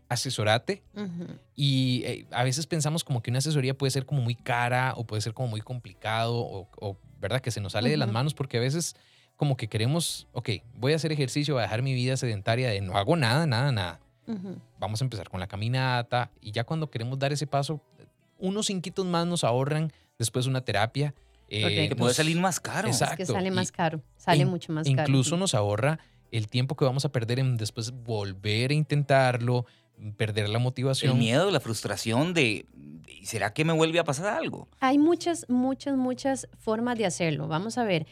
asesorate 0.08 0.82
Ujú. 0.94 1.26
y 1.56 2.02
eh, 2.04 2.26
a 2.30 2.44
veces 2.44 2.66
pensamos 2.66 3.04
como 3.04 3.22
que 3.22 3.30
una 3.30 3.38
asesoría 3.38 3.76
puede 3.76 3.90
ser 3.90 4.06
como 4.06 4.20
muy 4.22 4.34
cara 4.34 4.92
o 4.96 5.04
puede 5.04 5.22
ser 5.22 5.32
como 5.34 5.48
muy 5.48 5.60
complicado 5.60 6.36
o, 6.36 6.68
o, 6.80 6.96
verdad 7.20 7.40
que 7.40 7.50
se 7.50 7.60
nos 7.60 7.72
sale 7.72 7.88
de 7.90 7.96
las 7.96 8.10
manos 8.10 8.34
porque 8.34 8.58
a 8.58 8.60
veces 8.60 8.96
como 9.36 9.56
que 9.56 9.66
queremos, 9.68 10.26
ok, 10.32 10.50
voy 10.74 10.92
a 10.92 10.96
hacer 10.96 11.10
ejercicio, 11.10 11.54
voy 11.54 11.60
a 11.62 11.64
dejar 11.64 11.82
mi 11.82 11.94
vida 11.94 12.16
sedentaria 12.16 12.68
de 12.70 12.80
no 12.82 12.96
hago 12.96 13.16
nada, 13.16 13.46
nada, 13.46 13.72
nada. 13.72 14.00
Ujú. 14.26 14.56
Vamos 14.78 15.00
a 15.00 15.04
empezar 15.04 15.28
con 15.28 15.40
la 15.40 15.46
caminata 15.46 16.30
y 16.40 16.52
ya 16.52 16.64
cuando 16.64 16.90
queremos 16.90 17.18
dar 17.18 17.32
ese 17.32 17.46
paso, 17.46 17.80
unos 18.38 18.66
cinquitos 18.66 19.04
más 19.06 19.26
nos 19.26 19.42
ahorran 19.42 19.90
después 20.18 20.46
una 20.46 20.60
terapia. 20.60 21.14
eh, 21.48 21.62
Correcto. 21.62 21.88
Que 21.88 21.96
puede 21.96 22.10
nos- 22.10 22.16
salir 22.16 22.38
más 22.40 22.60
caro. 22.60 22.88
Exacto. 22.88 23.22
Es 23.22 23.28
que 23.28 23.32
sale 23.34 23.50
más 23.50 23.72
caro, 23.72 24.00
sale 24.16 24.42
in- 24.42 24.48
mucho 24.48 24.72
más 24.72 24.86
caro. 24.86 25.00
Incluso 25.02 25.36
nos 25.36 25.54
ahorra 25.54 25.98
el 26.30 26.48
tiempo 26.48 26.74
que 26.76 26.84
vamos 26.84 27.04
a 27.04 27.10
perder 27.10 27.38
en 27.38 27.56
después 27.56 27.90
volver 27.90 28.70
a 28.70 28.74
intentarlo, 28.74 29.66
perder 30.16 30.48
la 30.48 30.58
El 30.58 30.64
motivación. 30.64 31.18
miedo, 31.18 31.50
la 31.50 31.60
frustración 31.60 32.34
de, 32.34 32.66
de, 32.72 33.26
¿será 33.26 33.52
que 33.52 33.64
me 33.64 33.72
vuelve 33.72 33.98
a 33.98 34.04
pasar 34.04 34.34
algo? 34.34 34.68
Hay 34.80 34.98
muchas, 34.98 35.46
muchas, 35.48 35.96
muchas 35.96 36.48
formas 36.58 36.98
de 36.98 37.06
hacerlo. 37.06 37.48
Vamos 37.48 37.78
a 37.78 37.84
ver. 37.84 38.06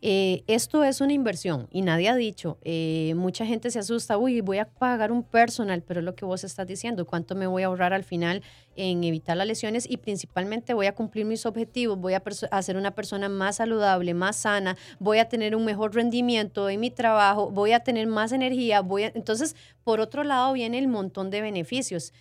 Eh, 0.00 0.44
esto 0.46 0.84
es 0.84 1.00
una 1.00 1.12
inversión 1.12 1.66
y 1.72 1.82
nadie 1.82 2.08
ha 2.08 2.14
dicho, 2.14 2.58
eh, 2.62 3.14
mucha 3.16 3.44
gente 3.44 3.68
se 3.70 3.80
asusta, 3.80 4.16
uy, 4.16 4.40
voy 4.40 4.58
a 4.58 4.64
pagar 4.68 5.10
un 5.10 5.24
personal, 5.24 5.82
pero 5.82 5.98
es 5.98 6.06
lo 6.06 6.14
que 6.14 6.24
vos 6.24 6.44
estás 6.44 6.68
diciendo, 6.68 7.04
cuánto 7.04 7.34
me 7.34 7.48
voy 7.48 7.64
a 7.64 7.66
ahorrar 7.66 7.92
al 7.92 8.04
final 8.04 8.42
en 8.76 9.02
evitar 9.02 9.36
las 9.36 9.48
lesiones 9.48 9.90
y 9.90 9.96
principalmente 9.96 10.72
voy 10.72 10.86
a 10.86 10.94
cumplir 10.94 11.24
mis 11.24 11.46
objetivos, 11.46 11.98
voy 11.98 12.14
a, 12.14 12.22
a 12.50 12.62
ser 12.62 12.76
una 12.76 12.92
persona 12.92 13.28
más 13.28 13.56
saludable, 13.56 14.14
más 14.14 14.36
sana, 14.36 14.76
voy 15.00 15.18
a 15.18 15.28
tener 15.28 15.56
un 15.56 15.64
mejor 15.64 15.96
rendimiento 15.96 16.70
en 16.70 16.78
mi 16.78 16.92
trabajo, 16.92 17.50
voy 17.50 17.72
a 17.72 17.80
tener 17.80 18.06
más 18.06 18.30
energía, 18.30 18.82
voy 18.82 19.02
a... 19.02 19.12
entonces, 19.14 19.56
por 19.82 19.98
otro 19.98 20.22
lado 20.22 20.52
viene 20.52 20.78
el 20.78 20.86
montón 20.86 21.30
de 21.30 21.40
beneficios. 21.40 22.12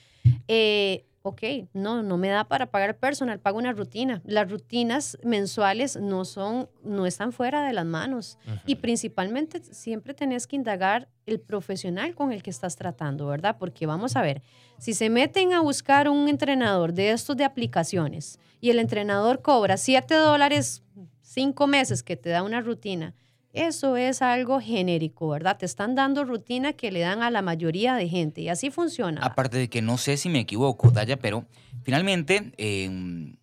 Eh, 0.48 1.06
ok, 1.28 1.70
no, 1.74 2.04
no 2.04 2.18
me 2.18 2.30
da 2.30 2.44
para 2.46 2.68
pagar 2.68 2.98
personal, 2.98 3.40
pago 3.40 3.58
una 3.58 3.72
rutina. 3.72 4.22
Las 4.26 4.50
rutinas 4.50 5.18
mensuales 5.24 5.98
no 5.98 6.26
son, 6.26 6.70
no 6.84 7.06
están 7.06 7.32
fuera 7.32 7.66
de 7.66 7.74
las 7.74 7.86
manos. 7.86 8.38
Uh 8.46 8.52
-huh. 8.52 8.62
Y 8.66 8.76
principalmente 8.76 9.62
siempre 9.74 10.13
tenés 10.13 10.48
que 10.48 10.56
indagar 10.56 11.10
el 11.26 11.40
profesional 11.40 12.16
con 12.16 12.32
el 12.32 12.42
que 12.42 12.50
estás 12.50 12.76
tratando, 12.76 13.28
¿verdad? 13.28 13.58
Porque 13.60 13.86
vamos 13.86 14.16
a 14.16 14.22
ver, 14.22 14.42
si 14.78 14.94
se 14.94 15.10
meten 15.10 15.54
a 15.54 15.62
buscar 15.62 16.10
un 16.10 16.28
entrenador 16.30 16.94
de 16.94 17.12
estos 17.12 17.36
de 17.36 17.44
aplicaciones 17.44 18.40
y 18.62 18.70
el 18.70 18.80
entrenador 18.80 19.42
cobra 19.42 19.78
7 19.78 20.13
dólares 20.16 20.84
cinco 21.22 21.68
meses 21.68 22.04
que 22.04 22.16
te 22.16 22.30
da 22.30 22.42
una 22.42 22.62
rutina, 22.62 23.13
eso 23.58 23.98
es 23.98 24.22
algo 24.22 24.62
genérico, 24.62 25.30
¿verdad? 25.30 25.58
Te 25.58 25.65
están 25.65 25.96
dando 25.96 26.24
rutina 26.24 26.74
que 26.74 26.91
le 26.91 27.00
dan 27.00 27.22
a 27.22 27.32
la 27.32 27.41
mayoría 27.41 27.96
de 27.96 28.08
gente 28.08 28.41
y 28.41 28.50
así 28.50 28.70
funciona. 28.70 29.22
Aparte 29.22 29.58
de 29.58 29.70
que 29.70 29.82
no 29.82 29.98
sé 29.98 30.17
si 30.17 30.30
me 30.30 30.39
equivoco, 30.39 30.91
Daya, 30.91 31.17
pero 31.17 31.46
finalmente, 31.84 32.52
eh, 32.58 33.36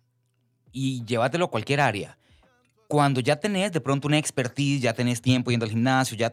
y 0.71 1.03
llévatelo 1.05 1.45
a 1.45 1.51
cualquier 1.51 1.81
área, 1.81 2.17
cuando 2.87 3.19
ya 3.19 3.37
tenés 3.37 3.71
de 3.71 3.81
pronto 3.81 4.07
una 4.07 4.17
expertise, 4.17 4.81
ya 4.81 4.93
tenés 4.93 5.21
tiempo 5.21 5.51
yendo 5.51 5.65
al 5.65 5.71
gimnasio, 5.71 6.17
ya 6.17 6.31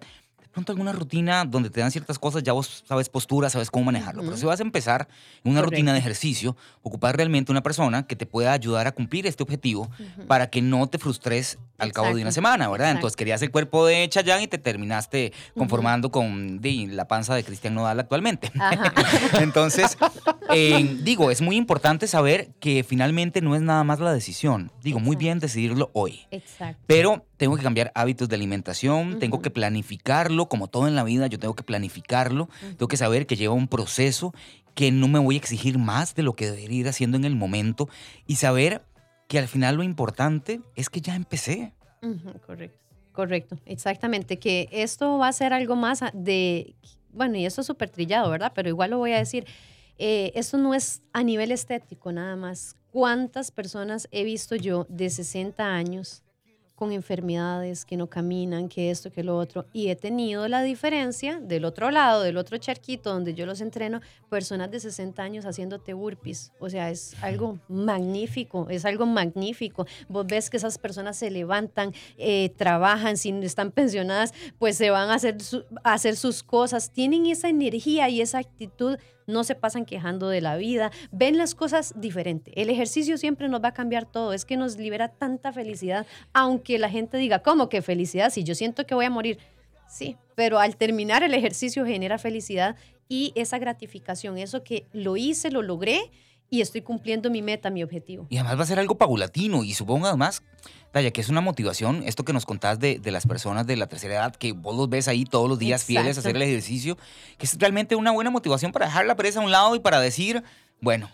pronto 0.52 0.72
alguna 0.72 0.92
rutina 0.92 1.44
donde 1.44 1.70
te 1.70 1.80
dan 1.80 1.90
ciertas 1.90 2.18
cosas, 2.18 2.42
ya 2.42 2.52
vos 2.52 2.84
sabes 2.86 3.08
postura, 3.08 3.50
sabes 3.50 3.70
cómo 3.70 3.86
manejarlo. 3.86 4.22
Uh 4.22 4.24
-huh. 4.24 4.28
Pero 4.28 4.38
si 4.38 4.46
vas 4.46 4.60
a 4.60 4.62
empezar 4.62 5.08
en 5.42 5.50
una 5.52 5.60
Correcto. 5.60 5.76
rutina 5.76 5.92
de 5.92 5.98
ejercicio, 5.98 6.56
ocupar 6.82 7.16
realmente 7.16 7.50
una 7.50 7.62
persona 7.62 8.06
que 8.06 8.16
te 8.16 8.26
pueda 8.26 8.52
ayudar 8.52 8.86
a 8.86 8.92
cumplir 8.92 9.26
este 9.26 9.42
objetivo 9.42 9.82
uh 9.82 10.02
-huh. 10.02 10.26
para 10.26 10.50
que 10.50 10.62
no 10.62 10.86
te 10.88 10.98
frustres 10.98 11.58
al 11.78 11.88
Exacto. 11.88 12.02
cabo 12.02 12.16
de 12.16 12.22
una 12.22 12.32
semana, 12.32 12.68
¿verdad? 12.68 12.88
Exacto. 12.88 12.98
Entonces 12.98 13.16
querías 13.16 13.42
el 13.42 13.50
cuerpo 13.50 13.86
de 13.86 14.08
Chayanne 14.08 14.44
y 14.44 14.46
te 14.46 14.58
terminaste 14.58 15.32
conformando 15.56 16.08
uh 16.08 16.10
-huh. 16.10 16.14
con 16.14 16.60
de, 16.60 16.86
la 16.90 17.08
panza 17.08 17.34
de 17.34 17.42
Cristian 17.42 17.74
Nodal 17.74 17.98
actualmente. 17.98 18.52
Entonces, 19.40 19.96
eh, 20.54 20.98
digo, 21.02 21.30
es 21.30 21.40
muy 21.40 21.56
importante 21.56 22.06
saber 22.06 22.50
que 22.60 22.84
finalmente 22.84 23.40
no 23.40 23.56
es 23.56 23.62
nada 23.62 23.84
más 23.84 24.00
la 24.00 24.12
decisión. 24.12 24.70
Digo, 24.82 25.00
muy 25.00 25.16
bien 25.16 25.38
decidirlo 25.38 25.90
hoy. 25.94 26.26
Exacto. 26.30 26.80
Pero 26.86 27.24
tengo 27.36 27.56
que 27.56 27.62
cambiar 27.64 27.90
hábitos 27.96 28.28
de 28.28 28.36
alimentación, 28.36 29.18
tengo 29.18 29.42
que 29.42 29.50
planificarlo, 29.50 30.41
como 30.48 30.68
todo 30.68 30.88
en 30.88 30.94
la 30.94 31.04
vida, 31.04 31.26
yo 31.26 31.38
tengo 31.38 31.54
que 31.54 31.62
planificarlo, 31.62 32.48
tengo 32.60 32.88
que 32.88 32.96
saber 32.96 33.26
que 33.26 33.36
lleva 33.36 33.54
un 33.54 33.68
proceso, 33.68 34.32
que 34.74 34.90
no 34.90 35.08
me 35.08 35.18
voy 35.18 35.36
a 35.36 35.38
exigir 35.38 35.78
más 35.78 36.14
de 36.14 36.22
lo 36.22 36.34
que 36.34 36.50
debería 36.50 36.80
ir 36.80 36.88
haciendo 36.88 37.16
en 37.16 37.24
el 37.24 37.36
momento 37.36 37.88
y 38.26 38.36
saber 38.36 38.82
que 39.28 39.38
al 39.38 39.48
final 39.48 39.76
lo 39.76 39.82
importante 39.82 40.60
es 40.76 40.90
que 40.90 41.00
ya 41.00 41.14
empecé. 41.14 41.72
Correcto, 42.46 42.78
correcto, 43.12 43.58
exactamente, 43.66 44.38
que 44.38 44.68
esto 44.72 45.18
va 45.18 45.28
a 45.28 45.32
ser 45.32 45.52
algo 45.52 45.76
más 45.76 46.00
de, 46.12 46.74
bueno, 47.12 47.36
y 47.36 47.46
esto 47.46 47.60
es 47.60 47.66
súper 47.66 47.90
trillado, 47.90 48.30
¿verdad? 48.30 48.52
Pero 48.54 48.68
igual 48.68 48.90
lo 48.90 48.98
voy 48.98 49.12
a 49.12 49.18
decir, 49.18 49.46
eh, 49.98 50.32
esto 50.34 50.58
no 50.58 50.74
es 50.74 51.02
a 51.12 51.22
nivel 51.22 51.52
estético 51.52 52.12
nada 52.12 52.36
más. 52.36 52.76
¿Cuántas 52.90 53.50
personas 53.50 54.08
he 54.10 54.24
visto 54.24 54.56
yo 54.56 54.86
de 54.88 55.08
60 55.08 55.64
años 55.64 56.22
con 56.82 56.90
enfermedades, 56.90 57.84
que 57.84 57.96
no 57.96 58.08
caminan, 58.08 58.68
que 58.68 58.90
esto, 58.90 59.12
que 59.12 59.22
lo 59.22 59.36
otro. 59.38 59.66
Y 59.72 59.90
he 59.90 59.94
tenido 59.94 60.48
la 60.48 60.64
diferencia 60.64 61.38
del 61.38 61.64
otro 61.64 61.92
lado, 61.92 62.22
del 62.24 62.36
otro 62.36 62.58
charquito 62.58 63.12
donde 63.12 63.34
yo 63.34 63.46
los 63.46 63.60
entreno, 63.60 64.00
personas 64.28 64.68
de 64.68 64.80
60 64.80 65.22
años 65.22 65.46
haciéndote 65.46 65.94
burpees. 65.94 66.50
O 66.58 66.68
sea, 66.68 66.90
es 66.90 67.14
algo 67.22 67.60
magnífico, 67.68 68.66
es 68.68 68.84
algo 68.84 69.06
magnífico. 69.06 69.86
Vos 70.08 70.26
ves 70.26 70.50
que 70.50 70.56
esas 70.56 70.76
personas 70.76 71.16
se 71.16 71.30
levantan, 71.30 71.92
eh, 72.18 72.52
trabajan, 72.56 73.16
si 73.16 73.30
están 73.42 73.70
pensionadas, 73.70 74.34
pues 74.58 74.76
se 74.76 74.90
van 74.90 75.10
a 75.10 75.14
hacer, 75.14 75.36
a 75.84 75.92
hacer 75.92 76.16
sus 76.16 76.42
cosas. 76.42 76.90
Tienen 76.90 77.26
esa 77.26 77.48
energía 77.48 78.08
y 78.08 78.20
esa 78.20 78.38
actitud 78.38 78.98
no 79.32 79.44
se 79.44 79.54
pasan 79.54 79.84
quejando 79.84 80.28
de 80.28 80.40
la 80.40 80.56
vida, 80.56 80.92
ven 81.10 81.36
las 81.36 81.54
cosas 81.54 81.94
diferente. 81.96 82.52
El 82.60 82.70
ejercicio 82.70 83.16
siempre 83.18 83.48
nos 83.48 83.62
va 83.62 83.68
a 83.68 83.74
cambiar 83.74 84.06
todo, 84.06 84.32
es 84.32 84.44
que 84.44 84.56
nos 84.56 84.76
libera 84.76 85.08
tanta 85.08 85.52
felicidad, 85.52 86.06
aunque 86.32 86.78
la 86.78 86.88
gente 86.88 87.16
diga, 87.16 87.40
¿cómo 87.40 87.68
que 87.68 87.82
felicidad? 87.82 88.30
Si 88.30 88.44
yo 88.44 88.54
siento 88.54 88.86
que 88.86 88.94
voy 88.94 89.06
a 89.06 89.10
morir. 89.10 89.38
Sí, 89.88 90.16
pero 90.34 90.58
al 90.58 90.76
terminar 90.76 91.22
el 91.22 91.34
ejercicio 91.34 91.84
genera 91.84 92.18
felicidad 92.18 92.76
y 93.08 93.32
esa 93.34 93.58
gratificación, 93.58 94.38
eso 94.38 94.64
que 94.64 94.86
lo 94.92 95.16
hice, 95.16 95.50
lo 95.50 95.60
logré 95.60 96.10
y 96.52 96.60
estoy 96.60 96.82
cumpliendo 96.82 97.30
mi 97.30 97.40
meta, 97.40 97.70
mi 97.70 97.82
objetivo. 97.82 98.26
Y 98.28 98.36
además 98.36 98.58
va 98.58 98.62
a 98.64 98.66
ser 98.66 98.78
algo 98.78 98.98
paulatino 98.98 99.64
y 99.64 99.72
supongo 99.72 100.06
además, 100.06 100.42
Taya, 100.90 101.10
que 101.10 101.22
es 101.22 101.30
una 101.30 101.40
motivación, 101.40 102.02
esto 102.04 102.26
que 102.26 102.34
nos 102.34 102.44
contás 102.44 102.78
de, 102.78 102.98
de, 102.98 103.10
las 103.10 103.26
personas 103.26 103.66
de 103.66 103.74
la 103.76 103.86
tercera 103.86 104.16
edad, 104.16 104.36
que 104.36 104.52
vos 104.52 104.76
los 104.76 104.90
ves 104.90 105.08
ahí 105.08 105.24
todos 105.24 105.48
los 105.48 105.58
días 105.58 105.80
Exacto. 105.80 105.86
fieles 105.86 106.16
a 106.18 106.20
hacer 106.20 106.36
el 106.36 106.42
ejercicio, 106.42 106.98
que 107.38 107.46
es 107.46 107.56
realmente 107.58 107.96
una 107.96 108.10
buena 108.10 108.28
motivación 108.28 108.70
para 108.70 108.84
dejar 108.84 109.06
la 109.06 109.16
pereza 109.16 109.40
a 109.40 109.44
un 109.44 109.50
lado 109.50 109.74
y 109.76 109.80
para 109.80 109.98
decir, 109.98 110.44
bueno, 110.82 111.10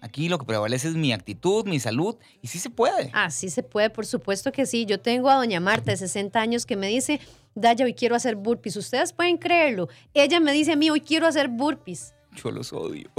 aquí 0.00 0.28
lo 0.28 0.40
que 0.40 0.44
prevalece 0.44 0.88
es 0.88 0.96
mi 0.96 1.12
actitud, 1.12 1.64
mi 1.66 1.78
salud, 1.78 2.16
y 2.42 2.48
sí 2.48 2.58
se 2.58 2.68
puede. 2.68 3.10
Ah, 3.12 3.30
sí 3.30 3.48
se 3.48 3.62
puede, 3.62 3.90
por 3.90 4.06
supuesto 4.06 4.50
que 4.50 4.66
sí. 4.66 4.86
Yo 4.86 4.98
tengo 4.98 5.30
a 5.30 5.36
doña 5.36 5.60
Marta 5.60 5.92
de 5.92 5.98
60 5.98 6.40
años 6.40 6.66
que 6.66 6.74
me 6.74 6.88
dice, 6.88 7.20
Daya, 7.54 7.84
hoy 7.84 7.94
quiero 7.94 8.16
hacer 8.16 8.34
burpees. 8.34 8.74
Ustedes 8.74 9.12
pueden 9.12 9.36
creerlo. 9.36 9.88
Ella 10.14 10.40
me 10.40 10.50
dice 10.50 10.72
a 10.72 10.76
mí, 10.76 10.90
hoy 10.90 11.00
quiero 11.00 11.28
hacer 11.28 11.46
burpees 11.46 12.12
yo 12.36 12.50
los 12.50 12.72
odio. 12.72 13.10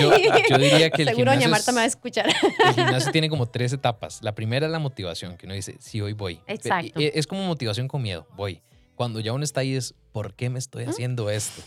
Yo, 0.00 0.12
yo, 0.48 0.58
diría 0.58 0.90
que 0.90 1.02
el 1.02 1.08
Seguro 1.08 1.32
doña 1.32 1.48
Marta 1.48 1.70
es, 1.70 1.74
me 1.74 1.80
va 1.80 1.84
a 1.84 1.86
escuchar. 1.86 2.28
El 2.66 2.74
gimnasio 2.74 3.12
tiene 3.12 3.28
como 3.28 3.46
tres 3.46 3.72
etapas. 3.72 4.22
La 4.22 4.34
primera 4.34 4.66
es 4.66 4.72
la 4.72 4.78
motivación, 4.78 5.36
que 5.36 5.46
uno 5.46 5.54
dice, 5.54 5.76
sí, 5.80 6.00
hoy 6.00 6.12
voy. 6.12 6.40
Exacto. 6.46 6.98
Es 7.00 7.26
como 7.26 7.46
motivación 7.46 7.88
con 7.88 8.02
miedo, 8.02 8.26
voy. 8.36 8.62
Cuando 8.94 9.20
ya 9.20 9.32
uno 9.32 9.44
está 9.44 9.60
ahí 9.60 9.74
es, 9.74 9.94
¿por 10.12 10.34
qué 10.34 10.50
me 10.50 10.58
estoy 10.58 10.84
haciendo 10.84 11.30
esto? 11.30 11.62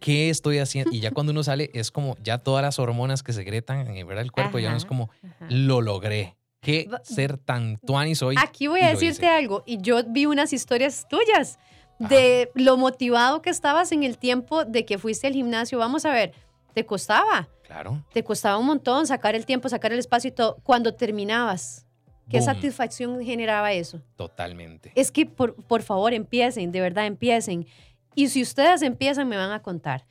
¿Qué 0.00 0.30
estoy 0.30 0.58
haciendo? 0.58 0.92
Y 0.92 1.00
ya 1.00 1.10
cuando 1.12 1.32
uno 1.32 1.42
sale 1.42 1.70
es 1.74 1.90
como 1.90 2.16
ya 2.22 2.38
todas 2.38 2.62
las 2.62 2.78
hormonas 2.78 3.22
que 3.22 3.32
secretan 3.32 3.86
en 3.86 3.96
el 3.96 4.32
cuerpo, 4.32 4.58
ajá, 4.58 4.60
ya 4.60 4.70
no 4.70 4.76
es 4.76 4.84
como, 4.84 5.10
ajá. 5.22 5.46
lo 5.48 5.80
logré. 5.80 6.36
¿Qué 6.60 6.88
ser 7.02 7.36
tan 7.36 7.76
tuani 7.76 8.14
soy? 8.14 8.36
Aquí 8.38 8.66
voy 8.66 8.80
a 8.80 8.88
decirte 8.88 9.28
algo. 9.28 9.62
Y 9.66 9.78
yo 9.82 10.02
vi 10.06 10.24
unas 10.24 10.54
historias 10.54 11.06
tuyas 11.08 11.58
de 11.98 12.50
lo 12.54 12.76
motivado 12.76 13.42
que 13.42 13.50
estabas 13.50 13.92
en 13.92 14.02
el 14.02 14.18
tiempo 14.18 14.64
de 14.64 14.84
que 14.84 14.98
fuiste 14.98 15.26
al 15.26 15.32
gimnasio. 15.32 15.78
Vamos 15.78 16.04
a 16.04 16.10
ver, 16.10 16.32
te 16.74 16.84
costaba. 16.84 17.48
Claro. 17.62 18.04
Te 18.12 18.22
costaba 18.22 18.58
un 18.58 18.66
montón 18.66 19.06
sacar 19.06 19.34
el 19.34 19.46
tiempo, 19.46 19.68
sacar 19.68 19.92
el 19.92 19.98
espacio 19.98 20.28
y 20.28 20.32
todo. 20.32 20.56
Cuando 20.62 20.94
terminabas, 20.94 21.86
¿qué 22.28 22.38
Boom. 22.38 22.46
satisfacción 22.46 23.22
generaba 23.22 23.72
eso? 23.72 24.02
Totalmente. 24.16 24.92
Es 24.94 25.10
que, 25.10 25.26
por, 25.26 25.54
por 25.54 25.82
favor, 25.82 26.12
empiecen, 26.12 26.72
de 26.72 26.80
verdad, 26.80 27.06
empiecen. 27.06 27.66
Y 28.14 28.28
si 28.28 28.42
ustedes 28.42 28.82
empiezan, 28.82 29.28
me 29.28 29.36
van 29.36 29.52
a 29.52 29.62
contar. 29.62 30.06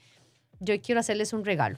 Yo 0.59 0.79
quiero 0.81 0.99
hacerles 0.99 1.33
un 1.33 1.45
regalo. 1.45 1.77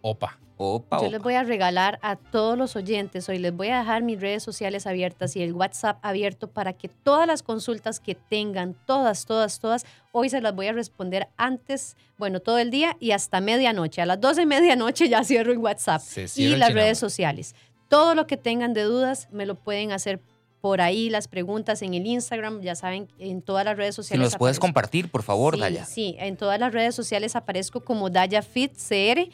Opa. 0.00 0.38
Opa, 0.58 0.96
Yo 0.98 1.02
opa. 1.02 1.10
les 1.10 1.22
voy 1.22 1.34
a 1.34 1.42
regalar 1.42 1.98
a 2.02 2.16
todos 2.16 2.56
los 2.56 2.76
oyentes 2.76 3.28
hoy, 3.28 3.38
les 3.38 3.54
voy 3.54 3.68
a 3.68 3.80
dejar 3.80 4.02
mis 4.02 4.20
redes 4.20 4.42
sociales 4.42 4.86
abiertas 4.86 5.36
y 5.36 5.42
el 5.42 5.52
WhatsApp 5.52 5.98
abierto 6.02 6.48
para 6.48 6.72
que 6.72 6.88
todas 6.88 7.26
las 7.26 7.42
consultas 7.42 8.00
que 8.00 8.14
tengan, 8.14 8.74
todas, 8.86 9.26
todas, 9.26 9.60
todas, 9.60 9.84
hoy 10.12 10.30
se 10.30 10.40
las 10.40 10.54
voy 10.54 10.68
a 10.68 10.72
responder 10.72 11.28
antes, 11.36 11.96
bueno, 12.16 12.40
todo 12.40 12.58
el 12.58 12.70
día 12.70 12.96
y 13.00 13.10
hasta 13.10 13.40
medianoche. 13.40 14.00
A 14.00 14.06
las 14.06 14.20
12 14.20 14.40
de 14.40 14.46
medianoche 14.46 15.08
ya 15.08 15.24
cierro 15.24 15.52
el 15.52 15.58
WhatsApp 15.58 16.00
y 16.36 16.56
las 16.56 16.72
redes 16.72 16.98
sociales. 16.98 17.54
Todo 17.88 18.14
lo 18.14 18.26
que 18.26 18.36
tengan 18.36 18.72
de 18.72 18.82
dudas 18.82 19.28
me 19.30 19.46
lo 19.46 19.54
pueden 19.54 19.92
hacer 19.92 20.20
por 20.66 20.80
ahí 20.80 21.10
las 21.10 21.28
preguntas 21.28 21.80
en 21.82 21.94
el 21.94 22.04
Instagram, 22.04 22.60
ya 22.60 22.74
saben, 22.74 23.06
en 23.20 23.40
todas 23.40 23.64
las 23.64 23.76
redes 23.76 23.94
sociales. 23.94 24.26
Si 24.26 24.32
nos 24.32 24.36
puedes 24.36 24.58
compartir, 24.58 25.08
por 25.08 25.22
favor, 25.22 25.54
sí, 25.54 25.60
Daya. 25.60 25.84
Sí, 25.84 26.16
en 26.18 26.36
todas 26.36 26.58
las 26.58 26.72
redes 26.72 26.92
sociales 26.92 27.36
aparezco 27.36 27.84
como 27.84 28.10
Daya 28.10 28.42
Fit 28.42 28.72
CR 28.72 29.28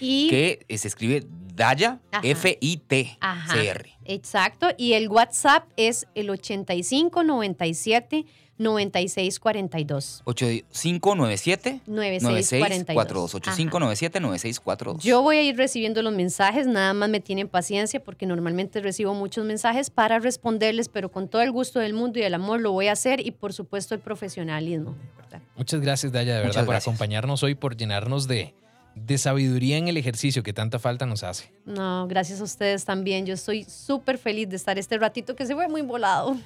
y 0.00 0.30
Que 0.30 0.64
se 0.78 0.88
escribe 0.88 1.26
Daya, 1.54 2.00
Ajá. 2.10 2.26
F-I-T-C-R. 2.26 3.98
Exacto, 4.06 4.68
y 4.78 4.94
el 4.94 5.10
WhatsApp 5.10 5.68
es 5.76 6.06
el 6.14 6.30
8597 6.30 8.24
9642. 8.58 10.22
8597 10.24 11.80
9642. 11.86 12.22
9642. 12.22 13.34
8597 13.34 14.20
9642. 14.20 15.04
Yo 15.04 15.22
voy 15.22 15.36
a 15.38 15.42
ir 15.42 15.56
recibiendo 15.56 16.02
los 16.02 16.12
mensajes, 16.12 16.66
nada 16.66 16.92
más 16.94 17.08
me 17.08 17.20
tienen 17.20 17.48
paciencia 17.48 18.02
porque 18.02 18.26
normalmente 18.26 18.80
recibo 18.80 19.14
muchos 19.14 19.44
mensajes 19.44 19.90
para 19.90 20.18
responderles, 20.18 20.88
pero 20.88 21.10
con 21.10 21.28
todo 21.28 21.42
el 21.42 21.52
gusto 21.52 21.78
del 21.80 21.92
mundo 21.92 22.18
y 22.18 22.22
el 22.22 22.34
amor 22.34 22.60
lo 22.60 22.72
voy 22.72 22.88
a 22.88 22.92
hacer 22.92 23.24
y 23.24 23.30
por 23.30 23.52
supuesto 23.52 23.94
el 23.94 24.00
profesionalismo. 24.00 24.94
¿verdad? 25.16 25.40
Muchas 25.56 25.80
gracias, 25.80 26.12
Daya, 26.12 26.32
de 26.34 26.38
verdad, 26.38 26.48
Muchas 26.48 26.64
por 26.64 26.72
gracias. 26.74 26.88
acompañarnos 26.88 27.42
hoy, 27.42 27.54
por 27.54 27.76
llenarnos 27.76 28.28
de, 28.28 28.54
de 28.94 29.18
sabiduría 29.18 29.76
en 29.76 29.88
el 29.88 29.96
ejercicio 29.96 30.42
que 30.42 30.52
tanta 30.52 30.78
falta 30.78 31.06
nos 31.06 31.22
hace. 31.22 31.52
No, 31.64 32.06
gracias 32.08 32.40
a 32.40 32.44
ustedes 32.44 32.84
también. 32.84 33.26
Yo 33.26 33.34
estoy 33.34 33.64
súper 33.64 34.18
feliz 34.18 34.48
de 34.48 34.56
estar 34.56 34.78
este 34.78 34.98
ratito 34.98 35.36
que 35.36 35.46
se 35.46 35.54
fue 35.54 35.68
muy 35.68 35.82
volado. 35.82 36.36